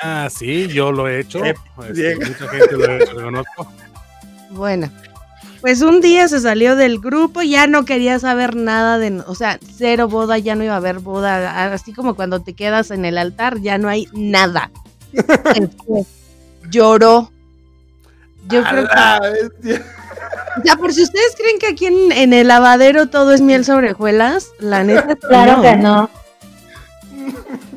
Ah, 0.02 0.28
sí, 0.30 0.68
yo 0.68 0.92
lo 0.92 1.08
he 1.08 1.22
hecho. 1.22 1.44
Este, 1.46 2.16
mucha 2.18 2.48
gente 2.50 2.72
lo, 2.74 2.86
he 2.86 3.04
hecho, 3.04 3.14
lo 3.14 3.24
conozco. 3.24 3.72
Bueno, 4.52 4.90
pues 5.66 5.82
un 5.82 6.00
día 6.00 6.28
se 6.28 6.40
salió 6.40 6.76
del 6.76 7.00
grupo, 7.00 7.42
ya 7.42 7.66
no 7.66 7.86
quería 7.86 8.20
saber 8.20 8.56
nada 8.56 9.00
de, 9.00 9.24
o 9.26 9.34
sea, 9.34 9.58
cero 9.76 10.08
boda, 10.08 10.38
ya 10.38 10.54
no 10.54 10.64
iba 10.64 10.76
a 10.76 10.78
haber 10.78 11.00
boda, 11.00 11.74
así 11.74 11.92
como 11.92 12.14
cuando 12.14 12.40
te 12.40 12.54
quedas 12.54 12.92
en 12.92 13.04
el 13.04 13.18
altar, 13.18 13.60
ya 13.60 13.80
no 13.80 13.90
hay 13.90 14.08
nada. 14.14 14.70
Lloró. 16.70 17.32
Yo 18.48 18.60
A 18.64 18.70
creo 18.70 18.88
que, 19.64 19.82
sea, 20.64 20.76
por 20.76 20.94
si 20.94 21.02
ustedes 21.02 21.36
creen 21.36 21.58
que 21.58 21.66
aquí 21.66 21.88
en, 21.88 22.12
en 22.12 22.34
el 22.34 22.48
lavadero 22.48 23.08
todo 23.08 23.34
es 23.34 23.42
miel 23.42 23.66
sobre 23.66 23.94
hojuelas, 23.94 24.52
la 24.60 24.84
neta 24.84 25.16
Claro 25.16 25.58
no. 25.58 25.62
que 25.64 25.76
no. 25.78 26.10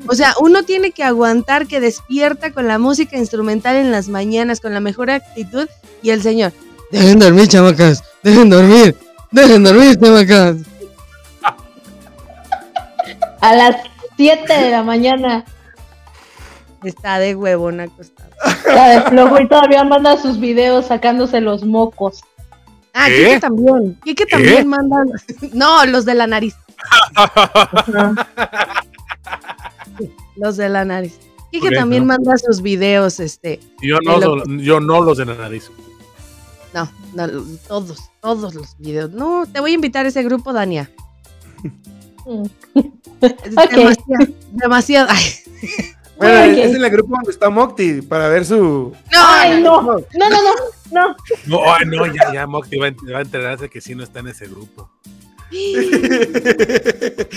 O 0.09 0.15
sea, 0.15 0.35
uno 0.43 0.63
tiene 0.63 0.91
que 0.91 1.05
aguantar 1.05 1.67
que 1.67 1.81
despierta 1.81 2.53
con 2.53 2.69
la 2.69 2.79
música 2.79 3.17
instrumental 3.17 3.77
en 3.77 3.91
las 3.91 4.09
mañanas, 4.09 4.61
con 4.61 4.75
la 4.75 4.81
mejor 4.81 5.11
actitud, 5.11 5.69
y 6.03 6.11
el 6.11 6.21
señor, 6.21 6.53
dejen 6.91 7.19
dormir, 7.19 7.49
chamacas, 7.49 8.03
dejen 8.23 8.51
dormir, 8.51 8.97
dejen 9.31 9.65
dormir, 9.65 9.99
chamacas. 10.01 10.57
A 13.41 13.55
las 13.55 13.77
7 14.17 14.53
de 14.53 14.71
la 14.71 14.83
mañana. 14.83 15.45
Está 16.85 17.19
de 17.19 17.35
huevón 17.35 17.81
acostado. 17.81 18.31
La 18.67 18.89
de 18.91 19.03
flojo 19.11 19.41
y 19.41 19.49
todavía 19.49 19.83
manda 19.85 20.17
sus 20.17 20.39
videos 20.39 20.87
sacándose 20.87 21.41
los 21.41 21.65
mocos. 21.65 22.21
Ah, 22.95 23.07
¿Qué? 23.09 23.25
Kike 23.25 23.41
también. 23.41 23.99
Kike 24.05 24.27
¿Qué? 24.27 24.31
también 24.31 24.69
manda. 24.69 25.03
No, 25.53 25.85
los 25.87 26.05
de 26.05 26.15
la 26.15 26.27
nariz. 26.27 26.55
Los 30.37 30.57
de 30.57 30.69
la 30.69 30.85
nariz. 30.85 31.19
Kike 31.51 31.71
también 31.73 32.07
no. 32.07 32.15
manda 32.15 32.37
sus 32.39 32.63
videos, 32.63 33.19
este. 33.19 33.59
Yo 33.83 33.99
no, 34.05 34.19
lo- 34.19 34.45
yo 34.59 34.79
no 34.79 35.01
los 35.03 35.19
de 35.19 35.25
la 35.25 35.35
nariz. 35.35 35.69
No, 36.75 36.91
no, 37.15 37.27
todos, 37.67 38.11
todos 38.21 38.55
los 38.55 38.77
videos. 38.79 39.11
No, 39.13 39.45
te 39.51 39.61
voy 39.61 39.71
a 39.73 39.75
invitar 39.75 40.05
a 40.05 40.09
ese 40.09 40.23
grupo, 40.23 40.53
Dania. 40.53 40.91
Mm. 42.27 42.45
Es 43.23 43.57
Ok. 43.57 43.71
Demasiado. 43.73 44.27
demasiado 44.53 45.09
ay. 45.11 45.23
Bueno, 46.19 46.39
es 46.61 46.75
en 46.75 46.85
el 46.85 46.91
grupo 46.91 47.15
donde 47.15 47.31
está 47.31 47.49
Mocti 47.49 48.03
para 48.03 48.29
ver 48.29 48.45
su. 48.45 48.93
No, 49.13 49.19
Ay, 49.19 49.63
no. 49.63 49.81
No, 49.83 49.99
no, 50.19 50.29
no, 50.31 50.53
no. 50.91 51.17
No, 51.47 51.61
ay, 51.73 51.87
no, 51.87 52.07
ya, 52.07 52.33
ya, 52.33 52.47
Mocti 52.47 52.77
va, 52.77 52.87
a 52.87 52.91
ent- 52.91 53.13
va 53.15 53.19
a 53.19 53.23
enterarse 53.23 53.69
que 53.71 53.81
sí 53.81 53.95
no 53.95 54.03
está 54.03 54.19
en 54.21 54.29
ese 54.29 54.47
grupo. 54.49 54.91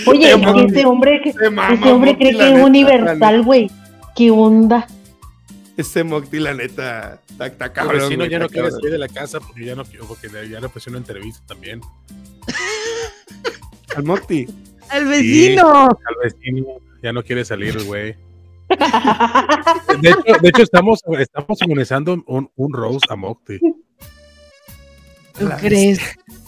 Oye, 0.06 0.32
ese 0.32 0.84
hombre, 0.84 1.20
que, 1.22 1.30
ese 1.30 1.90
hombre 1.90 2.16
cree 2.16 2.36
que 2.36 2.52
es 2.54 2.60
universal, 2.62 3.42
güey. 3.42 3.70
¿Qué 4.14 4.30
onda? 4.30 4.86
Ese 5.76 6.04
Mocti, 6.04 6.38
la 6.38 6.52
neta, 6.54 7.20
está, 7.28 7.46
está 7.46 7.64
El 7.66 7.72
cabrón. 7.72 7.98
vecino 8.02 8.26
ya 8.26 8.38
no 8.38 8.46
quiere 8.48 8.68
cabrón. 8.68 8.80
salir 8.80 8.92
de 8.92 8.98
la 8.98 9.08
casa 9.08 9.40
porque 9.40 9.64
ya 9.64 9.74
no 9.74 9.84
quiero, 9.84 10.04
porque 10.06 10.28
ya 10.28 10.60
le 10.60 10.68
pusieron 10.68 10.96
una 10.96 11.06
entrevista 11.06 11.42
también. 11.46 11.80
Al 13.96 14.04
Mocti. 14.04 14.46
el 14.92 15.04
vecino. 15.06 15.84
Al 15.84 16.16
vecino 16.22 16.66
ya 17.02 17.12
no 17.12 17.22
quiere 17.22 17.44
salir, 17.44 17.82
güey. 17.84 18.14
De 20.00 20.08
hecho, 20.10 20.22
de 20.40 20.48
hecho 20.48 20.62
estamos, 20.62 21.00
estamos 21.18 21.60
organizando 21.62 22.22
un, 22.26 22.50
un 22.56 22.72
roast 22.72 23.10
a 23.10 23.16
Mocti. 23.16 23.58
¿Tú 25.38 25.48
crees? 25.58 25.98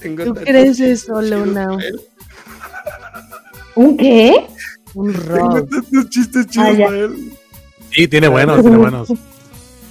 Tengo 0.01 0.25
¿Tú 0.25 0.35
crees 0.35 0.79
eso, 0.81 1.21
él. 1.21 2.01
¿Un 3.75 3.97
qué? 3.97 4.47
Un 4.95 5.13
Tengo 5.13 5.37
rock. 5.37 5.69
tantos 5.71 6.09
chistes 6.11 6.47
chidos 6.47 6.69
Ah, 6.69 6.73
ya. 6.73 6.85
para 6.87 6.99
él. 6.99 7.33
Sí, 7.95 8.09
tiene 8.09 8.29
buenos, 8.29 8.61
tiene 8.63 8.77
buenos. 8.77 9.09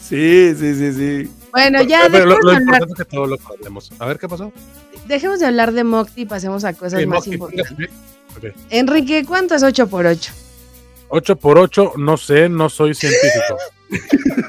Sí, 0.02 0.54
sí, 0.56 0.76
sí, 0.76 0.92
sí. 0.94 1.32
Bueno, 1.52 1.82
ya 1.84 2.08
Pero 2.12 2.26
lo, 2.26 2.36
dejemos, 2.36 2.44
lo 2.44 2.50
de 2.52 2.56
hablar, 2.58 2.62
importante 2.82 2.94
es 2.94 2.98
que 3.08 3.16
todo 3.16 3.28
lo 3.28 3.38
podemos. 3.38 3.92
A 4.00 4.06
ver 4.06 4.20
qué 4.20 4.28
pasó. 4.28 4.52
dejemos 5.08 5.40
de 5.40 5.46
hablar 5.46 5.72
de 5.72 5.84
Mocti 5.84 6.22
y 6.22 6.26
pasemos 6.26 6.64
a 6.66 6.74
cosas 6.74 7.00
Sí, 7.00 7.06
más 7.06 7.18
Mocti, 7.20 7.34
importantes. 7.34 7.74
póngase. 7.74 7.94
Ok. 8.50 8.56
Enrique, 8.72 9.24
¿cuánto 9.26 9.56
es 9.56 9.64
8 9.64 9.88
por 9.88 10.06
8? 10.06 10.32
8 11.10 11.36
por 11.38 11.58
8, 11.60 11.94
no 11.98 12.18
sé, 12.18 12.50
no 12.50 12.70
soy 12.70 12.94
científico. 12.96 13.58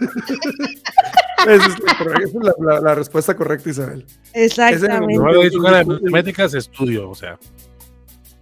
Esa 1.47 1.55
es, 1.67 2.35
la, 2.35 2.55
la- 2.59 2.75
la- 2.75 2.81
la 2.81 2.95
respuesta 2.95 3.37
correcta, 3.37 3.69
Isabel. 3.71 4.07
Exactamente. 4.33 5.15
No 5.17 5.31
he 5.43 5.45
dicho 5.45 5.61
nada 5.61 5.79
de 5.81 5.85
matemáticas, 5.85 6.55
estudio, 6.55 7.11
o 7.11 7.15
sea. 7.15 7.39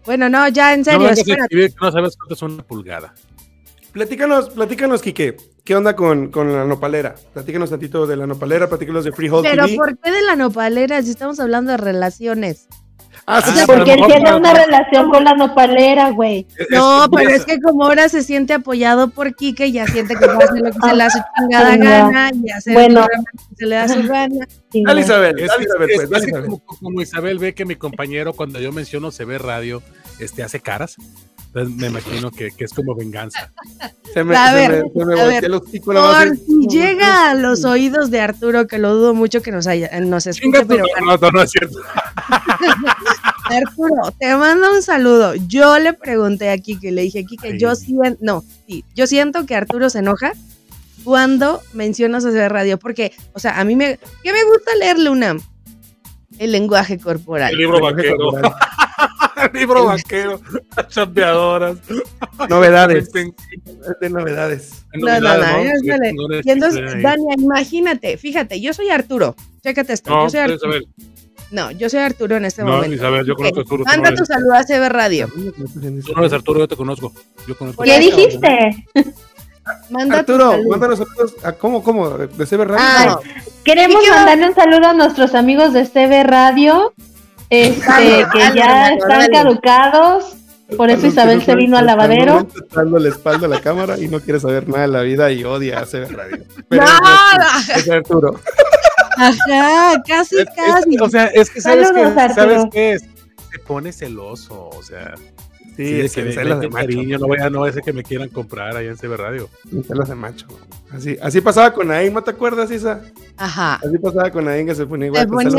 Bueno, 0.04 0.28
no, 0.28 0.46
ya 0.48 0.72
en 0.74 0.80
No 0.80 0.84
serio, 0.84 1.00
me 1.00 1.10
espérate. 1.12 1.48
que 1.48 1.74
no 1.80 1.90
sabes 1.92 2.16
cuánto 2.16 2.34
es 2.34 2.42
una 2.42 2.62
pulgada. 2.62 3.14
Platícanos, 3.93 4.51
platícanos, 4.51 5.03
Quique. 5.03 5.36
¿Qué 5.64 5.76
onda 5.76 5.95
con, 5.95 6.30
con 6.30 6.53
la 6.53 6.64
nopalera? 6.64 7.14
Platícanos 7.34 7.70
tantito 7.70 8.07
de 8.07 8.16
la 8.16 8.26
nopalera, 8.26 8.68
platícanos 8.68 9.05
de 9.05 9.12
Freehold 9.12 9.47
Pero 9.49 9.66
TV. 9.66 9.76
¿por 9.76 9.99
qué 9.99 10.11
de 10.11 10.22
la 10.22 10.34
nopalera 10.34 11.03
si 11.03 11.11
estamos 11.11 11.38
hablando 11.38 11.72
de 11.72 11.76
relaciones? 11.76 12.68
Ah, 13.26 13.40
sí, 13.43 13.51
sí, 13.53 13.61
pero 13.66 13.78
Porque 13.78 13.93
él 13.93 14.01
tiene 14.07 14.34
una 14.34 14.53
relación 14.55 15.11
con 15.11 15.22
la 15.22 15.34
nopalera, 15.34 16.11
güey. 16.11 16.47
No, 16.70 17.07
pero 17.14 17.30
es 17.30 17.45
que 17.45 17.61
como 17.61 17.84
ahora 17.84 18.09
se 18.09 18.22
siente 18.22 18.55
apoyado 18.55 19.11
por 19.11 19.36
Kike, 19.36 19.70
ya 19.70 19.86
siente 19.86 20.14
que 20.16 20.24
puede 20.26 20.45
hacer 20.45 20.61
lo 20.62 20.72
que 20.72 20.78
se 20.88 20.93
le 20.93 20.99
da 21.05 21.11
su 21.11 21.18
chingada 21.38 21.76
no. 21.76 21.84
gana 21.84 22.30
y 22.34 22.51
hacer 22.51 22.72
Bueno. 22.74 23.07
que 23.07 23.55
se 23.57 23.66
le 23.66 23.76
da 23.76 23.88
su 23.88 24.03
gana. 24.09 24.49
Sí, 24.72 24.82
Dale. 24.84 25.01
Isabel, 25.03 25.38
Es, 25.38 25.49
dale, 25.49 25.64
Isabel, 25.64 25.90
es- 25.90 25.97
pues, 25.97 26.05
es 26.05 26.11
dale, 26.11 26.26
Isabel. 26.26 26.45
como, 26.51 26.64
como 26.64 27.03
Isabel 27.03 27.38
ve 27.38 27.55
que 27.55 27.64
mi 27.66 27.76
compañero 27.76 28.32
cuando 28.32 28.59
yo 28.59 28.72
menciono 28.72 29.12
se 29.12 29.24
ve 29.26 29.38
radio, 29.38 29.82
este 30.18 30.43
hace 30.43 30.59
caras. 30.61 30.97
Entonces 31.55 31.76
me 31.76 31.88
imagino 31.88 32.30
que, 32.30 32.50
que 32.50 32.64
es 32.64 32.72
como 32.72 32.94
venganza. 32.94 33.53
Se 34.14 34.24
me, 34.24 34.34
A 34.34 34.48
se 34.48 34.55
ver, 34.55 34.84
me, 34.84 34.90
se 34.90 35.05
me 35.05 35.20
a 35.20 35.24
ver, 35.26 35.44
el 35.44 35.53
hocico 35.53 35.92
Por 35.92 36.36
si 36.36 36.66
llega 36.68 37.30
a 37.30 37.34
los 37.34 37.66
oídos 37.66 38.11
de 38.11 38.20
Arturo, 38.20 38.66
que 38.66 38.78
lo 38.78 38.94
dudo 38.94 39.12
mucho 39.12 39.42
que 39.42 39.53
nos 39.53 39.66
haya, 39.66 39.90
nos 40.00 40.26
escuche, 40.26 40.64
pero 40.64 40.84
no, 41.05 41.16
no, 41.18 41.30
no 41.30 41.42
es 41.42 41.50
cierto. 41.50 41.78
Arturo, 43.44 44.14
te 44.18 44.34
mando 44.34 44.72
un 44.72 44.82
saludo. 44.82 45.34
Yo 45.46 45.78
le 45.78 45.92
pregunté 45.92 46.48
a 46.48 46.57
Kike, 46.57 46.90
le 46.90 47.03
dije, 47.03 47.26
Kike, 47.26 47.53
Sí. 47.53 47.59
yo 47.59 47.74
siento, 47.74 48.16
no, 48.22 48.42
sí, 48.66 48.82
yo 48.94 49.07
siento 49.07 49.44
que 49.44 49.55
Arturo 49.55 49.90
se 49.90 49.98
enoja 49.98 50.32
cuando 51.05 51.61
mencionas 51.74 52.24
hacer 52.24 52.50
radio, 52.50 52.78
porque, 52.78 53.12
o 53.34 53.38
sea, 53.38 53.61
a 53.61 53.64
mí 53.64 53.76
me, 53.76 53.98
¿qué 54.22 54.32
me 54.32 54.42
gusta 54.44 54.74
leer, 54.76 54.98
Luna? 54.98 55.36
El 56.38 56.53
lenguaje 56.53 56.98
corporal. 56.98 57.50
El 57.53 57.59
libro 57.59 57.78
vaquero. 57.78 58.16
El 59.53 59.53
libro 59.61 59.84
vaquero. 59.86 60.40
Champeadoras. 60.88 61.76
Novedades. 62.49 63.09
Es 63.14 64.01
de 64.01 64.11
novedades. 64.11 64.84
No, 64.95 65.20
no, 65.20 65.36
no, 65.38 66.40
Y 66.45 66.51
entonces. 66.51 67.03
Dania, 67.03 67.34
imagínate, 67.38 68.16
fíjate, 68.16 68.61
yo 68.61 68.72
soy 68.74 68.90
Arturo. 68.90 69.34
Chécate 69.62 69.93
esto, 69.95 70.11
No, 70.11 70.24
yo 70.24 70.30
soy 70.30 70.40
Arturo. 70.40 70.57
Isabel. 70.76 70.88
No, 71.51 71.70
yo 71.70 71.88
soy 71.90 72.01
Arturo 72.01 72.36
en 72.36 72.47
este 72.47 72.62
No, 72.64 72.72
momento. 72.72 72.97
Isabel, 72.97 73.26
yo 73.26 73.34
conozco 73.34 73.59
a 73.59 73.62
Arturo. 73.62 73.84
Manda 73.84 74.11
no 74.11 74.16
tu 74.16 74.24
saludo 74.24 74.55
a 74.55 74.64
CB 74.64 74.88
Radio. 74.88 75.28
Tú 75.34 76.12
no 76.14 76.20
eres 76.20 76.32
Arturo, 76.32 76.61
yo 76.61 76.68
te 76.68 76.76
conozco. 76.76 77.12
Yo 77.47 77.57
conozco. 77.57 77.82
¿Qué 77.82 77.99
dijiste? 77.99 78.86
Manda 79.90 80.24
tu 80.24 80.32
Arturo, 80.32 80.59
mándanos 80.68 80.99
saludos. 80.99 81.34
a- 81.45 81.53
¿Cómo, 81.53 81.82
cómo? 81.82 82.09
¿De 82.11 82.47
CB 82.47 82.64
Radio? 82.64 82.76
Ah, 82.80 83.05
No. 83.07 83.20
Queremos 83.64 84.03
mandarle 84.09 84.49
un 84.49 84.55
saludo 84.55 84.88
a 84.88 84.93
nuestros 84.95 85.34
amigos 85.34 85.72
de 85.72 85.84
CB 85.86 86.24
Radio, 86.24 86.93
este, 87.61 88.26
que 88.32 88.38
ya 88.55 88.88
están 88.94 89.30
caducados. 89.30 90.36
Por 90.76 90.88
eso 90.90 91.07
Isabel 91.07 91.42
se 91.42 91.55
vino 91.55 91.76
al 91.76 91.84
lavadero. 91.84 92.38
Está 92.55 92.80
dando 92.80 92.98
la 92.98 93.11
espalda 93.11 93.46
a 93.46 93.50
la 93.50 93.61
cámara 93.61 93.98
y 93.98 94.09
no 94.09 94.20
quiere 94.20 94.40
saber 94.40 94.66
nada 94.68 94.82
de 94.82 94.88
la 94.88 95.03
vida 95.03 95.30
y 95.30 95.44
odia 95.44 95.80
a 95.80 95.84
CB 95.84 96.09
Radio. 96.12 96.44
Pero 96.70 96.84
Nada. 96.84 97.46
es 97.76 97.90
Arturo. 97.90 98.40
Ajá, 99.18 100.03
casi, 100.07 100.36
Es- 100.36 100.42
es- 100.48 100.48
casi. 100.57 100.98
o 100.98 101.09
sea, 101.11 101.26
es 101.26 101.50
que 101.50 101.61
sabes 101.61 101.88
Saludos, 101.88 102.14
que, 102.14 102.20
Arturo. 102.20 102.34
¿sabes 102.55 102.64
qué 102.72 102.92
es? 102.92 103.03
Se 103.53 103.59
pone 103.59 103.92
celoso, 103.92 104.70
o 104.70 104.82
sea. 104.82 105.12
Sí, 105.76 105.86
Sí, 105.86 105.92
de 105.94 106.04
es 106.04 106.14
que 106.14 106.22
de 106.22 106.44
macho. 106.44 106.70
cariño, 106.70 107.18
no 107.18 107.26
voy 107.28 107.38
a, 107.40 107.48
no 107.48 107.64
ser 107.72 107.82
que 107.82 107.92
me 107.94 108.02
quieran 108.02 108.28
comprar 108.28 108.76
allá 108.76 108.90
en 108.90 108.96
CB 108.96 109.16
Radio. 109.16 109.48
Celos 109.86 110.08
de 110.08 110.14
macho. 110.14 110.46
Así, 110.90 111.16
así 111.22 111.40
pasaba 111.40 111.72
con 111.72 111.90
Ain, 111.90 112.12
¿no 112.12 112.22
te 112.22 112.30
acuerdas, 112.30 112.70
Isa? 112.70 113.00
Ajá. 113.38 113.76
Así 113.76 113.96
pasaba 113.98 114.30
con 114.30 114.46
Ain 114.48 114.66
que 114.66 114.74
se 114.74 114.84
ponía 114.84 115.06
igual. 115.06 115.22
Ah, 115.22 115.26
bueno, 115.32 115.50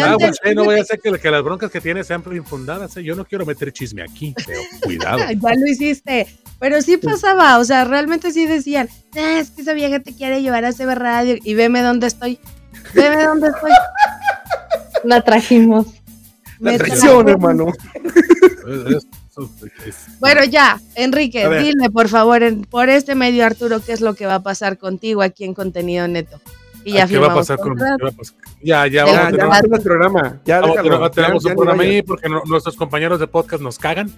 eh, 0.43 0.53
no 0.53 0.65
voy 0.65 0.77
a 0.77 0.81
hacer 0.83 0.99
que, 0.99 1.11
que 1.17 1.31
las 1.31 1.43
broncas 1.43 1.71
que 1.71 1.81
tiene 1.81 2.03
sean 2.03 2.23
infundadas. 2.31 2.95
¿eh? 2.97 3.03
Yo 3.03 3.15
no 3.15 3.25
quiero 3.25 3.43
meter 3.45 3.73
chisme 3.73 4.03
aquí, 4.03 4.35
pero 4.45 4.59
cuidado. 4.83 5.17
Ya 5.31 5.55
lo 5.55 5.67
hiciste. 5.67 6.27
Pero 6.59 6.81
sí 6.83 6.97
pasaba, 6.97 7.57
o 7.57 7.63
sea, 7.65 7.83
realmente 7.83 8.31
sí 8.31 8.45
decían, 8.45 8.87
"Ah, 9.17 9.39
es 9.39 9.49
que 9.49 9.63
esa 9.63 9.73
vieja 9.73 9.99
te 9.99 10.15
quiere 10.15 10.41
llevar 10.43 10.63
a 10.65 10.71
CB 10.73 10.93
Radio 10.95 11.35
y 11.43 11.55
veme 11.55 11.81
dónde 11.81 12.05
estoy. 12.07 12.39
Veme 12.93 13.23
dónde 13.23 13.47
estoy. 13.47 13.71
La 15.03 15.21
trajimos. 15.21 15.87
La 16.59 16.77
traición, 16.77 17.27
hermano. 17.27 17.73
Bueno, 20.19 20.43
ya, 20.43 20.79
Enrique, 20.95 21.47
dile 21.59 21.89
por 21.89 22.07
favor, 22.09 22.43
en- 22.43 22.61
por 22.61 22.89
este 22.89 23.15
medio, 23.15 23.45
Arturo, 23.45 23.79
qué 23.83 23.93
es 23.93 24.01
lo 24.01 24.13
que 24.13 24.25
va 24.25 24.35
a 24.35 24.43
pasar 24.43 24.77
contigo 24.77 25.21
aquí 25.21 25.43
en 25.43 25.53
Contenido 25.53 26.07
Neto. 26.07 26.39
Y 26.85 26.93
ya 26.93 27.07
¿Qué 27.07 27.17
va 27.17 27.31
a 27.31 27.35
pasar 27.35 27.57
con? 27.59 27.77
Ya, 28.61 28.85
ya, 28.87 28.87
Ya, 28.87 29.03
vamos 29.05 29.17
a 29.17 29.23
Ya, 29.23 29.31
tener- 29.31 29.49
ya, 29.49 29.75
el 29.77 29.81
programa. 29.81 30.41
Ya, 30.45 30.59
vamos 30.59 30.77
a 30.77 30.81
déjalo. 30.83 30.97
tener- 30.99 31.11
tenemos 31.11 31.43
Ya, 31.43 31.49
un 31.51 31.55
programa 31.55 31.83
ahí 31.83 32.01
porque 32.01 32.29
no- 32.29 32.43
nuestros 32.45 32.75
compañeros 32.75 33.19
de 33.19 33.27
podcast 33.27 33.63
nos 33.63 33.79
cagan. 33.79 34.11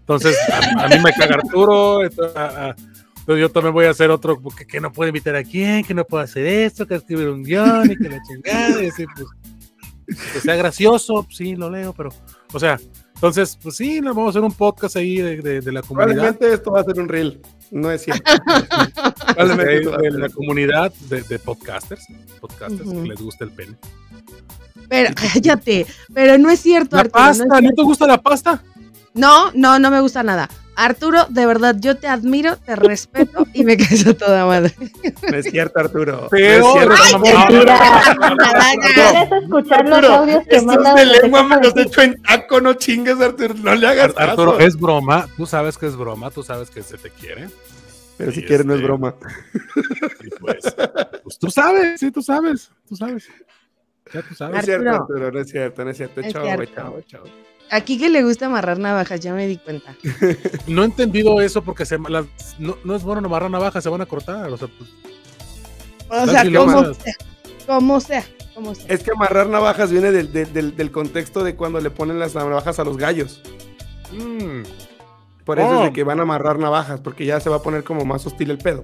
Entonces, 0.00 0.36
a, 0.52 0.84
a 0.84 0.88
mí 0.88 0.96
me 1.02 1.12
caga 1.12 1.36
Arturo. 1.36 2.02
entonces, 2.04 2.36
a- 2.36 2.66
a- 2.68 2.76
entonces 3.20 3.40
yo 3.40 3.48
también 3.50 3.72
voy 3.72 3.86
a 3.86 3.90
hacer 3.90 4.10
otro 4.10 4.38
porque 4.40 4.66
que 4.66 4.80
no 4.80 4.92
puede 4.92 5.08
invitar 5.10 5.34
a 5.36 5.42
quién, 5.44 5.82
que 5.84 5.94
no 5.94 6.04
puede 6.04 6.24
hacer 6.24 6.46
esto, 6.46 6.86
que 6.86 6.96
escribir 6.96 7.28
un 7.28 7.42
guion 7.42 7.90
y 7.90 7.96
que 7.96 8.08
la 8.08 8.20
chingada. 8.22 8.82
Y 8.82 8.88
así, 8.88 9.06
pues, 9.14 9.28
que 10.34 10.40
sea 10.40 10.56
gracioso, 10.56 11.26
sí, 11.30 11.54
lo 11.56 11.70
leo, 11.70 11.94
pero, 11.94 12.10
o 12.52 12.58
sea, 12.60 12.78
entonces, 13.20 13.58
pues 13.62 13.76
sí, 13.76 14.00
vamos 14.00 14.26
a 14.26 14.30
hacer 14.30 14.42
un 14.42 14.52
podcast 14.52 14.96
ahí 14.96 15.16
de, 15.18 15.36
de- 15.42 15.60
de 15.60 15.72
la 15.72 15.82
comunidad. 15.82 16.14
Probablemente 16.14 16.54
esto 16.54 16.70
va 16.72 16.80
a 16.80 16.84
ser 16.84 16.98
un 16.98 17.08
reel. 17.08 17.40
No 17.70 17.90
es 17.90 18.02
cierto. 18.02 18.22
Probablemente 19.36 19.90
de, 20.02 20.10
la 20.18 20.28
comunidad 20.30 20.92
de, 21.08 21.22
de 21.22 21.38
podcasters, 21.38 22.04
podcasters 22.40 22.90
que 22.90 23.02
les 23.08 23.20
gusta 23.20 23.44
el 23.44 23.50
pene. 23.50 23.76
Pero 24.88 25.10
cállate, 25.34 25.86
pero 26.12 26.38
no 26.38 26.50
es 26.50 26.60
cierto, 26.60 26.96
La 26.96 27.02
Arturo. 27.02 27.12
pasta, 27.24 27.44
¿no 27.44 27.58
cierto. 27.58 27.76
te 27.76 27.82
gusta 27.82 28.06
la 28.06 28.18
pasta? 28.20 28.62
No, 29.14 29.52
no, 29.52 29.78
no 29.78 29.90
me 29.90 30.00
gusta 30.00 30.22
nada. 30.22 30.48
Arturo, 30.84 31.26
de 31.28 31.46
verdad, 31.46 31.76
yo 31.78 31.96
te 31.96 32.06
admiro, 32.08 32.56
te 32.56 32.74
respeto 32.76 33.46
y 33.52 33.64
me 33.64 33.76
caes 33.76 34.06
a 34.06 34.14
toda 34.14 34.46
madre. 34.46 34.74
No 35.30 35.36
es 35.36 35.44
cierto, 35.50 35.78
Arturo. 35.80 36.28
Pero- 36.30 36.74
no 36.86 36.94
es 36.94 37.00
cierto. 37.00 37.24
Ay, 37.24 38.76
Mentira. 38.78 39.10
¿Quieres 39.28 39.42
escuchar 39.44 39.84
los 39.88 39.98
Arturo, 39.98 40.14
audios 40.14 40.42
que 40.48 40.60
mandan 40.62 40.96
de 40.96 41.04
lengua 41.06 41.42
me 41.42 41.56
los 41.60 41.76
hecho 41.76 42.02
en 42.02 42.22
taco, 42.22 42.60
no 42.60 42.74
chingues, 42.74 43.20
Arturo. 43.20 43.54
No 43.54 43.74
le 43.74 43.86
hagas 43.86 44.12
Ar- 44.16 44.30
Arturo, 44.30 44.52
caso. 44.56 44.66
es 44.66 44.76
broma, 44.76 45.28
tú 45.36 45.46
sabes 45.46 45.76
que 45.76 45.86
es 45.86 45.96
broma, 45.96 46.30
tú 46.30 46.42
sabes 46.42 46.70
que 46.70 46.82
se 46.82 46.96
te 46.98 47.10
quiere. 47.10 47.48
Pero 48.16 48.32
si 48.32 48.42
quieres, 48.42 48.66
no 48.66 48.74
es 48.74 48.78
este- 48.80 48.86
broma. 48.86 49.14
Y 50.24 50.30
pues, 50.40 50.58
pues 51.22 51.38
tú 51.38 51.50
sabes, 51.50 52.00
sí, 52.00 52.10
tú 52.10 52.22
sabes, 52.22 52.70
tú 52.88 52.96
sabes. 52.96 53.28
Ya 54.12 54.22
tú 54.22 54.26
No 54.30 54.36
sabes. 54.36 54.58
es 54.60 54.64
cierto, 54.64 54.90
Arturo. 54.90 55.02
Arturo, 55.14 55.32
no 55.32 55.40
es 55.40 55.50
cierto, 55.50 55.84
no 55.84 55.90
es 55.90 55.96
cierto. 55.96 56.20
Es 56.20 56.32
Chao, 56.32 56.44
chao, 56.74 57.00
chao. 57.06 57.24
Aquí 57.70 57.98
que 57.98 58.08
le 58.08 58.22
gusta 58.24 58.46
amarrar 58.46 58.78
navajas, 58.78 59.20
ya 59.20 59.32
me 59.32 59.46
di 59.46 59.56
cuenta. 59.56 59.94
No 60.66 60.82
he 60.82 60.86
entendido 60.86 61.40
eso 61.40 61.62
porque 61.62 61.86
se, 61.86 61.98
las- 61.98 62.26
no, 62.58 62.76
no 62.84 62.96
es 62.96 63.02
bueno 63.02 63.26
amarrar 63.26 63.50
navajas, 63.50 63.82
se 63.84 63.88
van 63.90 64.00
a 64.00 64.06
cortar. 64.06 64.50
O 64.50 64.56
sea, 64.56 64.68
pues, 64.68 64.90
O 66.08 66.26
sea, 66.26 66.42
como 66.52 66.94
sea, 66.94 67.14
como 67.66 68.00
sea, 68.00 68.24
como 68.54 68.74
sea. 68.74 68.86
Es 68.88 69.02
que 69.04 69.12
amarrar 69.12 69.46
navajas 69.48 69.90
viene 69.92 70.10
del, 70.10 70.32
del, 70.32 70.52
del- 70.52 70.76
del 70.76 70.90
contexto 70.90 71.44
de 71.44 71.54
cuando 71.54 71.80
le 71.80 71.90
ponen 71.90 72.18
las 72.18 72.34
navajas 72.34 72.78
a 72.80 72.84
los 72.84 72.96
gallos. 72.96 73.40
mm, 74.12 74.62
Por 75.44 75.60
eso 75.60 75.68
Oh. 75.68 75.78
es 75.84 75.90
de 75.90 75.92
que 75.92 76.02
van 76.04 76.18
a 76.18 76.22
amarrar 76.22 76.58
navajas, 76.58 77.00
porque 77.00 77.24
ya 77.24 77.38
se 77.40 77.50
va 77.50 77.56
a 77.56 77.62
poner 77.62 77.84
como 77.84 78.04
más 78.04 78.26
hostil 78.26 78.50
el 78.50 78.58
pedo. 78.58 78.82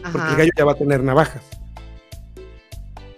Porque 0.00 0.18
Ajá. 0.18 0.30
el 0.30 0.36
gallo 0.36 0.50
ya 0.56 0.64
va 0.64 0.72
a 0.72 0.76
tener 0.76 1.02
navajas. 1.02 1.42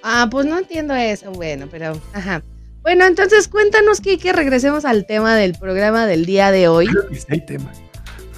Ah, 0.02 0.28
pues 0.30 0.44
no 0.46 0.58
entiendo 0.58 0.94
eso, 0.94 1.30
bueno, 1.32 1.66
pero 1.70 1.92
ajá. 2.12 2.42
Bueno, 2.84 3.06
entonces 3.06 3.48
cuéntanos, 3.48 4.02
Kike, 4.02 4.34
regresemos 4.34 4.84
al 4.84 5.06
tema 5.06 5.34
del 5.36 5.54
programa 5.54 6.06
del 6.06 6.26
día 6.26 6.50
de 6.50 6.68
hoy. 6.68 6.86
Creo 6.86 7.08
que 7.08 7.16
sí 7.16 7.26
hay 7.30 7.40
tema. 7.46 7.72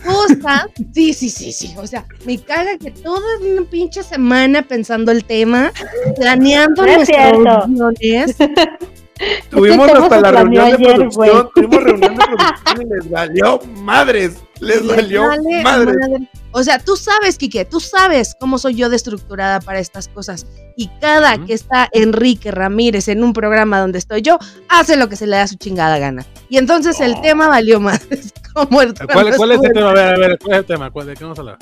Cosas, 0.04 0.66
sí, 0.94 1.12
sí, 1.12 1.28
sí, 1.30 1.50
sí. 1.52 1.74
O 1.76 1.84
sea, 1.84 2.06
me 2.24 2.38
caga 2.38 2.78
que 2.78 2.92
toda 2.92 3.20
una 3.40 3.68
pinche 3.68 4.04
semana 4.04 4.62
pensando 4.62 5.10
el 5.10 5.24
tema, 5.24 5.72
planeando 6.14 6.82
No 6.86 6.88
es 6.88 6.96
nuestros 6.96 7.18
cierto. 7.18 7.66
guiones. 7.66 8.36
Tuvimos 9.50 9.88
hasta 9.90 10.20
la 10.20 10.30
reunión 10.30 10.70
de 10.72 10.78
producción, 10.78 11.48
tuvimos 11.54 11.82
reunión 11.84 12.14
de 12.16 12.24
producción 12.26 12.82
y 12.82 12.94
les 12.94 13.10
valió 13.10 13.60
madres, 13.78 14.36
les 14.60 14.82
Les 14.84 14.96
valió 14.96 15.22
vale 15.28 15.62
madres. 15.62 15.96
madre. 15.98 16.28
O 16.52 16.62
sea, 16.62 16.78
tú 16.78 16.96
sabes, 16.96 17.36
Quique, 17.36 17.64
tú 17.66 17.80
sabes 17.80 18.34
cómo 18.40 18.56
soy 18.58 18.74
yo 18.76 18.88
de 18.88 18.96
estructurada 18.96 19.60
para 19.60 19.78
estas 19.78 20.08
cosas. 20.08 20.46
Y 20.74 20.88
cada 21.00 21.36
que 21.44 21.52
está 21.52 21.88
Enrique 21.92 22.50
Ramírez 22.50 23.08
en 23.08 23.22
un 23.24 23.34
programa 23.34 23.78
donde 23.80 23.98
estoy 23.98 24.22
yo, 24.22 24.38
hace 24.70 24.96
lo 24.96 25.08
que 25.10 25.16
se 25.16 25.26
le 25.26 25.36
da 25.36 25.46
su 25.46 25.56
chingada 25.56 25.98
gana. 25.98 26.24
Y 26.48 26.56
entonces 26.56 26.98
el 27.00 27.20
tema 27.20 27.48
valió 27.48 27.78
madres. 27.80 28.32
Como 28.54 28.80
el 28.80 28.94
¿Cuál, 28.94 29.36
cuál 29.36 29.52
es 29.52 29.62
el 29.62 29.72
tema? 29.74 29.90
A 29.90 29.92
ver, 29.92 30.14
a 30.14 30.18
ver, 30.18 30.38
¿cuál 30.38 30.52
es 30.54 30.58
el 30.60 30.64
tema? 30.64 30.90
¿Cuál- 30.90 31.06
¿De 31.08 31.14
qué 31.14 31.24
vamos 31.24 31.38
a 31.38 31.42
hablar? 31.42 31.58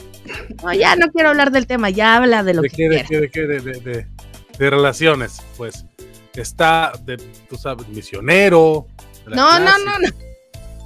No, 0.62 0.72
ya 0.72 0.94
no 0.94 1.08
quiero 1.10 1.30
hablar 1.30 1.50
del 1.50 1.66
tema, 1.66 1.90
ya 1.90 2.14
habla 2.16 2.44
de 2.44 2.54
lo 2.54 2.62
¿De 2.62 2.68
que 2.70 2.76
qué, 2.76 2.88
de 2.88 3.04
qué, 3.04 3.20
de 3.20 3.30
qué? 3.30 3.40
De, 3.48 3.58
de- 3.60 3.80
de- 3.80 4.06
de 4.58 4.70
relaciones, 4.70 5.38
pues. 5.56 5.84
Está, 6.36 6.92
de, 7.04 7.16
tú 7.48 7.56
sabes, 7.56 7.86
misionero. 7.88 8.86
No, 9.26 9.58
no, 9.58 9.78
no, 9.78 9.98
no. 9.98 10.08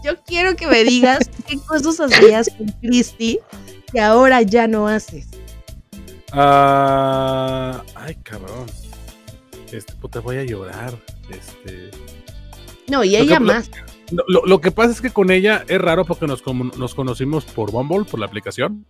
Yo 0.04 0.22
quiero 0.24 0.54
que 0.56 0.66
me 0.66 0.84
digas 0.84 1.28
qué 1.46 1.58
cosas 1.58 1.98
hacías 2.00 2.48
con 2.56 2.68
Cristi 2.80 3.38
que 3.92 4.00
ahora 4.00 4.42
ya 4.42 4.68
no 4.68 4.86
haces. 4.88 5.26
Ah, 6.32 7.82
ay, 7.94 8.14
cabrón. 8.22 8.66
Este, 9.72 9.92
puta, 9.94 10.20
voy 10.20 10.36
a 10.36 10.44
llorar. 10.44 10.94
Este. 11.30 11.90
No, 12.88 13.02
y 13.04 13.10
Lo 13.12 13.18
que- 13.18 13.22
ella 13.24 13.40
más. 13.40 13.70
Lo, 14.10 14.24
lo- 14.28 14.46
lo 14.46 14.60
que 14.60 14.70
pasa 14.70 14.92
es 14.92 15.00
que 15.02 15.10
con 15.10 15.30
ella 15.30 15.64
es 15.68 15.78
raro 15.80 16.04
porque 16.06 16.26
nos, 16.26 16.42
nos 16.78 16.94
conocimos 16.94 17.44
por 17.44 17.70
Bumble, 17.72 18.04
por 18.04 18.18
la 18.20 18.26
aplicación. 18.26 18.86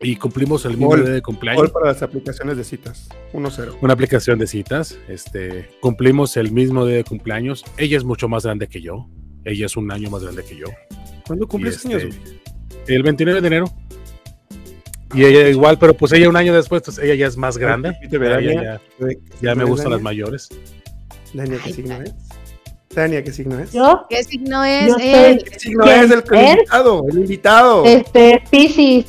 Y 0.00 0.16
cumplimos 0.16 0.64
el 0.66 0.76
mismo 0.76 0.94
día 0.96 1.10
de 1.10 1.22
cumpleaños. 1.22 1.62
Gol 1.62 1.72
para 1.72 1.86
las 1.86 2.02
aplicaciones 2.02 2.56
de 2.56 2.64
citas. 2.64 3.08
1-0. 3.32 3.78
Una 3.80 3.94
aplicación 3.94 4.38
de 4.38 4.46
citas. 4.46 4.98
Este, 5.08 5.70
cumplimos 5.80 6.36
el 6.36 6.52
mismo 6.52 6.84
día 6.84 6.96
de 6.96 7.04
cumpleaños. 7.04 7.64
Ella 7.78 7.96
es 7.96 8.04
mucho 8.04 8.28
más 8.28 8.44
grande 8.44 8.68
que 8.68 8.82
yo. 8.82 9.08
Ella 9.44 9.66
es 9.66 9.76
un 9.76 9.90
año 9.90 10.10
más 10.10 10.22
grande 10.22 10.44
que 10.44 10.56
yo. 10.56 10.66
¿Cuándo 11.26 11.48
cumples 11.48 11.76
este, 11.76 11.94
años? 11.94 12.14
El 12.86 13.02
29 13.02 13.40
de 13.40 13.46
enero. 13.46 13.72
Y 15.14 15.24
ella 15.24 15.48
igual, 15.48 15.78
pero 15.78 15.94
pues 15.94 16.12
ella 16.12 16.28
un 16.28 16.36
año 16.36 16.52
después, 16.52 16.82
pues 16.82 16.98
ella 16.98 17.14
ya 17.14 17.26
es 17.26 17.36
más 17.36 17.56
grande. 17.56 17.96
Ya, 18.10 18.18
Dania. 18.18 18.52
ya- 18.54 18.80
ya- 18.98 19.06
ya 19.40 19.54
me 19.54 19.62
¿Eres 19.62 19.68
gustan 19.68 19.92
las 19.92 20.02
mayores. 20.02 20.48
Dania, 21.32 21.58
¿qué 21.64 21.72
signo 21.72 22.02
es? 22.02 22.12
Dania, 22.94 23.22
¿qué 23.22 23.32
signo 23.32 23.58
es? 23.58 23.72
Yo, 23.72 24.06
¿Qué 24.10 24.24
signo 24.24 24.64
es 24.64 24.88
Yo 24.88 24.96
él? 24.98 25.44
¿Qué 25.44 25.58
signo 25.58 25.84
es 25.84 26.10
el, 26.10 26.18
invitado? 26.18 27.04
El 27.08 27.18
invitado. 27.18 27.84
este, 27.84 28.42
Piscis. 28.50 29.06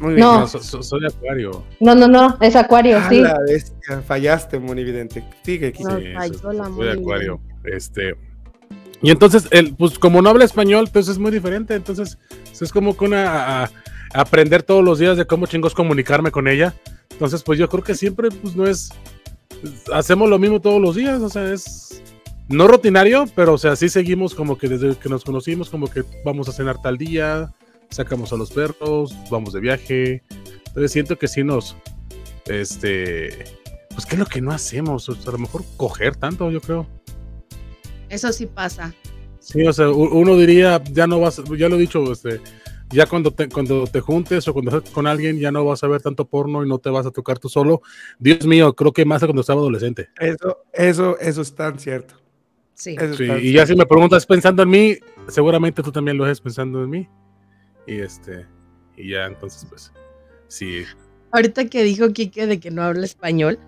Muy 0.00 0.14
bien. 0.14 0.26
No. 0.26 0.40
No, 0.40 0.46
so- 0.46 0.62
so- 0.62 0.82
soy 0.82 1.06
acuario. 1.06 1.64
No, 1.80 1.94
no, 1.94 2.06
no, 2.08 2.36
es 2.40 2.54
Acuario, 2.56 2.98
A 2.98 3.08
sí. 3.08 3.20
la 3.20 3.38
bestia, 3.46 4.02
fallaste, 4.06 4.58
Monividente. 4.58 5.24
Sigue, 5.42 5.72
Kike. 5.72 5.84
No, 5.84 5.98
Sí, 5.98 6.04
falló 6.14 6.52
la 6.52 6.64
soy 6.64 6.72
muy 6.72 6.88
acuario. 6.88 7.40
Este. 7.64 8.14
Y 9.02 9.10
entonces, 9.10 9.46
él, 9.50 9.74
pues 9.78 9.98
como 9.98 10.22
no 10.22 10.30
habla 10.30 10.44
español, 10.44 10.88
pues 10.92 11.08
es 11.08 11.18
muy 11.18 11.30
diferente. 11.30 11.74
Entonces, 11.74 12.18
es 12.60 12.72
como 12.72 12.96
que 12.96 13.04
una 13.04 13.30
a- 13.30 13.64
a- 13.64 13.70
aprender 14.14 14.62
todos 14.62 14.84
los 14.84 14.98
días 14.98 15.16
de 15.16 15.26
cómo 15.26 15.46
chingos 15.46 15.74
comunicarme 15.74 16.30
con 16.30 16.48
ella. 16.48 16.74
Entonces, 17.10 17.42
pues 17.42 17.58
yo 17.58 17.68
creo 17.68 17.82
que 17.84 17.94
siempre, 17.94 18.28
pues 18.30 18.54
no 18.56 18.66
es. 18.66 18.90
Hacemos 19.92 20.28
lo 20.28 20.38
mismo 20.38 20.60
todos 20.60 20.80
los 20.80 20.96
días. 20.96 21.20
O 21.22 21.28
sea, 21.28 21.52
es. 21.52 22.02
No 22.48 22.68
rutinario, 22.68 23.24
pero 23.34 23.54
o 23.54 23.58
sea, 23.58 23.74
sí 23.74 23.88
seguimos 23.88 24.32
como 24.34 24.56
que 24.56 24.68
desde 24.68 24.94
que 24.96 25.08
nos 25.08 25.24
conocimos, 25.24 25.68
como 25.68 25.88
que 25.90 26.04
vamos 26.24 26.48
a 26.48 26.52
cenar 26.52 26.80
tal 26.80 26.96
día, 26.96 27.52
sacamos 27.90 28.32
a 28.32 28.36
los 28.36 28.50
perros, 28.50 29.14
vamos 29.30 29.52
de 29.52 29.60
viaje. 29.60 30.22
Entonces 30.66 30.92
siento 30.92 31.18
que 31.18 31.28
sí 31.28 31.44
nos. 31.44 31.76
Este. 32.46 33.44
Pues, 33.90 34.04
¿qué 34.04 34.14
es 34.14 34.18
lo 34.18 34.26
que 34.26 34.40
no 34.40 34.52
hacemos? 34.52 35.08
O 35.08 35.14
sea, 35.14 35.30
a 35.30 35.32
lo 35.32 35.38
mejor 35.38 35.64
coger 35.76 36.16
tanto, 36.16 36.50
yo 36.50 36.60
creo. 36.60 36.86
Eso 38.08 38.32
sí 38.32 38.46
pasa. 38.46 38.94
Sí, 39.40 39.64
o 39.64 39.72
sea, 39.72 39.88
uno 39.90 40.36
diría, 40.36 40.82
ya 40.90 41.06
no 41.06 41.20
vas, 41.20 41.40
ya 41.56 41.68
lo 41.68 41.76
he 41.76 41.78
dicho, 41.78 42.10
este, 42.10 42.40
ya 42.90 43.06
cuando 43.06 43.30
te, 43.30 43.48
cuando 43.48 43.86
te 43.86 44.00
juntes 44.00 44.46
o 44.48 44.52
cuando 44.52 44.76
estés 44.76 44.92
con 44.92 45.06
alguien, 45.06 45.38
ya 45.38 45.50
no 45.50 45.64
vas 45.64 45.82
a 45.82 45.88
ver 45.88 46.02
tanto 46.02 46.26
porno 46.26 46.64
y 46.64 46.68
no 46.68 46.78
te 46.78 46.90
vas 46.90 47.06
a 47.06 47.10
tocar 47.10 47.38
tú 47.38 47.48
solo. 47.48 47.80
Dios 48.18 48.46
mío, 48.46 48.74
creo 48.74 48.92
que 48.92 49.04
más 49.04 49.22
cuando 49.22 49.40
estaba 49.40 49.60
adolescente. 49.60 50.08
Eso, 50.18 50.64
eso, 50.72 51.18
eso 51.18 51.42
es 51.42 51.54
tan 51.54 51.78
cierto. 51.78 52.14
Sí. 52.74 52.96
Sí, 53.16 53.24
y 53.40 53.52
ya 53.52 53.66
si 53.66 53.74
me 53.74 53.86
preguntas 53.86 54.26
pensando 54.26 54.62
en 54.62 54.68
mí, 54.68 54.96
seguramente 55.28 55.82
tú 55.82 55.90
también 55.90 56.18
lo 56.18 56.24
haces 56.24 56.40
pensando 56.40 56.84
en 56.84 56.90
mí. 56.90 57.08
Y 57.86 58.00
este, 58.00 58.46
y 58.96 59.10
ya 59.10 59.26
entonces, 59.26 59.66
pues, 59.68 59.92
sí. 60.48 60.84
Ahorita 61.32 61.66
que 61.66 61.82
dijo 61.82 62.12
Kike 62.12 62.46
de 62.46 62.60
que 62.60 62.70
no 62.70 62.82
habla 62.82 63.04
español, 63.04 63.58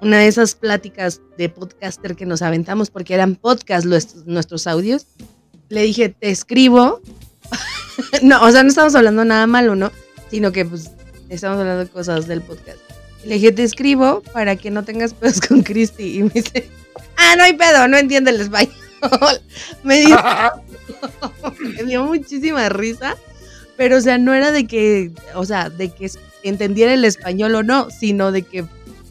una 0.00 0.18
de 0.18 0.26
esas 0.26 0.54
pláticas 0.54 1.20
de 1.38 1.48
podcaster 1.48 2.16
que 2.16 2.26
nos 2.26 2.42
aventamos 2.42 2.90
porque 2.90 3.14
eran 3.14 3.36
podcast 3.36 3.86
nuestros 3.86 4.66
audios, 4.66 5.06
le 5.68 5.82
dije, 5.82 6.08
te 6.08 6.30
escribo. 6.30 7.00
no, 8.22 8.42
o 8.42 8.50
sea, 8.50 8.62
no 8.62 8.68
estamos 8.68 8.94
hablando 8.94 9.24
nada 9.24 9.46
malo, 9.46 9.76
¿no? 9.76 9.92
Sino 10.30 10.52
que 10.52 10.64
pues 10.64 10.90
estamos 11.28 11.58
hablando 11.58 11.90
cosas 11.90 12.26
del 12.26 12.42
podcast. 12.42 12.78
Le 13.24 13.34
dije, 13.36 13.52
te 13.52 13.62
escribo 13.62 14.22
para 14.32 14.56
que 14.56 14.70
no 14.70 14.84
tengas 14.84 15.14
pedos 15.14 15.40
con 15.40 15.62
Cristi. 15.62 16.18
Y 16.18 16.22
me 16.24 16.30
dice, 16.30 16.68
ah, 17.16 17.36
no 17.36 17.44
hay 17.44 17.52
pedo, 17.52 17.86
no 17.86 17.96
entiende 17.96 18.32
el 18.32 18.40
español. 18.40 18.74
me, 19.84 20.00
dio, 20.00 20.16
me 21.76 21.84
dio 21.84 22.04
muchísima 22.04 22.68
risa. 22.68 23.16
Pero, 23.76 23.96
o 23.96 24.00
sea, 24.00 24.18
no 24.18 24.34
era 24.34 24.52
de 24.52 24.66
que, 24.66 25.10
o 25.34 25.44
sea, 25.44 25.70
de 25.70 25.88
que 25.90 26.10
entendiera 26.42 26.92
el 26.94 27.04
español 27.04 27.54
o 27.54 27.62
no, 27.62 27.88
sino 27.90 28.32
de 28.32 28.42
que 28.42 28.64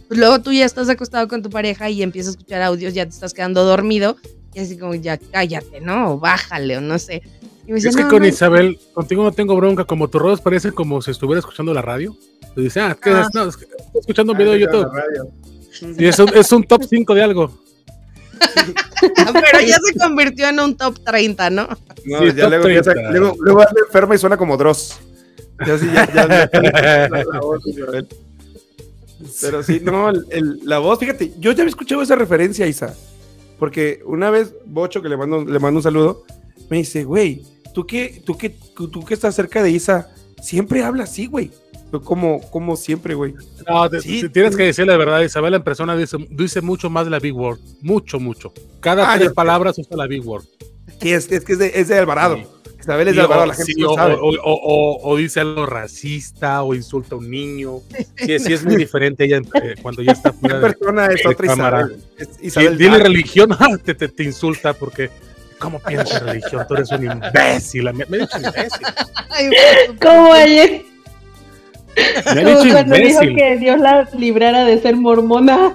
pues 0.07 0.19
luego 0.19 0.41
tú 0.41 0.51
ya 0.51 0.65
estás 0.65 0.89
acostado 0.89 1.27
con 1.29 1.41
tu 1.41 1.49
pareja 1.49 1.89
y 1.89 2.03
empiezas 2.03 2.29
a 2.35 2.37
escuchar 2.37 2.61
audios, 2.61 2.93
ya 2.93 3.05
te 3.05 3.11
estás 3.11 3.33
quedando 3.33 3.63
dormido 3.63 4.17
y 4.53 4.59
así 4.59 4.77
como 4.77 4.93
ya 4.93 5.17
cállate, 5.17 5.79
¿no? 5.79 6.11
O 6.13 6.19
bájale 6.19 6.77
o 6.77 6.81
no 6.81 6.99
sé. 6.99 7.21
Y 7.65 7.69
me 7.71 7.75
dice, 7.75 7.89
Es 7.89 7.95
que 7.95 8.03
"No, 8.03 8.09
con 8.09 8.21
no, 8.23 8.27
Isabel, 8.27 8.77
contigo 8.93 9.23
no 9.23 9.31
tengo 9.31 9.55
bronca, 9.55 9.85
como 9.85 10.09
tus 10.09 10.21
rodos 10.21 10.41
parecen 10.41 10.71
como 10.73 11.01
si 11.01 11.11
estuviera 11.11 11.39
escuchando 11.39 11.73
la 11.73 11.81
radio. 11.81 12.13
Tú 12.53 12.59
dices, 12.61 12.83
ah, 12.83 12.97
¿qué 13.01 13.09
Ah. 13.11 13.21
es? 13.21 13.33
No, 13.33 13.47
es 13.47 13.55
que 13.55 13.63
estoy 13.65 14.01
escuchando 14.01 14.33
un 14.33 14.37
video 14.37 14.51
de 14.51 14.57
Ah, 14.57 14.61
YouTube. 14.61 14.93
la 14.93 15.01
radio. 15.01 15.31
Y 15.97 16.05
es 16.05 16.19
un, 16.19 16.29
es 16.35 16.51
un 16.51 16.63
top 16.65 16.83
5 16.83 17.15
de 17.15 17.23
algo. 17.23 17.57
Pero 19.33 19.59
ya 19.65 19.77
se 19.79 19.97
convirtió 19.99 20.47
en 20.49 20.59
un 20.59 20.75
top 20.77 20.99
30, 21.03 21.49
¿no? 21.49 21.67
No, 22.05 22.19
Sí, 22.19 22.33
ya 22.35 22.47
luego, 22.49 22.67
empieza- 22.67 22.93
30. 22.93 23.11
luego, 23.11 23.35
luego 23.39 23.59
anda 23.61 23.81
enferma 23.85 24.15
y 24.15 24.17
suena 24.17 24.37
como 24.37 24.57
Dross. 24.57 24.99
Ya 25.65 25.77
sí, 25.77 25.87
ya, 25.93 26.11
ya- 26.13 26.27
ya-. 26.27 26.49
Pero 29.41 29.61
sí, 29.63 29.79
no, 29.83 30.09
el- 30.09 30.25
el- 30.31 30.59
la 30.63 30.79
voz, 30.79 30.99
fíjate, 30.99 31.31
yo 31.39 31.51
ya 31.51 31.61
había 31.61 31.69
escuchado 31.69 32.01
esa 32.01 32.15
referencia, 32.15 32.65
Isa. 32.67 32.95
Porque 33.59 34.01
una 34.05 34.31
vez, 34.31 34.53
Bocho, 34.65 35.01
que 35.01 35.09
le 35.09 35.17
mando, 35.17 35.45
le 35.45 35.59
mando 35.59 35.77
un 35.79 35.83
saludo, 35.83 36.23
me 36.69 36.77
dice, 36.77 37.03
güey, 37.03 37.43
¿tú 37.73 37.85
qué, 37.85 38.21
tú, 38.25 38.35
qué, 38.37 38.49
tú, 38.49 38.87
tú 38.89 39.05
que 39.05 39.13
estás 39.13 39.35
cerca 39.35 39.61
de 39.61 39.69
Isa, 39.69 40.09
siempre 40.41 40.83
habla 40.83 41.03
así, 41.03 41.27
güey. 41.27 41.51
Como, 41.99 42.41
como 42.51 42.75
siempre, 42.77 43.13
güey. 43.15 43.33
No, 43.67 43.89
te- 43.89 44.01
Sí, 44.01 44.21
te- 44.21 44.29
tienes 44.29 44.55
que 44.55 44.63
decir 44.63 44.85
la 44.87 44.95
verdad, 44.97 45.21
Isabel 45.21 45.53
en 45.55 45.63
persona 45.63 45.95
dice, 45.97 46.17
dice 46.29 46.61
mucho 46.61 46.89
más 46.89 47.05
de 47.05 47.11
la 47.11 47.19
Big 47.19 47.35
Word. 47.35 47.59
Mucho, 47.81 48.19
mucho. 48.19 48.53
Cada 48.79 49.11
Ah, 49.11 49.17
tres 49.17 49.33
palabras 49.33 49.77
usa 49.77 49.97
la 49.97 50.07
Big 50.07 50.25
Word. 50.25 50.43
Sí, 51.01 51.11
es, 51.11 51.31
es 51.31 51.43
que 51.43 51.53
es 51.53 51.59
de, 51.59 51.71
es 51.75 51.87
de 51.89 51.97
Alvarado. 51.97 52.37
Sí. 52.37 52.45
Isabel 52.79 53.09
es 53.09 53.15
de 53.15 53.21
Alvarado, 53.21 53.43
o, 53.43 53.47
la 53.47 53.53
gente 53.53 53.73
sí, 53.73 53.81
no 53.81 53.93
sabe. 53.93 54.15
o- 54.15 54.19
o- 54.29 54.33
o- 54.43 55.09
o 55.11 55.15
dice 55.17 55.39
algo 55.39 55.65
racista 55.67 56.63
o 56.63 56.73
insulta 56.73 57.13
a 57.15 57.17
un 57.19 57.29
niño. 57.29 57.79
Sí, 58.15 58.39
sí 58.39 58.53
es 58.53 58.63
muy 58.65 58.75
diferente 58.75 59.25
ella 59.25 59.37
eh, 59.61 59.75
cuando 59.81 60.01
ya 60.01 60.13
está 60.13 60.31
¿Qué 60.31 60.37
fuera 60.39 60.55
de, 60.59 60.61
persona 60.61 61.05
es 61.07 61.21
de 61.23 61.29
otra 61.29 61.47
cámara. 61.47 61.79
Isabel? 61.81 62.03
Es 62.17 62.29
Isabel 62.41 62.77
dile 62.77 62.97
religión, 62.97 63.49
ah, 63.59 63.77
te, 63.83 63.93
te, 63.93 64.07
te 64.07 64.23
insulta 64.23 64.73
porque 64.73 65.09
¿cómo 65.59 65.79
piensas 65.79 66.23
religión? 66.23 66.65
Tú 66.67 66.73
eres 66.73 66.89
un 66.91 67.03
imbécil. 67.05 67.83
Me, 67.93 68.05
me 68.07 68.17
dicho 68.19 68.37
imbécil. 68.37 68.87
Ay, 69.29 69.49
Como 70.01 70.33
ayer, 70.33 70.83
Me 72.35 72.43
como 72.43 72.71
cuando 72.71 72.95
dijo 72.95 73.19
que 73.19 73.57
Dios 73.57 73.79
la 73.79 74.07
librara 74.17 74.65
de 74.65 74.81
ser 74.81 74.95
mormona. 74.95 75.73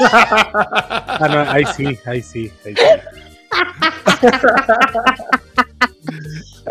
Ah, 0.00 1.28
no, 1.30 1.50
ahí 1.50 1.64
sí, 1.76 1.98
ahí 2.04 2.22
sí, 2.22 2.50
ahí 2.64 2.74
sí. 2.74 2.82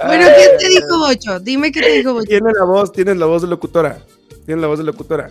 Bueno, 0.06 0.26
¿qué 0.26 0.58
te 0.60 0.70
dijo 0.70 1.00
Bocho? 1.00 1.40
Dime 1.40 1.72
qué 1.72 1.82
te 1.82 1.92
dijo 1.92 2.14
Bocho. 2.14 2.28
Tiene 2.28 2.52
la 2.54 2.66
voz, 2.66 2.92
tienes 2.92 3.18
la 3.18 3.26
voz 3.26 3.42
de 3.42 3.48
locutora. 3.48 4.00
Tiene 4.46 4.62
la 4.62 4.68
voz 4.68 4.80
de 4.80 4.86
locutora. 4.86 5.30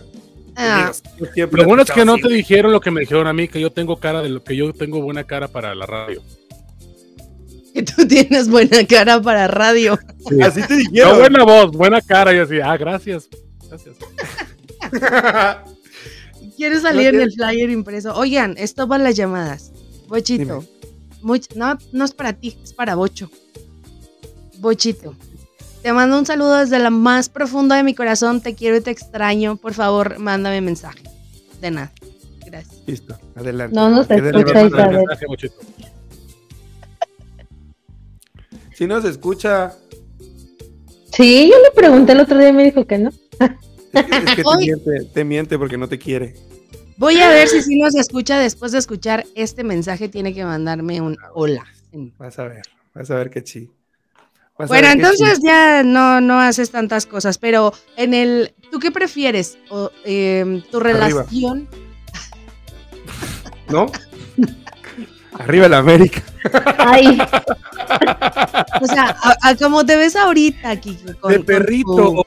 Ah, 0.55 0.91
Digo, 1.35 1.49
Lo 1.51 1.65
bueno 1.65 1.83
es 1.83 1.91
que 1.91 2.05
no 2.05 2.17
te 2.17 2.27
dijeron 2.27 2.71
lo 2.71 2.81
que 2.81 2.91
me 2.91 3.01
dijeron 3.01 3.27
a 3.27 3.33
mí, 3.33 3.47
que 3.47 3.59
yo 3.59 3.71
tengo 3.71 3.97
cara 3.97 4.21
de 4.21 4.29
lo 4.29 4.43
que 4.43 4.55
yo 4.55 4.73
tengo 4.73 5.01
buena 5.01 5.23
cara 5.23 5.47
para 5.47 5.73
la 5.75 5.85
radio. 5.85 6.21
Que 7.73 7.83
tú 7.83 8.05
tienes 8.07 8.49
buena 8.49 8.85
cara 8.87 9.21
para 9.21 9.47
radio. 9.47 9.97
así. 10.25 10.41
Así 10.41 10.61
te 10.67 10.75
No, 10.75 10.89
dijeron. 10.91 11.17
buena 11.19 11.43
voz, 11.43 11.71
buena 11.71 12.01
cara. 12.01 12.33
Y 12.33 12.39
así, 12.39 12.59
ah, 12.59 12.77
gracias. 12.77 13.27
Gracias. 13.69 13.95
¿Quieres 16.57 16.81
salir 16.81 17.07
en 17.07 17.17
No 17.17 17.23
el 17.23 17.31
flyer 17.31 17.69
impreso? 17.69 18.13
Oigan, 18.15 18.55
esto 18.57 18.87
van 18.87 19.03
las 19.03 19.15
llamadas. 19.15 19.71
Bochito. 20.07 20.65
much- 21.21 21.53
no, 21.55 21.77
no 21.91 22.05
es 22.05 22.11
para 22.13 22.33
ti, 22.33 22.57
es 22.63 22.73
para 22.73 22.95
Bocho. 22.95 23.29
Bochito. 24.59 25.15
Te 25.81 25.93
mando 25.93 26.19
un 26.19 26.25
saludo 26.25 26.57
desde 26.57 26.77
la 26.77 26.89
más 26.91 27.29
profunda 27.29 27.75
de 27.77 27.83
mi 27.83 27.95
corazón. 27.95 28.41
Te 28.41 28.53
quiero 28.53 28.77
y 28.77 28.81
te 28.81 28.91
extraño. 28.91 29.55
Por 29.55 29.73
favor, 29.73 30.19
mándame 30.19 30.61
mensaje. 30.61 31.01
De 31.59 31.71
nada. 31.71 31.91
Gracias. 32.45 32.75
Listo, 32.85 33.17
adelante. 33.35 33.75
No 33.75 33.89
nos 33.89 34.11
escucha. 34.11 34.65
Isabel. 34.67 35.05
Si 38.81 38.87
no 38.87 38.99
se 38.99 39.09
escucha, 39.09 39.75
Sí, 41.13 41.51
yo 41.51 41.55
le 41.61 41.69
pregunté 41.69 42.13
el 42.13 42.21
otro 42.21 42.39
día 42.39 42.49
y 42.49 42.53
me 42.53 42.63
dijo 42.63 42.87
que 42.87 42.97
no. 42.97 43.09
es 43.09 44.05
que, 44.05 44.17
es 44.17 44.35
que 44.37 44.43
te, 44.43 44.57
miente, 44.57 45.05
te 45.13 45.23
miente 45.23 45.59
porque 45.59 45.77
no 45.77 45.87
te 45.87 45.99
quiere. 45.99 46.33
Voy 46.97 47.19
a 47.19 47.29
ver 47.29 47.47
si 47.47 47.61
sí 47.61 47.77
nos 47.77 47.93
escucha 47.93 48.39
después 48.39 48.71
de 48.71 48.79
escuchar 48.79 49.23
este 49.35 49.63
mensaje. 49.63 50.09
Tiene 50.09 50.33
que 50.33 50.43
mandarme 50.43 50.99
un 50.99 51.15
hola. 51.35 51.63
Vas 52.17 52.39
a 52.39 52.45
ver, 52.47 52.63
vas 52.95 53.11
a 53.11 53.17
ver 53.17 53.29
que 53.29 53.45
sí. 53.45 53.69
Vas 54.57 54.71
a 54.71 54.73
Bueno, 54.73 54.87
entonces 54.89 55.35
sí. 55.35 55.43
ya 55.45 55.83
no, 55.83 56.19
no 56.19 56.39
haces 56.39 56.71
tantas 56.71 57.05
cosas, 57.05 57.37
pero 57.37 57.73
en 57.97 58.15
el, 58.15 58.55
¿tú 58.71 58.79
qué 58.79 58.89
prefieres? 58.89 59.59
O, 59.69 59.91
em, 60.05 60.63
¿Tu 60.71 60.77
Arriba. 60.79 61.07
relación? 61.07 61.69
¿No? 63.69 63.91
Arriba 65.33 65.67
el 65.67 65.73
América. 65.75 66.23
Ay, 66.77 67.19
O 68.81 68.85
sea, 68.87 69.15
a, 69.21 69.49
a 69.49 69.55
como 69.55 69.85
te 69.85 69.95
ves 69.95 70.15
ahorita, 70.15 70.75
Kiki. 70.79 71.13
con- 71.19 71.31
de 71.31 71.37
con 71.37 71.45
perrito. 71.45 71.95
tu- 71.95 72.23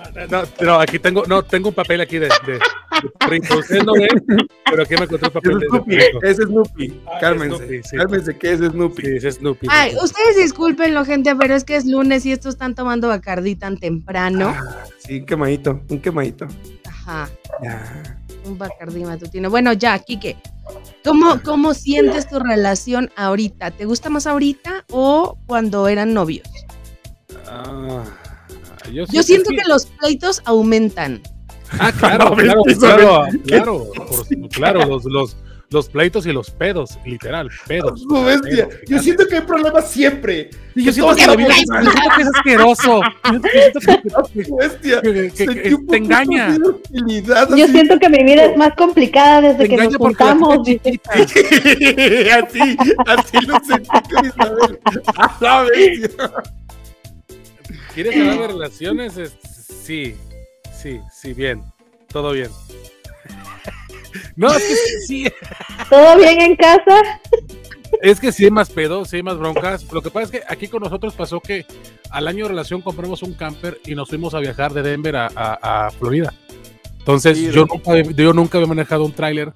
Ah, 0.00 0.10
No, 0.30 0.42
no, 0.64 0.80
aquí 0.80 0.98
tengo, 0.98 1.24
no, 1.26 1.42
tengo 1.42 1.68
un 1.70 1.74
papel 1.74 2.00
aquí 2.00 2.18
de, 2.18 2.28
de, 2.46 2.52
de 2.54 2.60
perrito. 3.18 3.58
Ustedes 3.58 3.84
no 3.84 3.92
ven, 3.94 4.08
pero 4.64 4.82
aquí 4.84 4.94
me 4.96 5.04
encontré 5.04 5.26
un 5.28 5.32
papel 5.34 5.52
Es 5.52 5.58
de, 5.58 5.66
de 5.66 5.66
Snoopy. 5.68 5.96
perrito. 5.96 6.22
Es 6.22 6.36
Snoopy. 6.36 7.00
Ah, 7.06 7.10
es 7.14 7.20
Cálmense. 7.20 7.56
Snoopy, 7.56 7.82
sí. 7.82 7.96
Cálmense 7.96 8.38
que 8.38 8.52
es 8.52 8.58
Snoopy. 8.60 9.02
Sí, 9.02 9.26
es 9.26 9.34
Snoopy. 9.34 9.66
Ay, 9.70 9.94
ustedes 10.02 10.36
discúlpenlo, 10.36 11.04
gente, 11.04 11.34
pero 11.36 11.54
es 11.54 11.64
que 11.64 11.76
es 11.76 11.84
lunes 11.84 12.24
y 12.26 12.32
estos 12.32 12.54
están 12.54 12.74
tomando 12.74 13.08
Bacardí 13.08 13.54
tan 13.56 13.76
temprano. 13.76 14.54
Ah, 14.56 14.84
sí, 14.98 15.18
un 15.20 15.26
quemadito, 15.26 15.80
un 15.90 16.00
quemadito. 16.00 16.46
Ajá, 16.86 17.28
Ya. 17.62 18.18
Un 18.44 18.58
Bacardí 18.58 19.04
matutino. 19.04 19.50
Bueno, 19.50 19.72
ya, 19.72 19.98
Kike. 19.98 20.36
¿Cómo, 21.04 21.40
¿Cómo 21.42 21.72
sientes 21.74 22.28
tu 22.28 22.38
relación 22.38 23.10
ahorita? 23.16 23.70
¿Te 23.70 23.84
gusta 23.86 24.10
más 24.10 24.26
ahorita 24.26 24.84
o 24.90 25.38
cuando 25.46 25.88
eran 25.88 26.12
novios? 26.12 26.46
Ah, 27.46 28.04
yo, 28.92 29.04
Yo 29.10 29.22
siento 29.22 29.50
que 29.50 29.66
los 29.66 29.86
pleitos 29.86 30.42
aumentan. 30.44 31.22
Ah, 31.78 31.92
claro, 31.92 32.32
claro, 32.36 32.62
claro, 32.78 33.24
claro, 33.46 33.86
por- 33.94 34.48
claro, 34.50 34.84
los, 34.86 35.04
los, 35.04 35.36
los 35.70 35.88
pleitos 35.90 36.24
y 36.26 36.32
los 36.32 36.50
pedos, 36.50 36.98
literal, 37.04 37.50
pedos. 37.66 38.02
No, 38.08 38.24
bestia. 38.24 38.68
pedos, 38.68 38.80
Yo 38.88 38.98
siento 39.00 39.26
que 39.26 39.34
hay 39.36 39.42
problemas 39.42 39.90
siempre. 39.90 40.48
Y 40.74 40.84
yo 40.84 40.92
siento 40.92 41.14
que 41.16 41.26
la 41.26 41.36
vida 41.36 41.48
tenemos 41.48 41.84
yo 41.84 41.90
siento 41.92 42.10
que 42.16 42.22
es 42.22 42.28
asqueroso. 42.28 43.02
Yo 43.32 43.40
siento 43.52 43.80
que- 43.80 44.00
que- 45.34 45.46
que- 45.62 45.76
te 45.88 45.96
engaña. 45.96 46.56
yo 47.56 47.66
siento 47.68 47.98
que 47.98 48.08
mi 48.08 48.22
vida 48.24 48.44
es 48.46 48.56
más 48.56 48.74
complicada 48.76 49.40
desde 49.42 49.58
Te 49.64 49.68
que 49.68 49.76
nos 49.76 49.96
juntamos. 49.96 50.58
así, 50.60 50.80
así 53.06 53.46
lo 53.46 53.54
sentí 53.64 53.88
con 54.14 54.26
Isabel. 54.26 54.78
A 55.16 55.36
la 55.40 55.62
bestia. 55.64 56.30
¿Quieres 57.94 58.16
hablar 58.16 58.38
de 58.38 58.46
relaciones? 58.48 59.16
Es- 59.16 59.36
sí, 59.84 60.14
sí, 60.80 61.00
sí, 61.12 61.32
bien, 61.34 61.62
todo 62.12 62.32
bien. 62.32 62.50
No, 64.38 64.48
es 64.52 64.62
que 64.62 64.74
sí, 64.76 65.06
sí, 65.06 65.32
¿Todo 65.90 66.16
bien 66.16 66.40
en 66.40 66.56
casa? 66.56 67.20
es 68.02 68.20
que 68.20 68.30
sí 68.30 68.44
hay 68.44 68.50
más 68.52 68.70
pedos, 68.70 69.08
sí 69.10 69.16
hay 69.16 69.22
más 69.22 69.36
broncas. 69.38 69.84
Lo 69.92 70.00
que 70.00 70.10
pasa 70.10 70.24
es 70.26 70.30
que 70.30 70.42
aquí 70.48 70.68
con 70.68 70.82
nosotros 70.82 71.14
pasó 71.14 71.40
que 71.40 71.66
al 72.10 72.28
año 72.28 72.44
de 72.44 72.50
relación 72.50 72.80
compramos 72.80 73.22
un 73.24 73.34
camper 73.34 73.80
y 73.84 73.94
nos 73.96 74.08
fuimos 74.08 74.34
a 74.34 74.38
viajar 74.38 74.72
de 74.72 74.82
Denver 74.82 75.16
a, 75.16 75.26
a- 75.34 75.86
a 75.86 75.90
Florida. 75.90 76.32
Entonces 76.98 77.36
Sí, 77.38 77.50
yo 77.50 77.66
nunca, 77.66 77.90
había- 77.90 78.02
yo 78.12 78.32
nunca 78.32 78.58
había 78.58 78.68
manejado 78.68 79.04
un 79.04 79.12
tráiler, 79.12 79.52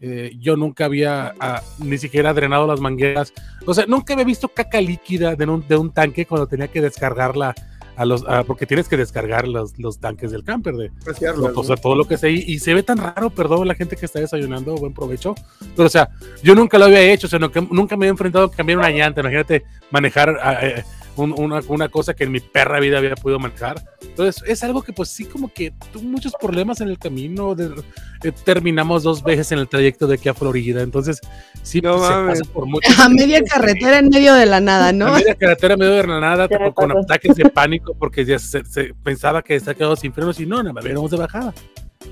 eh, 0.00 0.30
yo 0.38 0.56
nunca 0.56 0.84
había 0.84 1.34
ni 1.78 1.98
siquiera 1.98 2.32
drenado 2.32 2.66
las 2.66 2.80
mangueras, 2.80 3.32
o 3.66 3.74
sea, 3.74 3.84
nunca 3.86 4.12
había 4.12 4.24
visto 4.26 4.48
caca 4.48 4.80
líquida 4.80 5.34
de 5.34 5.44
un, 5.46 5.66
de 5.66 5.76
un 5.76 5.90
tanque 5.92 6.24
cuando 6.26 6.46
tenía 6.46 6.68
que 6.68 6.80
descargarla 6.80 7.54
a 8.00 8.06
los, 8.06 8.24
ah, 8.26 8.44
porque 8.46 8.64
tienes 8.64 8.88
que 8.88 8.96
descargar 8.96 9.46
los, 9.46 9.78
los 9.78 9.98
tanques 9.98 10.30
del 10.30 10.42
camper 10.42 10.74
de, 10.74 10.90
Apreciarlo, 11.02 11.52
o 11.54 11.62
sea, 11.62 11.76
todo 11.76 11.94
lo 11.94 12.08
que 12.08 12.16
sé 12.16 12.30
y, 12.30 12.58
se 12.58 12.72
ve 12.72 12.82
tan 12.82 12.96
raro, 12.96 13.28
perdón 13.28 13.68
la 13.68 13.74
gente 13.74 13.94
que 13.94 14.06
está 14.06 14.20
desayunando, 14.20 14.74
buen 14.76 14.94
provecho, 14.94 15.34
pero 15.76 15.84
o 15.84 15.90
sea, 15.90 16.08
yo 16.42 16.54
nunca 16.54 16.78
lo 16.78 16.86
había 16.86 17.02
hecho, 17.02 17.26
o 17.26 17.30
sea, 17.30 17.38
nunca, 17.38 17.60
nunca 17.60 17.98
me 17.98 18.06
había 18.06 18.12
enfrentado 18.12 18.46
a 18.46 18.50
cambiar 18.50 18.78
una 18.78 18.88
llanta, 18.88 19.20
imagínate 19.20 19.64
manejar 19.90 20.34
ah, 20.42 20.66
eh, 20.66 20.82
un- 21.20 21.34
una, 21.38 21.60
una 21.68 21.88
cosa 21.88 22.14
que 22.14 22.24
en 22.24 22.32
mi 22.32 22.40
perra 22.40 22.80
vida 22.80 22.98
había 22.98 23.14
podido 23.14 23.38
manejar, 23.38 23.82
entonces 24.02 24.42
es 24.46 24.62
algo 24.64 24.82
que 24.82 24.92
pues 24.92 25.08
sí 25.10 25.24
como 25.24 25.52
que 25.52 25.72
tuvo 25.92 26.02
muchos 26.02 26.32
problemas 26.40 26.80
en 26.80 26.88
el 26.88 26.98
camino, 26.98 27.54
de- 27.54 27.82
eh, 28.24 28.32
terminamos 28.44 29.02
dos 29.02 29.22
veces 29.22 29.52
en 29.52 29.58
el 29.60 29.68
trayecto 29.68 30.06
de 30.06 30.14
aquí 30.16 30.28
a 30.28 30.34
Florida, 30.34 30.82
entonces 30.82 31.20
sí 31.62 31.80
No 31.80 31.96
pues, 31.98 32.08
se 32.08 32.14
pasa 32.42 32.52
por 32.52 32.66
mucho. 32.66 32.88
A 33.00 33.08
media 33.08 33.42
carretera 33.42 33.98
en 33.98 34.08
medio 34.08 34.34
de 34.34 34.46
la 34.46 34.60
nada, 34.60 34.92
¿no? 34.92 35.06
A 35.06 35.18
media 35.18 35.34
carretera 35.34 35.76
medio 35.76 35.92
de 35.92 36.06
la 36.06 36.20
nada, 36.20 36.48
con 36.74 36.88
pasó. 36.88 36.98
ataques 37.00 37.36
de 37.36 37.44
pánico 37.50 37.94
porque 37.98 38.24
ya 38.24 38.38
se, 38.38 38.64
se 38.64 38.92
pensaba 39.04 39.42
que 39.42 39.54
está 39.54 39.74
quedado 39.74 39.96
sin 39.96 40.12
frenos 40.12 40.40
y 40.40 40.46
no, 40.46 40.62
no, 40.62 40.70
habíamos 40.78 41.10
de 41.10 41.16
bajada. 41.18 41.54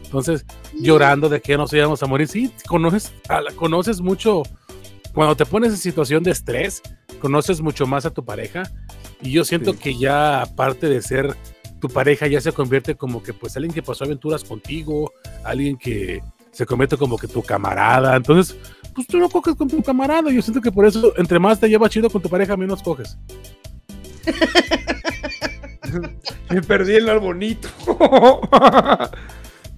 Entonces, 0.05 0.45
llorando 0.81 1.29
de 1.29 1.41
que 1.41 1.57
nos 1.57 1.73
íbamos 1.73 2.03
a 2.03 2.07
morir. 2.07 2.29
Sí, 2.29 2.51
conoces, 2.67 3.13
a 3.29 3.41
la- 3.41 3.53
conoces 3.53 4.01
mucho, 4.01 4.43
cuando 5.15 5.35
te 5.37 5.47
pones 5.47 5.71
en 5.73 5.79
situación 5.79 6.23
de 6.23 6.31
estrés, 6.31 6.83
conoces 7.21 7.61
mucho 7.61 7.87
más 7.87 8.05
a 8.07 8.11
tu 8.11 8.25
pareja. 8.25 8.63
Y 9.21 9.33
yo 9.33 9.45
siento 9.45 9.73
Sí. 9.73 9.79
que 9.79 9.99
ya, 9.99 10.43
aparte 10.43 10.89
de 10.89 11.03
ser 11.03 11.37
tu 11.81 11.89
pareja, 11.89 12.27
ya 12.27 12.41
se 12.41 12.53
convierte 12.53 12.95
como 12.97 13.23
que 13.23 13.33
pues 13.33 13.57
alguien 13.57 13.73
que 13.75 13.83
pasó 13.83 14.05
aventuras 14.05 14.45
contigo, 14.45 15.13
alguien 15.45 15.77
que 15.77 16.21
se 16.53 16.67
convierte 16.67 16.97
como 16.97 17.17
que 17.19 17.29
tu 17.29 17.43
camarada. 17.43 18.17
Entonces, 18.17 18.57
pues 18.95 19.07
tú 19.07 19.19
no 19.19 19.29
coges 19.29 19.55
con 19.55 19.69
tu 19.69 19.83
camarada. 19.83 20.31
Yo 20.31 20.43
siento 20.43 20.61
que 20.61 20.73
por 20.73 20.87
eso, 20.87 21.13
entre 21.17 21.39
más 21.39 21.61
te 21.61 21.69
llevas 21.69 21.91
chido 21.91 22.11
con 22.11 22.23
tu 22.23 22.29
pareja, 22.29 22.57
menos 22.57 22.83
coges. 22.83 23.17
Me 26.51 26.63
perdí 26.63 26.97
en 26.97 27.07
lo 27.07 27.21
bonito. 27.21 27.69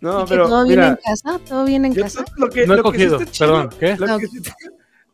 no, 0.00 0.20
¿Y 0.20 0.24
que 0.24 0.28
pero 0.28 0.48
todo 0.48 0.64
bien 0.66 0.78
mira, 0.80 0.88
en 0.88 0.96
casa? 0.96 1.40
¿Todo 1.46 1.64
bien 1.64 1.84
en 1.84 1.94
casa? 1.94 2.24
lo 2.36 2.48
que, 2.48 2.66
No 2.66 2.74
he 2.74 2.76
lo 2.78 2.82
que 2.84 2.90
sí 2.98 3.04
cogido, 3.08 3.20
está 3.20 3.32
chido- 3.32 3.48
perdón, 3.48 3.70
¿qué? 3.78 3.96
lo 3.96 4.06
No. 4.06 4.18
que 4.18 4.26
sí 4.28 4.36
está, 4.38 4.54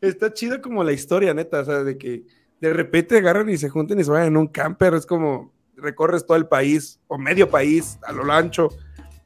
está 0.01 0.33
chido 0.33 0.61
como 0.61 0.83
la 0.83 0.93
historia, 0.93 1.33
neta, 1.33 1.61
o 1.61 1.65
sea, 1.65 1.83
de 1.83 1.97
que 1.97 2.23
de 2.61 2.73
repente 2.73 3.17
agarran 3.17 3.49
y 3.49 3.57
se 3.57 3.69
junten 3.69 3.99
y 3.99 4.03
se 4.03 4.11
vayan 4.11 4.27
en 4.27 4.37
un 4.37 4.47
camper, 4.47 4.93
es 4.93 5.05
como 5.05 5.51
recorres 5.75 6.25
todo 6.25 6.37
el 6.37 6.47
país 6.47 6.99
o 7.07 7.17
medio 7.17 7.49
país 7.49 7.99
a 8.05 8.11
lo 8.11 8.31
ancho 8.31 8.69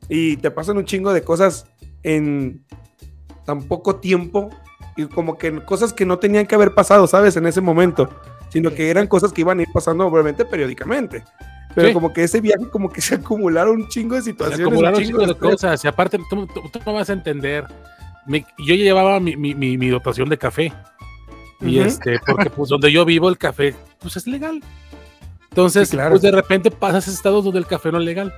y 0.09 0.35
te 0.37 0.51
pasan 0.51 0.77
un 0.77 0.85
chingo 0.85 1.13
de 1.13 1.21
cosas 1.23 1.65
en 2.03 2.63
tan 3.45 3.63
poco 3.63 3.95
tiempo 3.97 4.49
y 4.97 5.05
como 5.05 5.37
que 5.37 5.63
cosas 5.63 5.93
que 5.93 6.05
no 6.05 6.19
tenían 6.19 6.45
que 6.45 6.55
haber 6.55 6.73
pasado, 6.73 7.07
¿sabes? 7.07 7.37
En 7.37 7.45
ese 7.45 7.61
momento, 7.61 8.09
sino 8.49 8.71
que 8.73 8.89
eran 8.89 9.07
cosas 9.07 9.31
que 9.31 9.41
iban 9.41 9.59
a 9.59 9.61
ir 9.61 9.69
pasando 9.73 10.05
obviamente 10.05 10.43
periódicamente. 10.43 11.23
Pero 11.73 11.87
Sí. 11.87 11.93
como 11.93 12.11
que 12.11 12.23
ese 12.25 12.41
viaje 12.41 12.67
como 12.69 12.89
que 12.91 12.99
se 12.99 13.15
acumularon 13.15 13.83
un 13.83 13.87
chingo 13.87 14.15
de 14.15 14.21
Se 14.21 14.31
situaciones. 14.31 14.67
acumularon 14.67 14.95
un 14.97 15.01
un 15.03 15.07
chingo 15.07 15.19
chingo 15.21 15.27
de 15.27 15.33
estrés. 15.33 15.51
cosas. 15.53 15.85
Y 15.85 15.87
aparte, 15.87 16.17
tú, 16.29 16.45
tú- 16.47 16.61
tú 16.69 16.79
no 16.85 16.93
vas 16.93 17.09
a 17.09 17.13
entender. 17.13 17.65
Mi- 18.27 18.45
yo 18.59 18.75
ya 18.75 18.83
llevaba 18.83 19.21
mi, 19.21 19.37
mi- 19.37 19.55
mi- 19.55 19.77
mi 19.77 19.87
dotación 19.87 20.27
de 20.27 20.37
café. 20.37 20.73
Y 21.61 21.79
este, 21.79 22.19
porque 22.25 22.49
pues 22.49 22.69
donde 22.69 22.91
yo 22.91 23.05
vivo 23.05 23.29
el 23.29 23.37
café, 23.37 23.75
pues 23.99 24.17
es 24.17 24.27
legal. 24.27 24.61
Entonces, 25.49 25.89
Sí, 25.89 25.95
claro. 25.97 26.11
pues 26.11 26.21
de 26.21 26.31
repente 26.31 26.71
pasas 26.71 27.07
estados 27.07 27.43
donde 27.43 27.59
el 27.59 27.67
café 27.67 27.91
no 27.91 27.99
es 27.99 28.05
legal. 28.05 28.33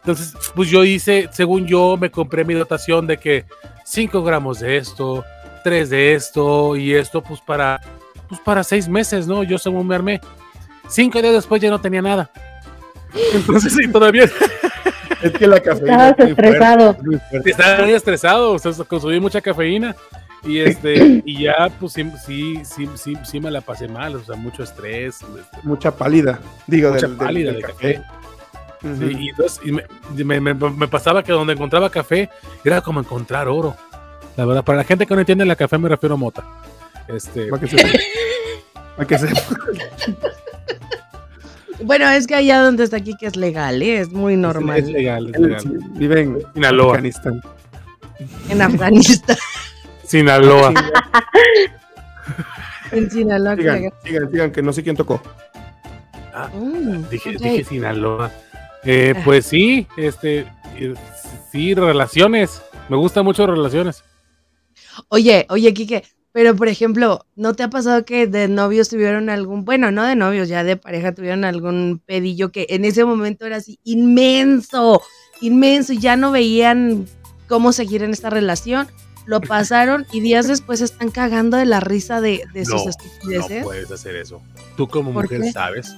Entonces, 0.00 0.34
pues 0.54 0.68
yo 0.68 0.84
hice, 0.84 1.28
según 1.32 1.66
yo, 1.66 1.96
me 1.96 2.10
compré 2.10 2.44
mi 2.44 2.54
dotación 2.54 3.06
de 3.06 3.16
que 3.18 3.44
5 3.84 4.22
gramos 4.24 4.58
de 4.60 4.76
esto, 4.76 5.24
3 5.62 5.88
de 5.90 6.14
esto 6.14 6.74
y 6.76 6.94
esto, 6.94 7.22
pues 7.22 7.40
para, 7.40 7.80
pues 8.28 8.40
para 8.40 8.64
6 8.64 8.88
meses, 8.88 9.26
¿no? 9.28 9.44
Yo 9.44 9.58
según 9.58 9.86
me 9.86 9.94
armé. 9.94 10.20
Cinco 10.88 11.22
días 11.22 11.32
después 11.32 11.62
ya 11.62 11.70
no 11.70 11.80
tenía 11.80 12.02
nada. 12.02 12.30
Entonces, 13.34 13.72
sí, 13.74 13.86
todavía 13.90 14.24
Es 15.22 15.30
que 15.32 15.46
la 15.46 15.60
cafeína. 15.60 16.08
Estabas 16.08 16.18
es 16.18 16.26
muy 16.26 16.34
fuerte, 16.34 16.50
estresado. 16.50 16.90
es 16.90 17.04
muy 17.04 17.18
fuerte. 17.30 17.50
estaba 17.50 17.82
muy 17.84 17.92
estresado, 17.92 18.52
o 18.52 18.58
sea, 18.58 18.72
consumí 18.84 19.20
mucha 19.20 19.40
cafeína 19.40 19.94
y 20.44 20.58
este 20.60 21.22
y 21.24 21.44
ya 21.44 21.70
pues 21.80 21.92
sí, 21.92 22.04
sí, 22.26 22.60
sí, 22.64 22.88
sí, 22.96 23.14
sí 23.24 23.40
me 23.40 23.50
la 23.50 23.60
pasé 23.60 23.88
mal, 23.88 24.16
o 24.16 24.24
sea, 24.24 24.36
mucho 24.36 24.62
estrés, 24.62 25.16
este, 25.22 25.58
Mucha 25.62 25.90
pálida, 25.94 26.40
digo, 26.66 26.92
mucha 26.92 27.08
pálida 27.08 27.52
del 27.52 27.60
de 27.62 27.66
café. 27.66 28.02
y, 28.82 29.28
entonces, 29.30 29.60
y 29.64 29.72
me, 29.72 29.84
y 30.16 30.24
me- 30.24 30.40
me- 30.40 30.54
me 30.54 30.88
pasaba 30.88 31.22
que 31.22 31.32
donde 31.32 31.52
encontraba 31.52 31.88
café 31.90 32.28
era 32.64 32.80
como 32.80 33.00
encontrar 33.00 33.46
oro. 33.48 33.76
La 34.36 34.44
verdad, 34.46 34.64
para 34.64 34.78
la 34.78 34.84
gente 34.84 35.06
que 35.06 35.14
no 35.14 35.20
entiende 35.20 35.44
la 35.44 35.54
café 35.56 35.78
me 35.78 35.88
refiero 35.88 36.14
a 36.14 36.18
mota. 36.18 36.42
Este, 37.06 37.46
Para 37.46 37.60
que 37.60 37.68
se- 37.68 37.98
para 38.96 39.06
que 39.08 39.18
se- 39.18 39.28
Bueno, 41.84 42.08
es 42.10 42.26
que 42.26 42.34
allá 42.34 42.60
donde 42.62 42.84
está 42.84 42.96
aquí 42.96 43.14
que 43.18 43.26
es 43.26 43.36
legal, 43.36 43.82
¿eh? 43.82 44.00
es 44.00 44.10
muy 44.12 44.34
es 44.34 44.38
normal. 44.38 44.92
legal, 44.92 45.30
es 45.34 45.40
legal. 45.40 45.60
sí, 45.62 45.68
vive 45.94 46.20
en. 46.22 46.64
Afganistán. 46.64 47.42
En 48.48 48.62
Afganistán, 48.62 49.36
Sinaloa. 50.12 50.74
en 52.92 53.10
Sinaloa. 53.10 53.56
que 53.56 53.62
Sigan, 53.62 53.92
sigan, 54.04 54.30
sigan, 54.30 54.52
que 54.52 54.60
no 54.60 54.74
sé 54.74 54.82
quién 54.82 54.94
tocó. 54.94 55.22
Mm, 56.52 57.08
Dije, 57.08 57.30
dije 57.30 57.64
Sinaloa. 57.64 58.30
Eh, 58.84 59.14
pues 59.24 59.46
sí, 59.46 59.86
este, 59.96 60.40
eh, 60.76 60.92
sí, 61.50 61.72
relaciones. 61.72 62.60
Me 62.90 62.98
gustan 62.98 63.24
mucho 63.24 63.46
relaciones. 63.46 64.04
Oye, 65.08 65.46
oye, 65.48 65.72
Kike, 65.72 66.04
pero 66.32 66.54
por 66.56 66.68
ejemplo, 66.68 67.24
¿no 67.34 67.54
te 67.54 67.62
ha 67.62 67.70
pasado 67.70 68.04
que 68.04 68.26
de 68.26 68.48
novios 68.48 68.90
tuvieron 68.90 69.30
algún, 69.30 69.64
bueno, 69.64 69.92
no 69.92 70.04
de 70.04 70.14
novios, 70.14 70.46
ya 70.46 70.62
de 70.62 70.76
pareja 70.76 71.14
tuvieron 71.14 71.46
algún 71.46 72.02
pedillo 72.04 72.52
que 72.52 72.66
en 72.68 72.84
ese 72.84 73.06
momento 73.06 73.46
era 73.46 73.56
así 73.56 73.78
inmenso, 73.82 75.00
inmenso, 75.40 75.94
y 75.94 76.00
ya 76.00 76.16
no 76.16 76.32
veían 76.32 77.06
cómo 77.48 77.72
seguir 77.72 78.02
en 78.02 78.10
esta 78.10 78.28
relación? 78.28 78.88
Lo 79.26 79.40
pasaron 79.40 80.06
y 80.12 80.20
días 80.20 80.48
después 80.48 80.80
están 80.80 81.10
cagando 81.10 81.56
de 81.56 81.64
la 81.64 81.80
risa 81.80 82.20
de, 82.20 82.44
de 82.52 82.64
sus 82.64 82.84
No, 82.84 82.90
estupideces. 82.90 83.58
No 83.60 83.64
puedes 83.64 83.90
hacer 83.90 84.16
eso. 84.16 84.42
Tú 84.76 84.88
como 84.88 85.12
¿Por 85.12 85.24
mujer 85.24 85.42
qué? 85.42 85.52
sabes. 85.52 85.94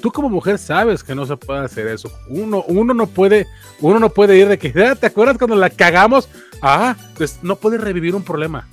Tú 0.00 0.12
como 0.12 0.28
mujer 0.28 0.58
sabes 0.58 1.02
que 1.02 1.14
no 1.14 1.24
se 1.26 1.36
puede 1.36 1.64
hacer 1.64 1.86
eso. 1.88 2.12
Uno, 2.28 2.62
uno 2.68 2.92
no 2.94 3.06
puede, 3.06 3.46
uno 3.80 3.98
no 3.98 4.10
puede 4.10 4.36
ir 4.36 4.48
de 4.48 4.58
que, 4.58 4.72
"Ah, 4.84 4.94
¿te 4.94 5.06
acuerdas 5.06 5.38
cuando 5.38 5.56
la 5.56 5.70
cagamos? 5.70 6.28
Ah, 6.60 6.94
pues 7.16 7.38
no 7.42 7.56
puedes 7.56 7.80
revivir 7.80 8.14
un 8.14 8.22
problema. 8.22 8.68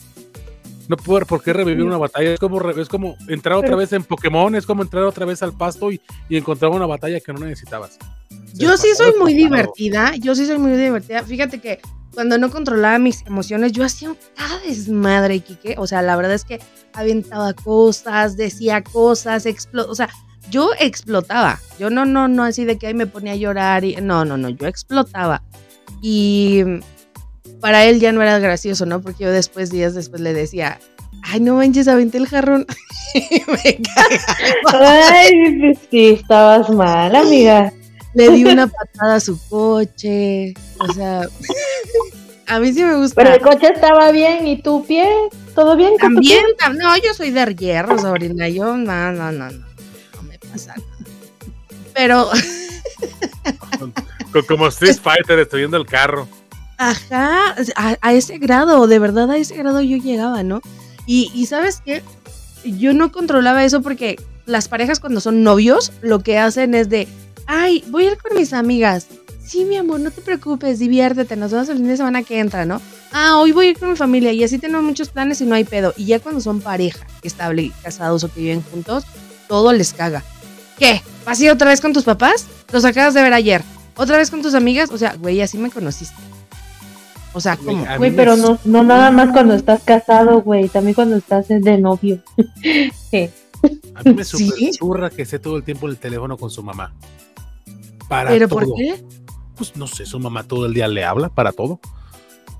No 0.91 0.97
puede, 0.97 1.25
¿por 1.25 1.41
qué 1.41 1.53
revivir 1.53 1.85
una 1.85 1.97
batalla? 1.97 2.33
Es 2.33 2.39
como, 2.41 2.69
es 2.69 2.89
como 2.89 3.15
entrar 3.29 3.55
otra 3.55 3.77
vez 3.77 3.93
en 3.93 4.03
Pokémon, 4.03 4.53
es 4.55 4.65
como 4.65 4.83
entrar 4.83 5.05
otra 5.05 5.25
vez 5.25 5.41
al 5.41 5.53
pasto 5.53 5.89
y, 5.89 6.01
y 6.27 6.35
encontrar 6.35 6.69
una 6.69 6.85
batalla 6.85 7.21
que 7.21 7.31
no 7.31 7.39
necesitabas. 7.39 7.97
Yo 8.55 8.73
El 8.73 8.77
sí 8.77 8.89
soy 8.97 9.13
muy 9.17 9.33
divertida, 9.33 10.13
yo 10.17 10.35
sí 10.35 10.45
soy 10.45 10.57
muy 10.57 10.73
divertida. 10.73 11.23
Fíjate 11.23 11.61
que 11.61 11.79
cuando 12.13 12.37
no 12.37 12.51
controlaba 12.51 12.99
mis 12.99 13.25
emociones, 13.25 13.71
yo 13.71 13.85
hacía 13.85 14.09
un 14.09 14.17
cada 14.35 14.59
desmadre, 14.59 15.39
Kike. 15.39 15.75
O 15.77 15.87
sea, 15.87 16.01
la 16.01 16.17
verdad 16.17 16.33
es 16.33 16.43
que 16.43 16.59
aventaba 16.91 17.53
cosas, 17.53 18.35
decía 18.35 18.83
cosas, 18.83 19.45
explo 19.45 19.89
o 19.89 19.95
sea, 19.95 20.09
yo 20.49 20.71
explotaba. 20.77 21.57
Yo 21.79 21.89
no, 21.89 22.03
no, 22.03 22.27
no 22.27 22.43
así 22.43 22.65
de 22.65 22.77
que 22.77 22.87
ahí 22.87 22.93
me 22.93 23.07
ponía 23.07 23.31
a 23.31 23.37
llorar 23.37 23.85
y 23.85 23.95
no, 23.95 24.25
no, 24.25 24.35
no, 24.35 24.49
yo 24.49 24.67
explotaba. 24.67 25.41
Y 26.01 26.65
para 27.61 27.85
él 27.85 27.99
ya 27.99 28.11
no 28.11 28.21
era 28.21 28.39
gracioso, 28.39 28.85
¿no? 28.85 29.01
Porque 29.01 29.23
yo 29.25 29.31
después, 29.31 29.69
días 29.71 29.93
después 29.93 30.21
le 30.21 30.33
decía, 30.33 30.79
ay, 31.23 31.39
no 31.39 31.55
manches, 31.55 31.87
aventé 31.87 32.17
el 32.17 32.27
jarrón. 32.27 32.65
Me 33.47 33.77
Ay, 34.73 35.57
pues 35.59 35.77
sí, 35.89 36.07
estabas 36.21 36.69
mal, 36.69 37.15
amiga. 37.15 37.71
Le 38.13 38.29
di 38.29 38.43
una 38.45 38.67
patada 38.67 39.15
a 39.15 39.19
su 39.19 39.39
coche. 39.47 40.53
O 40.79 40.91
sea, 40.93 41.21
a 42.47 42.59
mí 42.59 42.73
sí 42.73 42.83
me 42.83 42.95
gusta. 42.95 43.15
Pero 43.23 43.35
el 43.35 43.41
coche 43.41 43.67
estaba 43.73 44.11
bien 44.11 44.45
y 44.47 44.61
tu 44.61 44.85
pie, 44.85 45.07
¿todo 45.55 45.77
bien? 45.77 45.91
con 45.91 46.15
tu 46.15 46.15
También, 46.15 46.43
tam- 46.57 46.77
no, 46.77 46.95
yo 46.97 47.13
soy 47.13 47.31
de 47.31 47.55
hierro, 47.55 47.97
sobrina. 47.97 48.49
Yo, 48.49 48.75
no, 48.75 49.11
no, 49.11 49.31
no, 49.31 49.49
no, 49.51 49.65
no 50.15 50.23
me 50.23 50.37
pasa 50.39 50.75
nada. 50.75 50.87
Pero, 51.93 52.29
Co- 54.31 54.45
Como 54.45 54.67
Street 54.67 54.97
Fighter 55.01 55.37
destruyendo 55.37 55.77
el 55.77 55.85
carro. 55.85 56.27
Ajá, 56.81 57.55
a, 57.75 58.13
ese 58.13 58.39
grado, 58.39 58.87
de 58.87 58.97
verdad 58.97 59.29
a 59.29 59.37
ese 59.37 59.55
grado 59.55 59.81
yo 59.81 59.97
llegaba, 59.97 60.41
¿no? 60.41 60.61
Y, 61.05 61.31
y 61.35 61.45
sabes 61.45 61.79
qué, 61.85 62.01
yo 62.63 62.93
no 62.93 63.11
controlaba 63.11 63.63
eso 63.63 63.83
porque 63.83 64.19
las 64.47 64.67
parejas 64.67 64.99
cuando 64.99 65.21
son 65.21 65.43
novios, 65.43 65.91
lo 66.01 66.23
que 66.23 66.39
hacen 66.39 66.73
es 66.73 66.89
de, 66.89 67.07
ay, 67.45 67.83
voy 67.89 68.05
a 68.05 68.11
ir 68.13 68.17
con 68.17 68.35
mis 68.35 68.51
amigas. 68.51 69.05
Sí, 69.45 69.63
mi 69.63 69.77
amor, 69.77 69.99
no 69.99 70.09
te 70.09 70.21
preocupes, 70.21 70.79
diviértete, 70.79 71.35
nos 71.35 71.51
vemos 71.51 71.69
el 71.69 71.77
fin 71.77 71.87
de 71.87 71.97
semana 71.97 72.23
que 72.23 72.39
entra, 72.39 72.65
¿no? 72.65 72.81
Ah, 73.11 73.37
hoy 73.37 73.51
voy 73.51 73.67
a 73.67 73.69
ir 73.71 73.77
con 73.77 73.91
mi 73.91 73.95
familia 73.95 74.31
y 74.31 74.43
así 74.43 74.57
tenemos 74.57 74.83
muchos 74.83 75.09
planes 75.09 75.39
y 75.41 75.45
no 75.45 75.53
hay 75.53 75.65
pedo. 75.65 75.93
Y 75.97 76.05
ya 76.05 76.19
cuando 76.19 76.41
son 76.41 76.61
pareja, 76.61 77.05
estable, 77.21 77.71
casados 77.83 78.23
o 78.23 78.33
que 78.33 78.39
viven 78.39 78.63
juntos, 78.63 79.03
todo 79.47 79.71
les 79.71 79.93
caga. 79.93 80.23
¿Qué? 80.79 81.03
¿Vas 81.25 81.39
a 81.39 81.43
ir 81.43 81.51
otra 81.51 81.69
vez 81.69 81.79
con 81.79 81.93
tus 81.93 82.05
papás? 82.05 82.47
Los 82.71 82.85
acabas 82.85 83.13
de 83.13 83.21
ver 83.21 83.33
ayer. 83.33 83.61
¿Otra 83.97 84.17
vez 84.17 84.31
con 84.31 84.41
tus 84.41 84.55
amigas? 84.55 84.89
O 84.89 84.97
sea, 84.97 85.15
güey, 85.15 85.41
así 85.41 85.59
me 85.59 85.69
conociste. 85.69 86.15
O 87.33 87.39
sea, 87.39 87.57
Güey, 87.97 88.15
pero 88.15 88.35
no, 88.35 88.59
no 88.65 88.83
nada 88.83 89.09
más 89.11 89.29
cuando 89.31 89.53
estás 89.53 89.81
casado, 89.83 90.41
güey, 90.41 90.67
también 90.67 90.93
cuando 90.95 91.15
estás 91.15 91.47
de 91.47 91.77
novio. 91.77 92.19
Sí. 93.11 93.29
A 93.93 94.03
mí 94.03 94.13
me 94.13 94.23
¿Sí? 94.23 94.71
zurra 94.73 95.09
que 95.09 95.21
esté 95.21 95.37
todo 95.37 95.57
el 95.57 95.63
tiempo 95.63 95.85
en 95.87 95.91
el 95.91 95.97
teléfono 95.97 96.37
con 96.37 96.49
su 96.49 96.63
mamá. 96.63 96.93
Para 98.07 98.29
¿Pero 98.29 98.47
todo. 98.47 98.59
por 98.59 98.75
qué? 98.75 99.03
Pues 99.55 99.75
no 99.75 99.85
sé, 99.87 100.05
su 100.05 100.19
mamá 100.19 100.43
todo 100.43 100.65
el 100.65 100.73
día 100.73 100.87
le 100.87 101.03
habla 101.03 101.29
para 101.29 101.51
todo. 101.51 101.79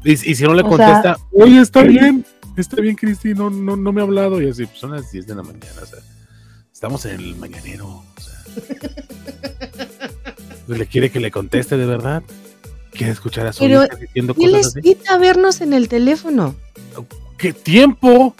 Y, 0.04 0.12
y 0.12 0.36
si 0.36 0.44
no 0.44 0.54
le 0.54 0.62
O 0.64 0.68
contesta, 0.70 1.18
oye, 1.34 1.60
está 1.60 1.84
bien, 1.84 2.26
está 2.58 2.82
bien, 2.82 2.96
Cristi, 2.96 3.34
no, 3.34 3.50
no, 3.50 3.76
no 3.76 3.92
me 3.92 4.02
ha 4.02 4.04
hablado. 4.04 4.42
Y 4.42 4.50
así, 4.50 4.66
pues 4.66 4.80
son 4.80 4.92
las 4.92 5.12
10 5.12 5.28
de 5.28 5.36
la 5.36 5.44
mañana, 5.44 5.82
o 5.82 5.86
sea, 5.86 6.00
estamos 6.72 7.06
en 7.06 7.20
el 7.20 7.36
mañanero. 7.36 7.88
O 7.88 8.22
sea, 8.22 8.44
pues, 10.68 10.80
le 10.80 10.86
quiere 10.88 11.10
que 11.12 11.20
le 11.20 11.32
conteste 11.32 11.78
de 11.78 11.86
verdad. 11.86 12.24
Quiere 12.92 13.12
escuchar 13.14 13.48
a 13.48 13.54
su 13.54 13.60
Pero, 13.60 13.86
hija 13.86 13.96
diciendo 13.96 14.34
¿Qué 14.34 14.42
cosas 14.42 14.54
les 14.58 14.68
así. 14.68 14.82
quita 14.82 15.18
vernos 15.18 15.62
en 15.62 15.74
el 15.74 15.88
teléfono? 15.88 16.56
¿Qué 17.38 17.54
tiempo? 17.54 18.36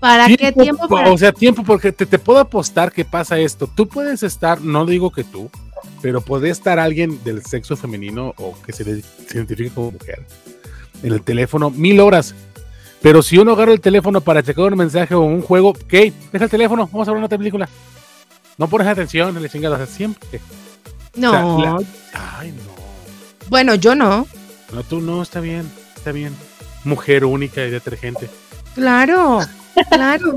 ¿Para 0.00 0.26
qué 0.26 0.52
tiempo? 0.52 0.88
pa- 0.88 0.96
Para- 0.96 1.12
O 1.12 1.18
sea, 1.18 1.32
tiempo, 1.32 1.62
porque 1.64 1.92
te, 1.92 2.04
te 2.06 2.18
puedo 2.18 2.38
apostar 2.38 2.92
que 2.92 3.04
pasa 3.04 3.38
esto. 3.38 3.66
Tú 3.74 3.88
puedes 3.88 4.22
estar, 4.22 4.60
no 4.60 4.84
digo 4.86 5.10
que 5.10 5.24
tú, 5.24 5.50
pero 6.02 6.20
puede 6.20 6.50
estar 6.50 6.78
alguien 6.78 7.22
del 7.24 7.44
sexo 7.44 7.76
femenino 7.76 8.34
o 8.36 8.54
que 8.62 8.72
se, 8.72 8.84
le- 8.84 9.02
se 9.02 9.36
identifique 9.38 9.70
como 9.70 9.92
mujer 9.92 10.26
en 11.02 11.12
el 11.12 11.22
teléfono 11.22 11.70
mil 11.70 12.00
horas. 12.00 12.34
Pero 13.00 13.22
si 13.22 13.36
uno 13.38 13.52
agarra 13.52 13.72
el 13.72 13.80
teléfono 13.80 14.20
para 14.22 14.42
checar 14.42 14.72
un 14.72 14.78
mensaje 14.78 15.14
o 15.14 15.20
un 15.20 15.42
juego, 15.42 15.70
ok, 15.70 15.92
deja 16.32 16.44
el 16.44 16.50
teléfono, 16.50 16.88
vamos 16.90 17.06
a 17.06 17.12
ver 17.12 17.18
una 17.18 17.28
película. 17.28 17.68
No 18.56 18.68
pones 18.68 18.86
atención, 18.86 19.40
le 19.42 19.48
chingadas, 19.48 19.80
o 19.80 19.86
sea, 19.86 19.94
siempre. 19.94 20.40
no, 21.16 21.28
O 21.56 21.60
sea, 21.62 21.70
la- 21.72 22.38
ay, 22.38 22.52
no. 22.52 22.73
Bueno, 23.48 23.74
yo 23.74 23.94
no. 23.94 24.26
No, 24.72 24.82
tú 24.82 25.00
no, 25.00 25.22
está 25.22 25.40
bien, 25.40 25.70
está 25.96 26.12
bien. 26.12 26.34
Mujer 26.84 27.24
única 27.24 27.64
y 27.64 27.70
detergente. 27.70 28.28
Claro, 28.74 29.40
claro. 29.90 30.36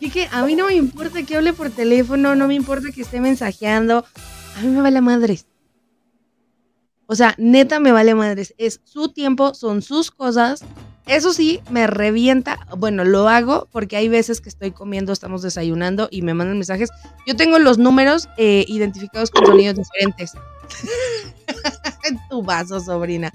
Y 0.00 0.10
que 0.10 0.28
a 0.32 0.44
mí 0.44 0.54
no 0.56 0.66
me 0.66 0.74
importa 0.74 1.22
que 1.22 1.36
hable 1.36 1.52
por 1.52 1.70
teléfono, 1.70 2.34
no 2.34 2.48
me 2.48 2.54
importa 2.54 2.88
que 2.90 3.02
esté 3.02 3.20
mensajeando. 3.20 4.04
A 4.56 4.62
mí 4.62 4.68
me 4.68 4.80
vale 4.80 5.00
madres. 5.02 5.46
O 7.06 7.14
sea, 7.14 7.34
neta 7.36 7.80
me 7.80 7.92
vale 7.92 8.14
madres. 8.14 8.54
Es 8.56 8.80
su 8.84 9.08
tiempo, 9.08 9.52
son 9.54 9.82
sus 9.82 10.10
cosas. 10.10 10.64
Eso 11.06 11.32
sí, 11.32 11.60
me 11.70 11.86
revienta. 11.86 12.58
Bueno, 12.76 13.04
lo 13.04 13.28
hago 13.28 13.68
porque 13.72 13.96
hay 13.96 14.08
veces 14.08 14.40
que 14.40 14.48
estoy 14.48 14.70
comiendo, 14.70 15.12
estamos 15.12 15.42
desayunando 15.42 16.08
y 16.10 16.22
me 16.22 16.34
mandan 16.34 16.56
mensajes. 16.56 16.90
Yo 17.26 17.36
tengo 17.36 17.58
los 17.58 17.78
números 17.78 18.28
eh, 18.36 18.64
identificados 18.68 19.30
con 19.30 19.46
sonidos 19.46 19.76
diferentes. 19.76 20.32
en 22.04 22.18
tu 22.28 22.42
vaso, 22.42 22.80
sobrina. 22.80 23.32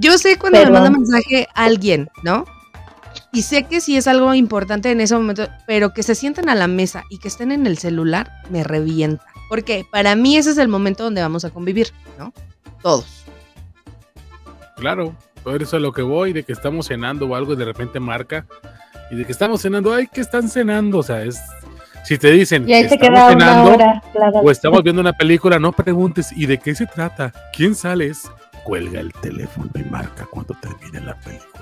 Yo 0.00 0.18
sé 0.18 0.38
cuando 0.38 0.58
me 0.58 0.70
manda 0.70 0.90
mensaje 0.90 1.48
alguien, 1.54 2.08
¿no? 2.22 2.44
Y 3.32 3.42
sé 3.42 3.64
que 3.64 3.80
sí 3.80 3.96
es 3.96 4.06
algo 4.06 4.34
importante 4.34 4.90
en 4.90 5.00
ese 5.00 5.14
momento, 5.14 5.48
pero 5.66 5.94
que 5.94 6.02
se 6.02 6.14
sienten 6.14 6.48
a 6.48 6.54
la 6.54 6.66
mesa 6.66 7.04
y 7.10 7.18
que 7.18 7.28
estén 7.28 7.52
en 7.52 7.66
el 7.66 7.78
celular 7.78 8.30
me 8.50 8.64
revienta. 8.64 9.24
Porque 9.48 9.86
para 9.90 10.14
mí 10.16 10.36
ese 10.36 10.50
es 10.50 10.58
el 10.58 10.68
momento 10.68 11.04
donde 11.04 11.22
vamos 11.22 11.44
a 11.44 11.50
convivir, 11.50 11.92
¿no? 12.18 12.32
Todos. 12.82 13.24
Claro, 14.76 15.14
por 15.42 15.62
eso 15.62 15.76
es 15.76 15.82
lo 15.82 15.92
que 15.92 16.02
voy, 16.02 16.32
de 16.32 16.44
que 16.44 16.52
estamos 16.52 16.86
cenando 16.88 17.26
o 17.26 17.34
algo 17.34 17.52
y 17.52 17.56
de 17.56 17.64
repente 17.64 18.00
marca. 18.00 18.46
Y 19.10 19.16
de 19.16 19.24
que 19.24 19.32
estamos 19.32 19.60
cenando, 19.60 19.92
ay, 19.92 20.06
que 20.06 20.20
están 20.20 20.48
cenando. 20.48 20.98
O 20.98 21.02
sea, 21.02 21.22
es. 21.22 21.40
Si 22.04 22.18
te 22.18 22.32
dicen 22.32 22.68
Y 22.68 22.72
ahí 22.72 22.82
que 22.82 22.88
se 22.88 22.94
estamos 22.96 23.28
cenando 23.28 23.72
hora. 23.74 24.02
o 24.42 24.50
estamos 24.50 24.82
viendo 24.82 25.00
una 25.00 25.12
película, 25.12 25.58
no 25.60 25.70
preguntes, 25.72 26.32
¿y 26.32 26.46
de 26.46 26.58
qué 26.58 26.74
se 26.74 26.86
trata? 26.86 27.32
¿Quién 27.54 27.76
sales? 27.76 28.28
Cuelga 28.64 29.00
el 29.00 29.12
teléfono 29.12 29.70
y 29.74 29.84
marca 29.84 30.26
cuando 30.30 30.54
termine 30.54 31.00
la 31.00 31.14
película. 31.16 31.52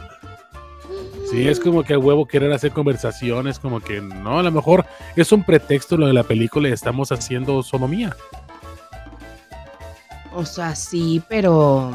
Sí, 1.30 1.46
es 1.46 1.60
como 1.60 1.84
que 1.84 1.94
a 1.94 1.98
huevo 1.98 2.26
querer 2.26 2.52
hacer 2.52 2.72
conversaciones, 2.72 3.58
como 3.58 3.80
que 3.80 4.00
no, 4.00 4.38
a 4.38 4.42
lo 4.42 4.50
mejor 4.50 4.84
es 5.14 5.30
un 5.30 5.44
pretexto 5.44 5.96
lo 5.96 6.06
de 6.06 6.12
la 6.12 6.24
película 6.24 6.68
y 6.68 6.72
estamos 6.72 7.12
haciendo 7.12 7.62
sonomía. 7.62 8.16
O 10.32 10.44
sea, 10.44 10.74
sí, 10.74 11.22
pero. 11.28 11.92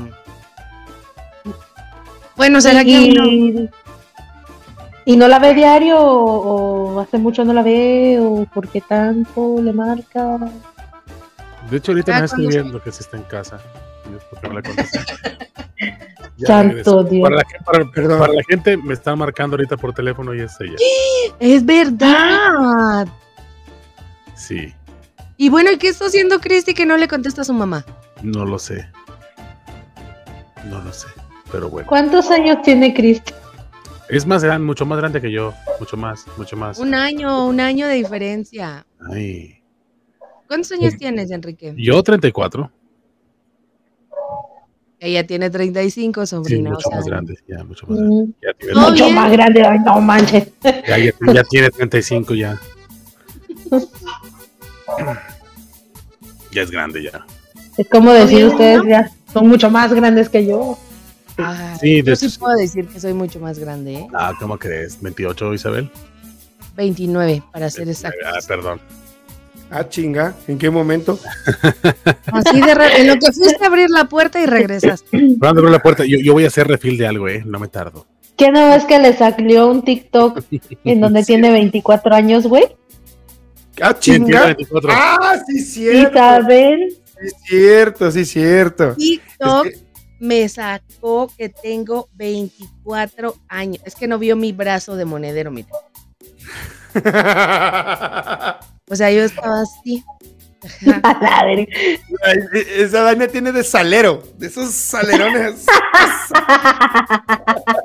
Bueno, 2.37 2.59
será 2.61 2.83
que 2.83 3.11
uno- 3.11 3.25
y, 3.27 3.69
y 5.05 5.17
no 5.17 5.27
la 5.27 5.39
ve 5.39 5.53
diario 5.53 5.99
o, 5.99 6.95
o 6.95 6.99
hace 6.99 7.17
mucho 7.17 7.43
no 7.45 7.53
la 7.53 7.61
ve 7.63 8.17
o 8.21 8.45
por 8.53 8.67
qué 8.67 8.81
tanto 8.81 9.61
le 9.61 9.71
marca. 9.73 10.37
De 11.69 11.77
hecho, 11.77 11.91
ahorita 11.93 12.15
Ah, 12.15 12.19
me 12.19 12.25
está 12.25 12.35
cuando 12.35 12.49
escribiendo 12.49 12.83
que 12.83 12.91
sí 12.91 12.99
está 13.01 13.17
en 13.17 13.23
casa. 13.23 13.59
Y 14.05 14.49
porque 14.51 14.73
Santo. 16.45 17.03
Dios. 17.05 17.23
Para 17.29 17.35
la, 17.37 17.43
para- 17.63 17.91
Perdón. 17.91 18.19
para 18.19 18.33
la 18.33 18.43
gente 18.49 18.75
me 18.77 18.93
está 18.93 19.15
marcando 19.15 19.55
ahorita 19.55 19.77
por 19.77 19.93
teléfono 19.93 20.33
y 20.35 20.41
es 20.41 20.53
ella. 20.59 20.75
Es 21.39 21.65
verdad. 21.65 23.07
Sí, 24.35 24.73
Y 25.37 25.47
bueno, 25.49 25.71
¿y 25.71 25.77
qué 25.77 25.87
está 25.87 26.05
haciendo 26.07 26.39
Cristi 26.41 26.73
que 26.73 26.85
no 26.85 26.97
le 26.97 27.07
contesta 27.07 27.41
a 27.41 27.45
su 27.45 27.53
mamá? 27.53 27.85
no 28.21 28.43
lo 28.45 28.59
sé. 28.59 28.85
No 30.65 30.81
lo 30.81 30.91
sé. 30.91 31.07
Pero 31.51 31.69
bueno. 31.69 31.87
¿Cuántos 31.87 32.29
años 32.31 32.61
tiene 32.63 32.93
Cristi? 32.93 33.33
Es 34.09 34.25
más 34.25 34.43
grande, 34.43 34.65
mucho 34.65 34.85
más 34.85 34.97
grande 34.99 35.19
que 35.21 35.31
yo. 35.31 35.53
Mucho 35.79 35.97
más, 35.97 36.25
mucho 36.37 36.55
más. 36.55 36.77
Un 36.79 36.93
año, 36.93 37.47
un 37.47 37.59
año 37.59 37.87
de 37.87 37.95
diferencia. 37.95 38.85
Ay. 39.11 39.61
¿Cuántos 40.47 40.71
años 40.73 40.95
tienes, 40.97 41.31
Enrique? 41.31 41.73
Yo 41.77 42.01
34. 42.03 42.69
Ella 44.99 45.25
tiene 45.27 45.49
35, 45.49 46.25
Sí, 46.25 46.29
sobrina. 46.29 46.69
mucho 46.71 46.87
o 46.87 46.91
sea, 46.91 46.97
más 46.99 47.05
grande. 47.05 47.35
Ya, 47.47 47.63
mucho 47.63 47.85
más 47.87 47.97
grande. 47.97 48.15
Mm, 48.25 48.33
Ya 48.41 48.53
tiene, 48.57 48.73
Todo 48.73 48.89
Mucho 48.91 49.03
bien. 49.05 49.15
más 49.15 49.31
grande, 49.31 49.63
ay, 49.65 49.79
no 49.85 50.01
manches. 50.01 50.47
ya, 50.63 50.97
ya- 50.97 51.33
ya 51.33 51.43
tiene 51.43 51.69
35 51.69 52.33
ya. 52.35 52.59
Ya 56.51 56.61
es 56.61 56.71
grande 56.71 57.03
ya. 57.03 57.25
Es 57.77 57.89
como 57.89 58.11
decir 58.11 58.45
ustedes 58.45 58.81
ya 58.87 59.11
son 59.33 59.47
mucho 59.47 59.69
más 59.69 59.93
grandes 59.93 60.29
que 60.29 60.45
yo. 60.45 60.77
Ay, 61.37 61.77
Sí, 61.79 62.01
de 62.01 62.11
yo 62.11 62.15
sí 62.15 62.37
puedo 62.39 62.55
decir 62.55 62.87
que 62.87 62.99
soy 62.99 63.13
mucho 63.13 63.39
más 63.39 63.59
grande, 63.59 63.93
¿eh? 63.95 64.07
Ah, 64.13 64.33
¿cómo 64.39 64.57
crees? 64.57 65.01
¿28, 65.01 65.53
Isabel? 65.55 65.89
29, 66.75 67.43
para 67.51 67.69
ser 67.69 67.87
exacto. 67.89 68.17
Ah, 68.25 68.39
perdón. 68.47 68.79
Ah, 69.71 69.87
chinga. 69.89 70.35
¿En 70.47 70.57
qué 70.57 70.69
momento? 70.69 71.17
Así 72.31 72.61
de 72.61 72.75
ra- 72.75 72.95
en 72.97 73.07
lo 73.07 73.15
que 73.15 73.31
fuiste 73.31 73.63
a 73.63 73.67
abrir 73.67 73.89
la 73.89 74.05
puerta 74.05 74.39
y 74.41 74.45
regresaste. 74.45 75.09
Cuando 75.39 75.61
abro 75.61 75.69
la 75.71 75.79
puerta, 75.81 76.05
yo, 76.05 76.17
yo 76.23 76.33
voy 76.33 76.43
a 76.45 76.47
hacer 76.47 76.67
refil 76.67 76.97
de 76.97 77.07
algo, 77.07 77.27
¿eh? 77.27 77.41
No 77.45 77.59
me 77.59 77.67
tardo. 77.67 78.05
¿Qué 78.37 78.51
no 78.51 78.69
ves 78.69 78.83
que 78.85 78.99
le 78.99 79.15
salió 79.17 79.67
un 79.67 79.81
TikTok 79.83 80.41
en 80.83 81.01
donde 81.01 81.21
Sí. 81.23 81.27
tiene 81.27 81.51
24 81.51 82.13
años, 82.13 82.45
güey? 82.45 82.65
Ah, 83.81 83.97
chinga. 83.97 84.45
24. 84.47 84.89
Ah, 84.93 85.37
sí, 85.47 85.59
cierto. 85.59 86.09
Isabel, 86.17 86.97
Sí, 87.21 87.29
cierto, 87.47 88.11
sí, 88.11 88.25
cierto. 88.25 88.93
TikTok 88.95 89.65
Es 89.67 89.83
me 90.19 90.47
sacó 90.49 91.31
que 91.37 91.49
tengo 91.49 92.09
24 92.13 93.35
años. 93.47 93.81
Es 93.85 93.95
que 93.95 94.07
no 94.07 94.17
vio 94.19 94.35
mi 94.35 94.51
brazo 94.51 94.95
de 94.95 95.05
monedero, 95.05 95.51
mira. 95.51 95.69
O 98.87 98.95
sea, 98.95 99.11
yo 99.11 99.23
estaba 99.23 99.61
así. 99.61 100.03
Ay, 101.03 101.67
Esa 102.77 103.01
Dania 103.01 103.27
tiene 103.27 103.51
de 103.51 103.63
salero, 103.63 104.23
de 104.37 104.47
esos 104.47 104.71
salerones. 104.71 105.65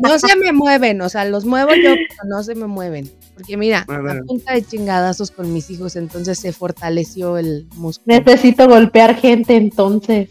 No 0.01 0.19
se 0.19 0.35
me 0.37 0.53
mueven, 0.53 1.01
o 1.03 1.09
sea, 1.09 1.25
los 1.25 1.45
muevo 1.45 1.75
yo, 1.75 1.95
pero 1.95 2.29
no 2.29 2.43
se 2.43 2.55
me 2.55 2.67
mueven. 2.67 3.11
Porque 3.35 3.57
mira, 3.57 3.81
a 3.81 4.27
punta 4.27 4.55
de 4.55 4.63
chingadazos 4.63 5.31
con 5.31 5.53
mis 5.53 5.71
hijos, 5.71 5.97
entonces 5.97 6.39
se 6.39 6.53
fortaleció 6.53 7.37
el 7.39 7.69
músculo. 7.77 8.19
Necesito 8.19 8.67
golpear 8.67 9.17
gente 9.17 9.57
entonces, 9.57 10.31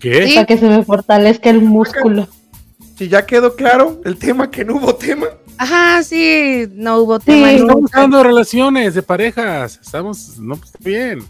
¿Qué? 0.00 0.26
Sí. 0.28 0.34
para 0.34 0.46
que 0.46 0.58
se 0.58 0.66
me 0.68 0.82
fortalezca 0.84 1.50
el 1.50 1.60
músculo. 1.62 2.26
Si 2.96 3.08
ya 3.08 3.24
quedó 3.26 3.54
claro 3.54 4.00
el 4.04 4.18
tema 4.18 4.50
que 4.50 4.64
no 4.64 4.76
hubo 4.76 4.94
tema. 4.96 5.26
Ajá, 5.58 6.02
sí, 6.02 6.66
no 6.74 6.98
hubo 6.98 7.18
tema. 7.20 7.48
Sí. 7.50 7.56
no- 7.58 7.64
Estamos 7.66 7.90
hablando 7.94 8.16
de 8.18 8.24
relaciones, 8.24 8.94
de 8.94 9.02
parejas. 9.02 9.78
Estamos, 9.82 10.38
no, 10.38 10.56
pues 10.56 10.72
bien. 10.80 11.20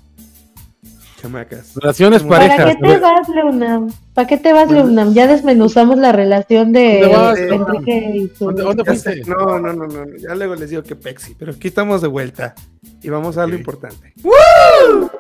Chamacas. 1.20 1.74
Relaciones, 1.74 2.22
¿Para 2.22 2.46
¿Para 2.48 2.56
parejas. 2.56 2.76
qué 2.80 2.88
te 2.88 2.98
vas, 2.98 3.28
Leonam? 3.28 3.90
¿Para 4.14 4.26
qué 4.26 4.36
te 4.38 4.52
vas, 4.54 4.70
Leonam? 4.70 5.12
Ya 5.12 5.26
desmenuzamos 5.26 5.98
la 5.98 6.12
relación 6.12 6.72
de 6.72 7.00
¿Dónde 7.02 7.16
vas, 7.16 7.38
Enrique 7.38 8.12
y 8.14 8.28
su... 8.38 8.50
¿Dónde, 8.52 8.84
fuiste? 8.86 9.20
No, 9.26 9.58
no, 9.58 9.72
no, 9.74 9.86
no, 9.86 10.04
ya 10.16 10.34
luego 10.34 10.54
les 10.54 10.70
digo 10.70 10.82
que 10.82 10.96
pexi, 10.96 11.34
pero 11.34 11.52
aquí 11.52 11.68
estamos 11.68 12.00
de 12.00 12.08
vuelta 12.08 12.54
y 13.02 13.10
vamos 13.10 13.36
a 13.36 13.46
lo 13.46 13.54
importante. 13.54 14.14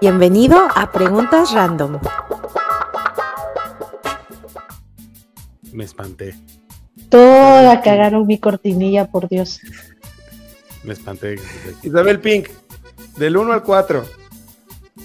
Bienvenido 0.00 0.58
a 0.74 0.90
Preguntas 0.90 1.52
Random. 1.52 1.98
Me 5.72 5.84
espanté. 5.84 6.34
Toda 7.08 7.80
cagaron 7.82 8.26
mi 8.26 8.38
cortinilla, 8.38 9.06
por 9.06 9.28
Dios. 9.28 9.60
Me 10.84 10.92
espanté. 10.92 11.36
Isabel 11.82 12.20
Pink, 12.20 12.48
del 13.16 13.36
1 13.36 13.52
al 13.52 13.62
4. 13.62 14.04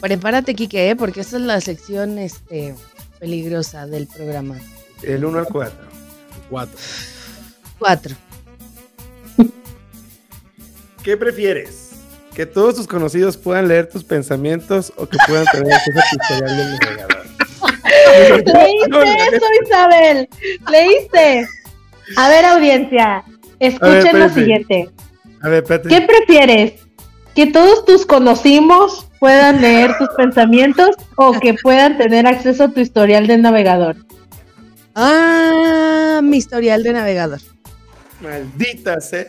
Prepárate, 0.02 0.56
Kike, 0.56 0.92
¿eh? 0.92 0.96
porque 0.96 1.22
esta 1.22 1.38
es 1.38 1.44
la 1.44 1.62
sección 1.62 2.18
este, 2.20 2.76
peligrosa 3.20 3.88
del 3.88 4.08
programa. 4.08 4.56
El 5.02 5.26
1 5.26 5.40
al 5.40 5.48
4. 5.48 5.78
Cuatro. 6.50 6.78
Cuatro. 7.80 8.16
¿Qué 11.04 11.18
prefieres? 11.18 11.92
¿Que 12.34 12.46
todos 12.46 12.76
tus 12.76 12.88
conocidos 12.88 13.38
puedan 13.38 13.68
leer 13.68 13.90
tus 13.90 14.04
pensamientos 14.04 14.92
o 14.98 15.08
que 15.08 15.18
puedan 15.28 15.46
tener 15.46 15.74
acceso 15.74 16.00
a 16.00 16.04
tu 16.10 16.34
historial 16.34 16.58
del 16.58 16.80
navegador? 16.80 17.26
¿Leíste 18.46 19.36
eso, 19.36 19.46
Isabel? 19.64 20.30
¿Leíste? 20.70 21.48
A 22.18 22.30
ver, 22.30 22.46
audiencia, 22.46 23.24
escuchen 23.60 24.20
lo 24.20 24.30
siguiente. 24.30 24.90
A 25.42 25.50
ver, 25.50 25.64
espérate. 25.64 25.90
¿Qué 25.90 26.02
prefieres? 26.02 26.74
¿Que 27.36 27.48
todos 27.48 27.86
tus 27.86 28.06
conocimos 28.06 29.08
puedan 29.20 29.62
leer 29.62 29.98
tus 29.98 30.10
pensamientos 30.18 30.92
o 31.16 31.34
que 31.40 31.54
puedan 31.56 31.98
tener 31.98 32.28
acceso 32.28 32.66
a 32.66 32.68
tu 32.70 32.80
historial 32.80 33.28
de 33.28 33.38
navegador? 33.38 33.98
Ah, 34.96 36.22
mi 36.24 36.38
historial 36.38 36.84
de 36.84 36.94
navegador. 36.94 37.40
Maldita 38.22 39.02
sea. 39.02 39.28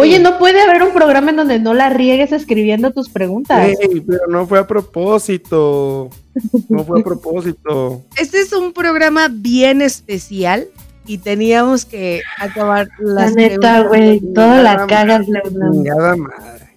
Oye, 0.00 0.20
no 0.20 0.38
puede 0.38 0.60
haber 0.60 0.84
un 0.84 0.92
programa 0.92 1.30
en 1.30 1.36
donde 1.38 1.58
no 1.58 1.74
la 1.74 1.90
riegues 1.90 2.30
escribiendo 2.30 2.92
tus 2.92 3.08
preguntas. 3.08 3.66
Ey, 3.66 4.00
pero 4.00 4.28
no 4.28 4.46
fue 4.46 4.60
a 4.60 4.66
propósito. 4.66 6.08
No 6.68 6.84
fue 6.84 7.00
a 7.00 7.02
propósito. 7.02 8.04
Este 8.16 8.38
es 8.38 8.52
un 8.52 8.72
programa 8.72 9.26
bien 9.28 9.82
especial 9.82 10.68
y 11.04 11.18
teníamos 11.18 11.84
que 11.84 12.22
acabar 12.38 12.88
La 13.00 13.22
las 13.24 13.34
neta, 13.34 13.88
preguntas. 13.88 13.88
güey, 13.88 14.20
toda 14.34 14.62
la 14.62 14.74
Nada 14.74 14.86
cagas, 14.86 15.28
Leonardo. 15.28 15.72
Chingada 15.72 16.16
madre. 16.16 16.68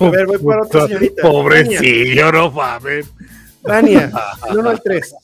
A 0.00 0.10
ver, 0.10 0.26
voy 0.26 0.38
por 0.38 0.60
otra 0.60 0.86
señorita. 0.86 1.22
Pobrecillo, 1.22 2.30
no 2.30 2.50
mames. 2.52 3.06
Dania, 3.64 4.12
del 4.48 4.58
1 4.58 4.70
al 4.70 4.80
3. 4.80 5.14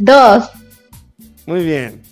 Dos. 0.00 0.50
Muy 1.46 1.64
bien. 1.64 2.02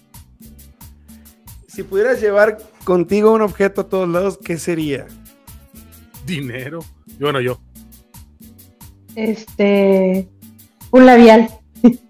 Si 1.67 1.83
pudieras 1.83 2.21
llevar 2.21 2.59
contigo 2.85 3.33
un 3.33 3.43
objeto 3.43 3.83
a 3.83 3.89
todos 3.89 4.09
lados, 4.09 4.39
¿qué 4.43 4.59
sería? 4.59 5.07
Dinero. 6.27 6.81
Y 7.07 7.23
bueno, 7.23 7.41
yo. 7.41 7.61
Este. 9.17 10.29
Un 10.91 11.07
labial. 11.07 11.49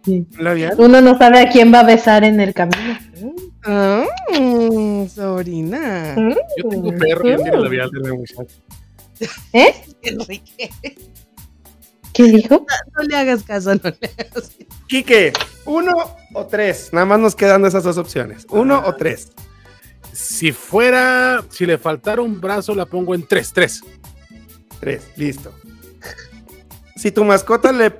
¿Un 0.07 0.27
labial? 0.39 0.75
Uno 0.79 1.01
no 1.01 1.19
sabe 1.19 1.41
a 1.41 1.49
quién 1.49 1.73
va 1.73 1.81
a 1.81 1.85
besar 1.85 2.25
en 2.25 2.41
el 2.41 2.55
camino. 2.55 2.99
Ah, 3.65 4.05
sobrina. 5.09 6.15
Yo 6.59 6.69
tengo 6.69 6.91
perro 6.97 7.29
y 7.29 7.33
él 7.33 7.43
tiene 7.43 7.57
labial. 7.57 7.91
¿Eh? 9.53 9.75
Enrique. 10.03 10.71
¿Qué 12.13 12.23
dijo? 12.25 12.67
No 12.97 13.03
le 13.03 13.17
hagas 13.17 13.43
caso, 13.43 13.75
no 13.75 13.81
le 13.85 14.11
hagas 14.19 14.53
Quique, 14.87 15.33
¿uno 15.65 15.93
o 16.33 16.47
tres? 16.47 16.91
Nada 16.93 17.07
más 17.07 17.19
nos 17.19 17.35
quedan 17.35 17.65
esas 17.65 17.83
dos 17.83 17.99
opciones. 17.99 18.47
¿Uno 18.51 18.83
o 18.87 18.95
tres? 18.95 19.33
Si 20.15 20.53
fuera, 20.53 21.45
si 21.51 21.67
le 21.67 21.77
faltara 21.77 22.23
un 22.23 22.41
brazo, 22.41 22.73
la 22.73 22.87
pongo 22.87 23.17
en 23.17 23.27
tres, 23.27 23.53
tres. 23.53 23.83
Tres, 24.79 25.11
listo. 25.17 25.53
Si 26.95 27.11
tu 27.11 27.25
mascota 27.25 27.73
le. 27.73 27.93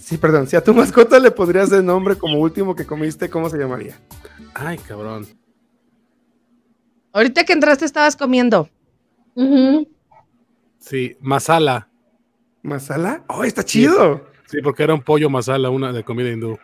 Sí, 0.00 0.18
perdón. 0.18 0.48
Si 0.48 0.56
a 0.56 0.64
tu 0.64 0.74
mascota 0.74 1.18
le 1.20 1.30
pondrías 1.30 1.70
el 1.70 1.86
nombre 1.86 2.16
como 2.16 2.40
último 2.40 2.74
que 2.74 2.84
comiste, 2.84 3.30
¿cómo 3.30 3.48
se 3.48 3.56
llamaría? 3.56 3.96
Ay, 4.52 4.78
cabrón. 4.78 5.28
Ahorita 7.12 7.44
que 7.44 7.52
entraste 7.52 7.84
estabas 7.84 8.16
comiendo. 8.16 8.68
Sí, 10.80 11.16
masala. 11.20 11.88
¿Masala? 12.62 13.22
¡Oh, 13.28 13.44
está 13.44 13.64
chido! 13.64 14.26
Sí, 14.46 14.60
porque 14.60 14.82
era 14.82 14.94
un 14.94 15.02
pollo 15.02 15.30
masala, 15.30 15.70
una 15.70 15.92
de 15.92 16.02
comida 16.02 16.30
hindú. 16.30 16.58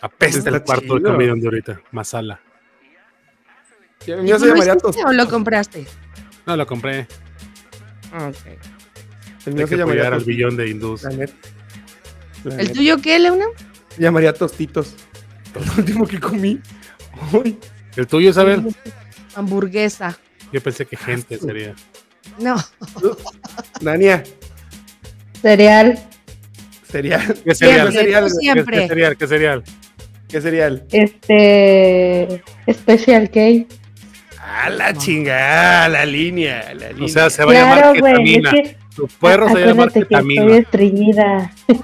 Apesta 0.00 0.48
el 0.48 0.62
cuarto 0.62 0.94
de 0.94 1.02
comida 1.02 1.32
hindú 1.32 1.48
ahorita. 1.48 1.82
Masala. 1.90 2.40
Sí, 4.04 4.12
el 4.12 4.20
¿Y 4.20 4.22
mío 4.22 4.36
tú 4.36 4.42
se 4.42 4.46
lo 4.48 4.54
llamaría 4.54 4.76
o 5.06 5.12
lo 5.12 5.28
compraste? 5.28 5.86
No, 6.46 6.56
lo 6.56 6.66
compré. 6.66 7.06
El 8.12 8.34
Hay 9.46 9.52
mío 9.54 9.66
que 9.66 9.74
se 9.74 9.76
llamaría 9.76 10.08
al 10.08 10.24
billón 10.24 10.56
de 10.56 10.68
hindús. 10.68 11.02
La 11.02 11.10
neta. 11.10 11.34
La 12.44 12.56
¿El 12.56 12.72
tuyo 12.72 13.00
qué, 13.00 13.18
Leona? 13.18 13.46
Llamaría 13.98 14.32
Tostitos. 14.32 14.94
El 15.54 15.78
último 15.78 16.06
que 16.06 16.20
comí. 16.20 16.60
Uy, 17.32 17.58
¿El 17.96 18.06
tuyo, 18.06 18.30
Isabel? 18.30 18.74
Hamburguesa. 19.34 20.18
Yo 20.52 20.62
pensé 20.62 20.86
que 20.86 20.96
gente 20.96 21.38
sería. 21.38 21.74
No. 22.38 22.56
Dania, 23.80 24.22
Cereal. 25.40 25.98
cereal. 26.90 27.36
¿Qué 27.44 27.54
cereal? 27.54 27.88
¿Qué 27.88 27.94
cereal? 27.94 28.24
¿Qué 28.26 28.86
cereal? 28.88 29.16
¿Qué 29.16 29.26
cereal? 29.26 29.64
¿Qué 30.28 30.40
cereal? 30.40 30.86
Este. 30.90 32.42
Special 32.72 33.30
K. 33.30 33.40
Ah, 34.48 34.70
la 34.70 34.94
chingada, 34.94 35.88
la 35.88 36.06
línea, 36.06 36.72
la 36.74 36.90
línea. 36.90 37.04
O 37.04 37.08
sea, 37.08 37.28
se 37.30 37.44
va 37.44 37.50
a 37.50 37.54
llamar 37.54 37.98
güey. 37.98 38.12
Es 38.12 38.18
ketamina. 38.18 38.50
que. 38.52 38.76
Tu 38.94 39.08
perro 39.20 39.48
se 39.48 39.54
va 39.54 39.58
a 39.60 39.66
llamar 39.66 39.88
acuérdate 39.88 39.92
que 39.92 40.14
estoy 40.14 40.34
ketamina. 40.36 40.56
estreñida. 40.58 41.52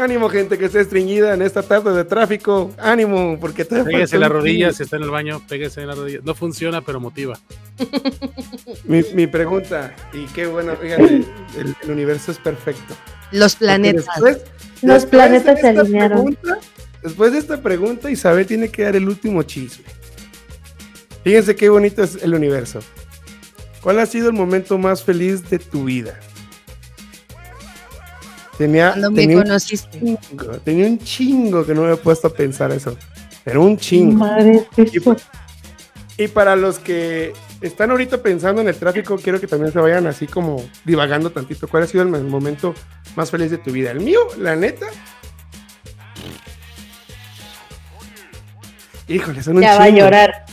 Ánimo, 0.00 0.28
gente 0.28 0.58
que 0.58 0.64
esté 0.64 0.80
estreñida 0.80 1.34
en 1.34 1.42
esta 1.42 1.62
tarde 1.62 1.92
de 1.94 2.04
tráfico. 2.04 2.72
Ánimo, 2.78 3.38
porque 3.40 3.64
te 3.64 3.84
Pégese 3.84 4.18
la 4.18 4.28
rodilla 4.28 4.72
si 4.72 4.82
está 4.82 4.96
en 4.96 5.04
el 5.04 5.10
baño. 5.10 5.40
Pégese 5.48 5.82
en 5.82 5.86
la 5.86 5.94
rodilla. 5.94 6.18
No 6.24 6.34
funciona, 6.34 6.80
pero 6.80 6.98
motiva. 6.98 7.38
Mi, 8.84 9.02
mi 9.14 9.26
pregunta, 9.28 9.94
y 10.12 10.24
qué 10.26 10.46
bueno, 10.46 10.74
fíjate, 10.76 11.04
el, 11.58 11.76
el 11.82 11.90
universo 11.90 12.32
es 12.32 12.38
perfecto. 12.38 12.94
Los 13.30 13.54
planetas. 13.56 14.04
después- 14.06 14.42
Los 14.82 15.02
después 15.02 15.04
planetas 15.06 15.54
de 15.56 15.60
se 15.60 15.68
alinearon. 15.68 16.18
pregunta- 16.34 16.58
después 17.02 17.32
de 17.32 17.38
esta 17.38 17.62
pregunta, 17.62 18.10
Isabel 18.10 18.46
tiene 18.46 18.68
que 18.70 18.82
dar 18.82 18.96
el 18.96 19.08
último 19.08 19.42
chisme. 19.44 19.84
Fíjense 21.24 21.56
qué 21.56 21.68
bonito 21.68 22.02
es 22.02 22.22
el 22.22 22.34
universo. 22.34 22.80
¿Cuál 23.80 23.98
ha 23.98 24.06
sido 24.06 24.28
el 24.28 24.34
momento 24.34 24.78
más 24.78 25.02
feliz 25.02 25.48
de 25.50 25.58
tu 25.58 25.84
vida? 25.84 26.18
Tenía, 28.58 28.90
Cuando 28.90 29.10
me 29.10 29.16
tenía 29.22 29.36
un 29.38 29.42
conociste. 29.42 29.98
chingo, 29.98 30.46
tenía 30.64 30.86
un 30.86 30.98
chingo 30.98 31.66
que 31.66 31.74
no 31.74 31.82
me 31.82 31.92
he 31.92 31.96
puesto 31.96 32.28
a 32.28 32.32
pensar 32.32 32.70
eso. 32.72 32.96
Pero 33.42 33.62
un 33.62 33.76
chingo. 33.76 34.18
Madre 34.18 34.66
de 34.76 34.82
eso. 34.84 35.16
Y 36.16 36.28
para 36.28 36.54
los 36.54 36.78
que 36.78 37.32
están 37.60 37.90
ahorita 37.90 38.22
pensando 38.22 38.60
en 38.62 38.68
el 38.68 38.76
tráfico, 38.76 39.16
quiero 39.18 39.40
que 39.40 39.48
también 39.48 39.72
se 39.72 39.78
vayan 39.80 40.06
así 40.06 40.26
como 40.28 40.64
divagando 40.84 41.30
tantito. 41.30 41.66
¿Cuál 41.66 41.82
ha 41.82 41.86
sido 41.88 42.04
el 42.04 42.08
me- 42.10 42.20
momento 42.20 42.74
más 43.16 43.30
feliz 43.30 43.50
de 43.50 43.58
tu 43.58 43.72
vida? 43.72 43.90
El 43.90 44.00
mío, 44.00 44.20
la 44.38 44.54
neta. 44.54 44.86
Híjole, 49.08 49.42
son 49.42 49.56
un 49.56 49.62
Ya 49.62 49.76
va 49.76 49.84
a 49.84 49.88
llorar. 49.90 50.46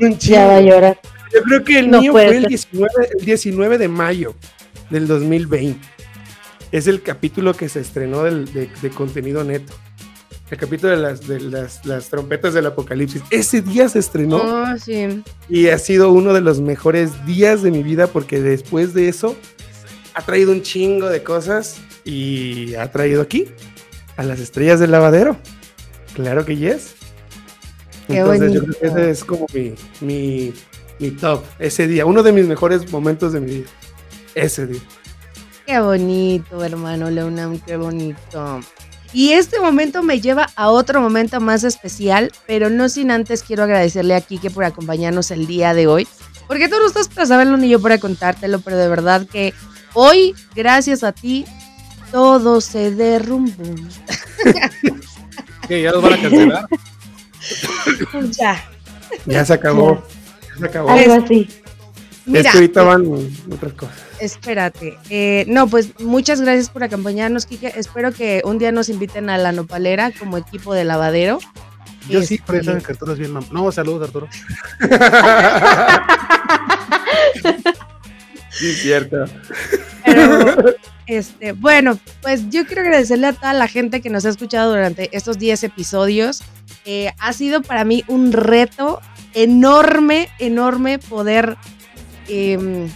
Un 0.00 0.18
Ya 0.18 0.46
va 0.46 0.56
a 0.56 0.58
chingo. 0.60 0.70
llorar. 0.74 1.00
Yo 1.32 1.42
creo 1.42 1.64
que 1.64 1.78
el 1.80 1.90
No 1.90 2.00
mío 2.00 2.12
fue 2.12 2.26
el 2.28 2.40
ser. 2.42 2.48
19, 2.48 2.88
el 3.18 3.24
19 3.24 3.78
de 3.78 3.88
mayo 3.88 4.34
del 4.90 5.06
2020. 5.06 5.80
Es 6.72 6.86
el 6.86 7.02
capítulo 7.02 7.54
que 7.54 7.68
se 7.68 7.80
estrenó 7.80 8.22
del- 8.24 8.52
de, 8.52 8.68
de 8.82 8.90
contenido 8.90 9.42
neto. 9.44 9.72
El 10.50 10.58
capítulo 10.58 10.92
de 10.94 10.98
las, 11.02 11.26
de 11.26 11.40
las, 11.40 11.84
las 11.86 12.10
trompetas 12.10 12.52
del 12.54 12.66
apocalipsis. 12.66 13.22
Ese 13.30 13.62
día 13.62 13.88
se 13.88 13.98
estrenó. 13.98 14.36
Oh, 14.36 14.78
sí. 14.78 15.22
Y 15.48 15.68
ha 15.68 15.78
sido 15.78 16.10
uno 16.12 16.34
de 16.34 16.40
los 16.42 16.60
mejores 16.60 17.24
días 17.26 17.62
de 17.62 17.70
mi 17.70 17.82
vida 17.82 18.06
porque 18.08 18.40
después 18.40 18.92
de 18.94 19.08
eso 19.08 19.36
ha 20.14 20.22
traído 20.22 20.52
un 20.52 20.62
chingo 20.62 21.08
de 21.08 21.22
cosas 21.24 21.80
y 22.04 22.74
ha 22.74 22.90
traído 22.92 23.22
aquí 23.22 23.46
a 24.16 24.22
las 24.22 24.38
estrellas 24.38 24.78
del 24.78 24.90
lavadero. 24.92 25.36
Claro 26.14 26.44
que 26.44 26.56
yes. 26.56 26.94
Qué 28.06 28.18
Entonces 28.18 28.52
yo 28.52 28.64
creo 28.64 28.80
que 28.80 28.86
ese 28.86 29.10
es 29.10 29.24
como 29.24 29.46
mi, 29.52 29.74
mi, 30.00 30.52
mi 30.98 31.10
top, 31.10 31.42
ese 31.58 31.86
día, 31.86 32.06
uno 32.06 32.22
de 32.22 32.32
mis 32.32 32.46
mejores 32.46 32.90
momentos 32.90 33.32
de 33.32 33.40
mi 33.40 33.50
vida. 33.50 33.70
Ese 34.34 34.66
día. 34.66 34.80
Qué 35.66 35.80
bonito, 35.80 36.62
hermano 36.62 37.10
Leonam, 37.10 37.58
qué 37.60 37.76
bonito. 37.76 38.60
Y 39.14 39.32
este 39.32 39.60
momento 39.60 40.02
me 40.02 40.20
lleva 40.20 40.50
a 40.56 40.68
otro 40.68 41.00
momento 41.00 41.40
más 41.40 41.64
especial, 41.64 42.32
pero 42.46 42.68
no 42.68 42.88
sin 42.88 43.10
antes 43.10 43.42
quiero 43.42 43.62
agradecerle 43.62 44.16
a 44.16 44.20
Kike 44.20 44.50
por 44.50 44.64
acompañarnos 44.64 45.30
el 45.30 45.46
día 45.46 45.72
de 45.72 45.86
hoy. 45.86 46.08
Porque 46.48 46.68
tú 46.68 46.76
no 46.80 46.86
estás 46.86 47.08
para 47.08 47.26
saberlo 47.26 47.56
ni 47.56 47.68
yo 47.68 47.80
para 47.80 47.98
contártelo, 47.98 48.60
pero 48.60 48.76
de 48.76 48.88
verdad 48.88 49.26
que 49.26 49.54
hoy, 49.94 50.34
gracias 50.54 51.04
a 51.04 51.12
ti, 51.12 51.46
todo 52.10 52.60
se 52.60 52.90
derrumbó. 52.90 53.64
¿Qué? 55.68 55.82
¿Ya 55.82 55.92
los 55.92 56.02
van 56.02 56.14
a 56.14 56.20
cancelar? 56.20 56.68
ya. 58.38 58.64
Ya 59.26 59.44
se 59.44 59.54
acabó. 59.54 60.02
Ya 60.50 60.58
se 60.58 60.64
acabó. 60.66 60.90
Algo 60.90 61.14
así. 61.14 61.48
Mira, 62.26 62.40
es 62.40 62.52
que 62.52 62.58
ahorita 62.58 62.82
van 62.82 63.04
otras 63.52 63.72
cosas. 63.74 63.96
Espérate. 64.18 64.96
Eh, 65.10 65.44
no, 65.46 65.68
pues 65.68 65.98
muchas 66.00 66.40
gracias 66.40 66.70
por 66.70 66.82
acompañarnos, 66.82 67.44
Kike. 67.46 67.74
Espero 67.76 68.12
que 68.12 68.40
un 68.44 68.58
día 68.58 68.72
nos 68.72 68.88
inviten 68.88 69.28
a 69.28 69.36
la 69.36 69.52
nopalera 69.52 70.10
como 70.18 70.38
equipo 70.38 70.72
de 70.72 70.84
lavadero. 70.84 71.38
Yo 72.08 72.22
sí, 72.22 72.34
Este, 72.34 72.56
ya 72.58 72.64
saben 72.64 72.82
que 72.82 72.92
Arturo 72.92 73.12
es 73.12 73.18
bien 73.18 73.34
No, 73.50 73.72
saludos, 73.72 74.08
Arturo. 74.08 74.28
Sí, 78.54 78.72
cierto. 78.74 79.24
Pero, 80.04 80.76
este, 81.06 81.52
bueno, 81.52 81.98
pues 82.22 82.48
yo 82.50 82.64
quiero 82.66 82.82
agradecerle 82.82 83.26
a 83.26 83.32
toda 83.32 83.52
la 83.52 83.66
gente 83.66 84.00
que 84.00 84.10
nos 84.10 84.24
ha 84.24 84.28
escuchado 84.28 84.70
durante 84.70 85.14
estos 85.16 85.38
10 85.38 85.64
episodios. 85.64 86.42
Eh, 86.84 87.12
ha 87.18 87.32
sido 87.32 87.62
para 87.62 87.84
mí 87.84 88.04
un 88.08 88.32
reto 88.32 89.00
enorme, 89.34 90.28
enorme 90.38 90.98
poder 90.98 91.56
em, 92.28 92.88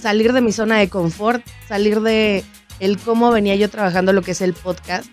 salir 0.00 0.32
de 0.32 0.40
mi 0.40 0.52
zona 0.52 0.78
de 0.78 0.88
confort, 0.88 1.44
salir 1.68 2.00
de 2.00 2.44
el 2.80 2.98
cómo 2.98 3.30
venía 3.30 3.56
yo 3.56 3.70
trabajando 3.70 4.12
lo 4.12 4.22
que 4.22 4.32
es 4.32 4.40
el 4.40 4.54
podcast. 4.54 5.08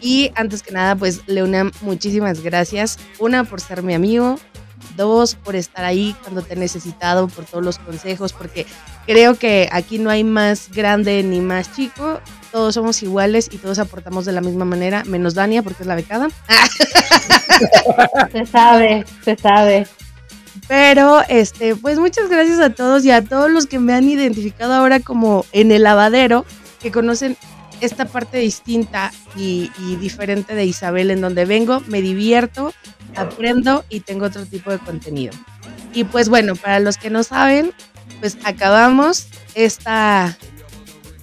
Y 0.00 0.30
antes 0.34 0.62
que 0.62 0.72
nada, 0.72 0.94
pues 0.94 1.22
Leona, 1.26 1.70
muchísimas 1.80 2.42
gracias. 2.42 2.98
Una, 3.18 3.44
por 3.44 3.60
ser 3.60 3.82
mi 3.82 3.94
amigo. 3.94 4.38
Dos, 4.94 5.34
por 5.34 5.56
estar 5.56 5.84
ahí 5.84 6.14
cuando 6.22 6.42
te 6.42 6.54
he 6.54 6.56
necesitado, 6.56 7.28
por 7.28 7.44
todos 7.44 7.64
los 7.64 7.78
consejos, 7.78 8.32
porque 8.32 8.66
creo 9.06 9.34
que 9.34 9.68
aquí 9.72 9.98
no 9.98 10.10
hay 10.10 10.24
más 10.24 10.70
grande 10.70 11.22
ni 11.22 11.40
más 11.40 11.74
chico. 11.74 12.20
Todos 12.52 12.74
somos 12.74 13.02
iguales 13.02 13.48
y 13.52 13.58
todos 13.58 13.78
aportamos 13.78 14.24
de 14.24 14.32
la 14.32 14.40
misma 14.40 14.64
manera, 14.64 15.04
menos 15.04 15.34
Dania, 15.34 15.62
porque 15.62 15.82
es 15.82 15.86
la 15.86 15.94
becada. 15.94 16.28
Se 18.32 18.46
sabe, 18.46 19.04
se 19.24 19.36
sabe. 19.36 19.86
Pero, 20.68 21.22
este, 21.28 21.76
pues 21.76 21.98
muchas 21.98 22.28
gracias 22.28 22.58
a 22.60 22.70
todos 22.70 23.04
y 23.04 23.10
a 23.10 23.22
todos 23.22 23.50
los 23.50 23.66
que 23.66 23.78
me 23.78 23.92
han 23.92 24.08
identificado 24.08 24.74
ahora 24.74 25.00
como 25.00 25.44
en 25.52 25.70
el 25.70 25.84
lavadero, 25.84 26.44
que 26.80 26.90
conocen 26.90 27.36
esta 27.80 28.06
parte 28.06 28.38
distinta 28.38 29.12
y, 29.36 29.70
y 29.78 29.96
diferente 29.96 30.54
de 30.54 30.64
Isabel, 30.64 31.10
en 31.10 31.20
donde 31.20 31.44
vengo, 31.44 31.82
me 31.88 32.00
divierto, 32.00 32.72
aprendo 33.16 33.84
y 33.88 34.00
tengo 34.00 34.26
otro 34.26 34.44
tipo 34.46 34.70
de 34.70 34.78
contenido. 34.78 35.32
Y 35.92 36.04
pues 36.04 36.28
bueno, 36.28 36.54
para 36.56 36.80
los 36.80 36.96
que 36.98 37.10
no 37.10 37.22
saben, 37.22 37.72
pues 38.20 38.36
acabamos 38.44 39.26
esta, 39.54 40.36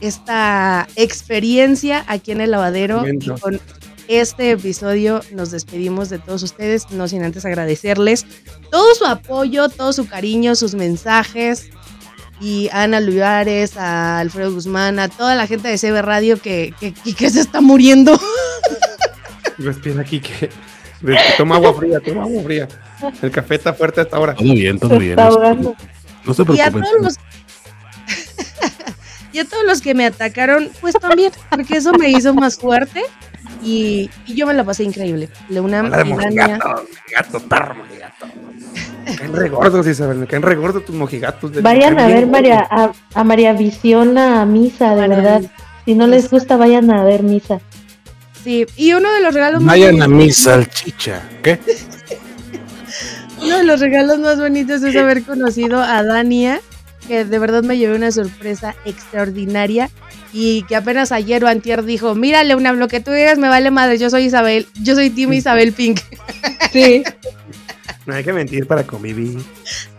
esta 0.01 0.87
experiencia 0.95 2.03
aquí 2.07 2.31
en 2.31 2.41
el 2.41 2.51
lavadero. 2.51 3.01
Y 3.35 3.39
con 3.39 3.61
este 4.07 4.51
episodio 4.51 5.21
nos 5.31 5.51
despedimos 5.51 6.09
de 6.09 6.19
todos 6.19 6.43
ustedes, 6.43 6.91
no 6.91 7.07
sin 7.07 7.23
antes 7.23 7.45
agradecerles 7.45 8.25
todo 8.69 8.93
su 8.95 9.05
apoyo, 9.05 9.69
todo 9.69 9.93
su 9.93 10.07
cariño, 10.07 10.55
sus 10.55 10.75
mensajes. 10.75 11.69
Y 12.41 12.67
a 12.73 12.83
Ana 12.83 12.99
Lugares, 12.99 13.77
a 13.77 14.19
Alfredo 14.19 14.51
Guzmán, 14.53 14.99
a 14.99 15.07
toda 15.07 15.35
la 15.35 15.47
gente 15.47 15.69
de 15.69 15.77
CB 15.77 16.01
Radio 16.01 16.41
que, 16.41 16.73
que, 16.79 16.91
que- 16.93 17.29
se 17.29 17.39
está 17.39 17.61
muriendo. 17.61 18.19
Respira 19.57 20.03
que. 20.03 20.49
Toma 21.37 21.55
agua 21.55 21.73
fría, 21.73 21.99
toma 21.99 22.23
agua 22.23 22.43
fría. 22.43 22.67
El 23.21 23.31
café 23.31 23.55
está 23.55 23.73
fuerte 23.73 24.01
hasta 24.01 24.17
ahora. 24.17 24.33
Todo 24.35 24.53
bien, 24.53 24.79
todo 24.79 24.97
bien. 24.97 25.11
está 25.11 25.27
ahogando. 25.27 25.75
No 26.25 26.33
se 26.33 26.41
Y 26.41 26.45
a 26.61 26.71
preocupen. 26.71 26.83
todos 26.83 27.01
los. 27.01 27.15
y 29.33 29.39
a 29.39 29.45
todos 29.45 29.63
los 29.65 29.81
que 29.81 29.93
me 29.93 30.05
atacaron, 30.05 30.69
pues 30.81 30.95
también, 30.95 31.31
porque 31.49 31.77
eso 31.77 31.93
me 31.93 32.09
hizo 32.09 32.33
más 32.33 32.57
fuerte. 32.57 33.01
Y, 33.61 34.09
y 34.27 34.35
yo 34.35 34.45
me 34.45 34.53
la 34.53 34.63
pasé 34.63 34.83
increíble. 34.83 35.29
Leonam 35.49 35.85
Habla 35.85 36.03
de 36.03 36.09
y 36.09 36.13
Dania. 36.13 36.47
mojigato, 36.59 36.85
mojigato, 37.01 37.39
tarro, 37.41 37.75
mojigato. 37.75 38.25
Me 39.05 39.15
caen 39.15 39.33
re 39.35 39.49
gordos, 39.49 39.87
Isabel, 39.87 40.17
me 40.17 40.27
caen 40.27 40.41
re 40.41 40.55
gordos 40.55 40.85
tus 40.85 40.95
mojigatos. 40.95 41.51
de- 41.51 41.61
Vayan 41.61 41.99
a 41.99 42.07
ver 42.07 42.27
María, 42.27 42.65
a, 42.69 42.91
a 43.13 43.23
María 43.23 43.53
Visiona 43.53 44.41
a 44.41 44.45
misa, 44.45 44.91
de 44.91 44.95
Bueno, 45.07 45.15
verdad. 45.17 45.41
Si 45.85 45.95
no 45.95 46.07
les 46.07 46.29
gusta, 46.29 46.57
vayan 46.57 46.89
a 46.91 47.03
ver 47.03 47.23
misa. 47.23 47.59
Sí, 48.43 48.65
y 48.75 48.93
uno 48.93 49.11
de 49.13 49.21
los 49.21 49.33
regalos 49.33 49.61
más 49.61 49.73
Vayan 49.75 50.01
a 50.01 50.05
bonitos- 50.07 50.17
mi 50.25 50.31
salchicha. 50.31 51.21
¿Qué? 51.41 51.59
Uno 53.41 53.57
de 53.57 53.63
los 53.63 53.79
regalos 53.81 54.19
más 54.19 54.39
bonitos 54.39 54.83
es 54.83 54.95
haber 54.95 55.23
conocido 55.23 55.81
a 55.81 56.01
Dania, 56.03 56.61
que 57.07 57.25
de 57.25 57.39
verdad 57.39 57.61
me 57.63 57.77
llevé 57.77 57.95
una 57.95 58.09
sorpresa 58.11 58.73
extraordinaria 58.85 59.89
y 60.31 60.63
que 60.63 60.77
apenas 60.77 61.11
ayer 61.11 61.43
o 61.43 61.47
antier 61.49 61.83
dijo, 61.83 62.15
mira 62.15 62.43
Leonam, 62.45 62.77
lo 62.77 62.87
que 62.87 63.01
tú 63.01 63.11
digas 63.11 63.37
me 63.37 63.49
vale 63.49 63.69
madre, 63.69 63.97
yo 63.97 64.09
soy 64.09 64.23
Isabel, 64.25 64.65
yo 64.81 64.95
soy 64.95 65.09
Team 65.09 65.33
Isabel 65.33 65.73
Pink. 65.73 65.99
Sí. 66.71 67.03
No 68.07 68.15
hay 68.15 68.23
que 68.23 68.33
mentir 68.33 68.65
para 68.65 68.83
convivir. 68.83 69.37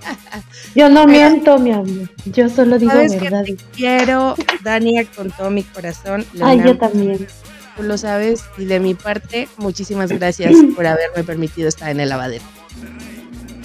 Yo 0.74 0.88
no 0.90 1.06
miento, 1.06 1.56
mi 1.58 1.70
amor. 1.70 2.08
Yo 2.24 2.48
solo 2.48 2.78
digo 2.80 2.90
Sabes 2.90 3.12
que 3.12 3.20
verdad. 3.20 3.44
te 3.44 3.56
quiero, 3.76 4.34
Dania, 4.64 5.04
con 5.06 5.30
todo 5.30 5.50
mi 5.50 5.62
corazón. 5.62 6.26
Ay, 6.42 6.60
yo 6.64 6.76
también. 6.76 7.28
Tú 7.76 7.82
lo 7.82 7.98
sabes 7.98 8.44
y 8.56 8.66
de 8.66 8.78
mi 8.78 8.94
parte, 8.94 9.48
muchísimas 9.56 10.10
gracias 10.12 10.52
por 10.76 10.86
haberme 10.86 11.24
permitido 11.24 11.68
estar 11.68 11.90
en 11.90 12.00
el 12.00 12.08
lavadero. 12.08 12.44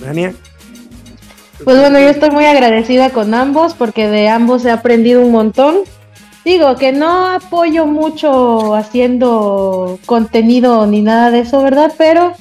Dania. 0.02 0.34
Pues 1.64 1.78
bueno, 1.78 2.00
yo 2.00 2.08
estoy 2.08 2.32
muy 2.32 2.46
agradecida 2.46 3.10
con 3.10 3.34
ambos 3.34 3.74
porque 3.74 4.08
de 4.08 4.30
ambos 4.30 4.66
he 4.66 4.72
aprendido 4.72 5.22
un 5.22 5.32
montón. 5.32 5.80
Digo 6.46 6.76
que 6.78 6.94
no 6.94 7.28
apoyo 7.28 7.86
mucho 7.86 8.74
haciendo 8.76 10.00
contenido 10.06 10.88
ni 10.88 11.02
nada 11.02 11.32
de 11.32 11.42
eso, 11.42 11.62
¿verdad? 11.62 11.94
Pero, 11.98 12.34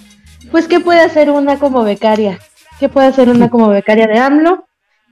pues, 0.53 0.69
¿qué 0.69 0.79
puede 0.79 1.01
hacer 1.01 1.31
una 1.31 1.59
como 1.59 1.83
becaria? 1.83 2.39
¿Qué 2.79 2.89
puede 2.89 3.09
hacer 3.09 3.29
una 3.29 3.51
como 3.51 3.69
becaria 3.69 4.07
de 4.07 4.19
AMLO? 4.19 4.66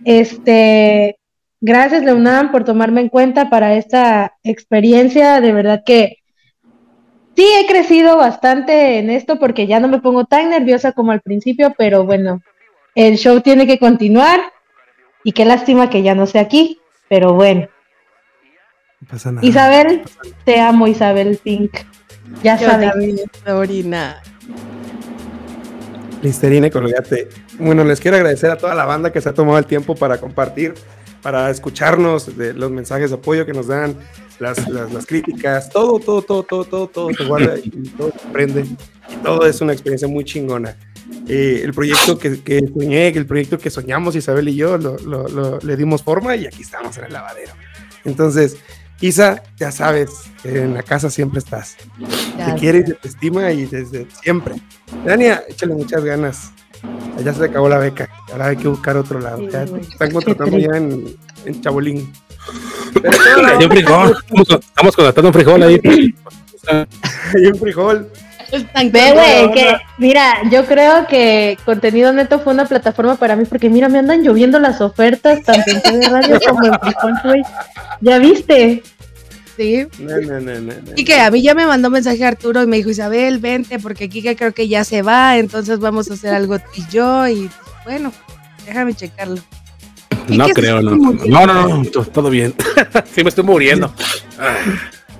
Este, 0.04 1.18
gracias, 1.60 2.04
Leonam, 2.04 2.52
por 2.52 2.64
tomarme 2.64 3.00
en 3.00 3.08
cuenta 3.08 3.50
para 3.50 3.74
esta 3.74 4.34
experiencia. 4.44 5.40
De 5.40 5.52
verdad 5.52 5.82
que 5.84 6.18
sí 7.36 7.46
he 7.60 7.66
crecido 7.66 8.16
bastante 8.16 8.98
en 8.98 9.10
esto 9.10 9.38
porque 9.38 9.66
ya 9.66 9.78
no 9.78 9.88
me 9.88 10.00
pongo 10.00 10.24
tan 10.24 10.50
nerviosa 10.50 10.92
como 10.92 11.12
al 11.12 11.20
principio, 11.20 11.74
pero 11.76 12.04
bueno, 12.04 12.42
el 12.94 13.16
show 13.16 13.40
tiene 13.40 13.66
que 13.66 13.78
continuar 13.78 14.40
y 15.22 15.32
qué 15.32 15.44
lástima 15.44 15.90
que 15.90 16.02
ya 16.02 16.14
no 16.14 16.26
sé 16.26 16.38
aquí, 16.38 16.80
pero 17.08 17.34
bueno. 17.34 17.68
No 19.00 19.08
pasa 19.08 19.32
nada. 19.32 19.46
Isabel, 19.46 20.02
te 20.44 20.60
amo 20.60 20.86
Isabel 20.86 21.38
Pink. 21.42 21.76
Ya 22.42 22.56
Yo 22.56 22.68
sabes. 22.68 22.90
Sabrina. 23.44 24.22
Listerine, 26.22 26.70
colgate. 26.70 27.28
Bueno, 27.58 27.84
les 27.84 28.00
quiero 28.00 28.16
agradecer 28.16 28.50
a 28.50 28.56
toda 28.56 28.74
la 28.74 28.84
banda 28.84 29.12
que 29.12 29.20
se 29.20 29.28
ha 29.28 29.34
tomado 29.34 29.58
el 29.58 29.66
tiempo 29.66 29.94
para 29.94 30.18
compartir, 30.18 30.74
para 31.26 31.50
escucharnos, 31.50 32.36
de 32.38 32.54
los 32.54 32.70
mensajes 32.70 33.10
de 33.10 33.16
apoyo 33.16 33.44
que 33.44 33.52
nos 33.52 33.66
dan, 33.66 33.96
las, 34.38 34.68
las, 34.68 34.92
las 34.92 35.06
críticas, 35.06 35.68
todo, 35.70 35.98
todo, 35.98 36.22
todo, 36.22 36.44
todo, 36.44 36.64
todo, 36.64 36.86
todo 36.86 37.12
se 37.12 37.24
guarda 37.24 37.58
y 37.58 37.68
todo 37.98 38.12
se 38.12 38.28
aprende. 38.28 38.60
Y 38.60 39.16
todo 39.24 39.44
es 39.44 39.60
una 39.60 39.72
experiencia 39.72 40.06
muy 40.06 40.22
chingona. 40.24 40.76
Eh, 41.26 41.62
el 41.64 41.74
proyecto 41.74 42.16
que, 42.16 42.40
que 42.44 42.60
soñé, 42.72 43.08
el 43.08 43.26
proyecto 43.26 43.58
que 43.58 43.70
soñamos 43.70 44.14
Isabel 44.14 44.48
y 44.50 44.54
yo, 44.54 44.78
lo, 44.78 44.96
lo- 44.98 45.26
lo- 45.26 45.58
le 45.58 45.76
dimos 45.76 46.00
forma 46.04 46.36
y 46.36 46.46
aquí 46.46 46.62
estamos 46.62 46.96
en 46.98 47.06
el 47.06 47.12
lavadero. 47.12 47.54
Entonces, 48.04 48.56
Isa, 49.00 49.42
ya 49.56 49.72
sabes, 49.72 50.10
en 50.44 50.74
la 50.74 50.84
casa 50.84 51.10
siempre 51.10 51.40
estás. 51.40 51.76
Te 52.52 52.54
quiere 52.60 52.78
y 52.78 52.84
te 52.84 53.08
estima 53.08 53.50
y 53.50 53.66
desde 53.66 54.06
siempre. 54.22 54.54
Dania, 55.04 55.42
échale 55.48 55.74
muchas 55.74 56.04
ganas. 56.04 56.52
Ya 57.24 57.32
se 57.32 57.40
le 57.40 57.46
acabó 57.46 57.68
la 57.68 57.78
beca. 57.78 58.08
Ahora 58.30 58.46
hay 58.46 58.56
que 58.56 58.68
buscar 58.68 58.96
otro 58.96 59.20
lado. 59.20 59.38
Sí, 59.38 59.48
Ya 59.50 59.62
están 59.62 60.10
contratando 60.12 60.58
ya 60.58 60.76
en, 60.76 61.16
en 61.44 61.60
Chabolín. 61.60 62.12
Hay 63.58 63.64
un 63.64 63.70
frijol. 63.70 64.16
Estamos, 64.22 64.48
estamos 64.50 64.96
contratando 64.96 65.28
un 65.28 65.34
frijol 65.34 65.62
ahí. 65.62 65.80
Hay 67.34 67.46
un 67.46 67.58
frijol. 67.58 68.10
Ve, 68.50 69.12
güey, 69.12 69.52
que 69.52 69.76
mira, 69.98 70.34
yo 70.50 70.64
creo 70.66 71.06
que 71.08 71.58
Contenido 71.64 72.12
Neto 72.12 72.38
fue 72.38 72.52
una 72.52 72.64
plataforma 72.64 73.16
para 73.16 73.34
mí 73.34 73.44
porque 73.44 73.68
mira, 73.68 73.88
me 73.88 73.98
andan 73.98 74.22
lloviendo 74.22 74.58
las 74.60 74.80
ofertas 74.80 75.42
tanto 75.42 75.70
en 75.70 75.82
TV 75.82 76.08
Radio 76.08 76.38
como 76.48 76.64
en 76.66 76.80
Frijol, 76.80 77.14
güey. 77.24 77.42
¿Ya 78.00 78.18
viste? 78.18 78.82
Sí. 79.56 79.86
No, 79.98 80.16
no, 80.20 80.40
no, 80.40 80.54
no, 80.60 80.60
no. 80.60 80.72
Y 80.96 81.04
que 81.04 81.18
a 81.18 81.30
mí 81.30 81.42
ya 81.42 81.54
me 81.54 81.66
mandó 81.66 81.88
mensaje 81.90 82.24
Arturo 82.24 82.62
y 82.62 82.66
me 82.66 82.76
dijo, 82.76 82.90
Isabel, 82.90 83.38
vente, 83.38 83.78
porque 83.78 84.08
Kika 84.08 84.34
creo 84.36 84.52
que 84.52 84.68
ya 84.68 84.84
se 84.84 85.00
va, 85.02 85.38
entonces 85.38 85.78
vamos 85.78 86.10
a 86.10 86.14
hacer 86.14 86.34
algo 86.34 86.58
tú 86.58 86.64
y 86.76 86.86
yo. 86.92 87.26
Y 87.28 87.50
bueno, 87.84 88.12
déjame 88.66 88.92
checarlo. 88.94 89.38
¿Y 90.28 90.36
No 90.36 90.46
creo, 90.48 90.82
no. 90.82 90.96
No, 90.96 91.46
no, 91.46 91.68
no, 91.68 91.84
to- 91.90 92.04
todo 92.04 92.28
bien. 92.30 92.54
sí, 93.14 93.22
me 93.22 93.30
estoy 93.30 93.44
muriendo. 93.44 93.94
Ah, 94.38 94.56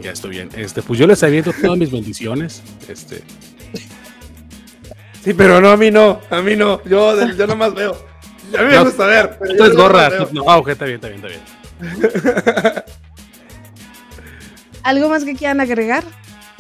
ya 0.03 0.11
estoy 0.11 0.31
bien. 0.31 0.51
Este, 0.57 0.83
pues 0.83 0.99
yo 0.99 1.07
les 1.07 1.23
aviento 1.23 1.53
todas 1.59 1.79
mis 1.79 1.91
bendiciones. 1.91 2.63
Este, 2.89 3.23
Sí, 5.25 5.35
pero 5.35 5.61
no, 5.61 5.71
a 5.71 5.77
mí 5.77 5.91
no. 5.91 6.21
A 6.31 6.41
mí 6.41 6.55
no. 6.55 6.81
Yo, 6.85 7.33
yo 7.33 7.47
nomás 7.49 7.75
veo. 7.75 7.93
A 8.57 8.63
mí 8.63 8.69
me 8.69 8.77
No, 8.77 8.85
gusta 8.85 9.07
ver. 9.07 9.39
esto 9.49 9.65
es 9.67 9.75
gorra. 9.75 10.09
No, 10.33 10.45
ah, 10.49 10.59
ok, 10.59 10.69
está 10.69 10.85
bien, 10.85 11.01
está 11.03 11.09
bien, 11.09 11.21
está 11.25 11.29
bien. 11.29 12.85
¿Algo 14.87 15.09
más 15.09 15.25
que 15.25 15.35
quieran 15.35 15.61
agregar? 15.61 16.05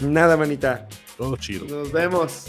Nada, 0.00 0.36
manita. 0.36 0.86
Todo 1.16 1.36
chido. 1.36 1.64
Nos 1.66 1.92
vemos. 1.92 2.46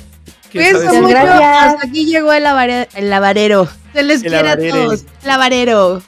¿Quién 0.52 0.64
Cuídense 0.64 0.86
sabe 0.86 0.98
si- 0.98 1.02
mucho. 1.04 1.14
Gracias. 1.14 1.74
Hasta 1.74 1.88
aquí 1.88 2.06
llegó 2.06 2.34
el, 2.34 2.44
lavare- 2.44 2.88
el 2.96 3.10
lavarero. 3.10 3.68
Se 3.94 4.02
les 4.04 4.24
El 4.24 4.32
quiere 4.32 4.50
a 4.50 4.58
todos. 4.58 5.06
Lavarero. 5.24 6.02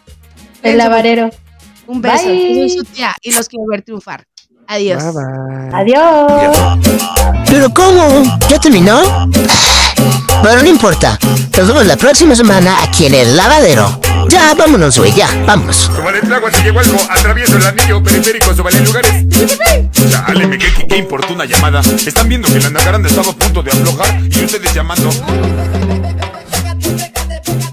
El 0.64 0.77
lavarero. 0.77 1.30
Un 1.88 2.02
beso. 2.02 2.26
Bye. 2.26 2.49
Yo 2.56 2.56
soy 2.61 2.69
su 2.80 2.84
tía 2.84 3.15
y 3.22 3.31
los 3.31 3.48
quiero 3.48 3.65
ver 3.69 3.84
triunfar. 3.84 4.26
Adiós. 4.68 5.03
Bye, 5.03 5.14
bye. 5.14 5.76
Adiós. 5.76 6.77
¿Pero 7.49 7.69
cómo? 7.73 8.23
¿Ya 8.49 8.60
terminó? 8.60 9.02
Pero 10.41 10.61
no 10.61 10.68
importa. 10.68 11.18
Nos 11.57 11.68
vemos 11.68 11.86
la 11.86 11.98
próxima 11.98 12.36
semana 12.36 12.82
aquí 12.84 13.06
en 13.06 13.16
el 13.16 13.36
lavadero. 13.36 13.99
Ya, 14.30 14.53
vámonos, 14.53 14.98
güey, 14.98 15.14
ya, 15.14 15.28
vámonos. 15.45 15.90
Como 15.95 16.11
le 16.11 16.22
trago 16.22 16.48
si 16.52 16.64
llegó 16.64 16.80
algo, 16.80 16.98
atravieso 17.10 17.57
el 17.57 17.66
anillo 17.66 18.02
periférico 18.02 18.53
sobre 18.53 18.80
lugares. 18.82 19.26
Dale, 20.11 20.48
me 20.48 20.57
qué, 20.57 20.72
qué 20.88 20.98
importuna 20.98 21.45
llamada. 21.45 21.82
Están 21.82 22.30
viendo 22.30 22.48
que 22.48 22.60
la 22.60 22.70
nacaranda 22.70 23.10
estaba 23.10 23.32
a 23.32 23.36
punto 23.36 23.64
de 23.64 23.72
aflojar 23.72 24.22
y 24.22 24.45
ustedes 24.45 24.74
llamando. 24.74 25.10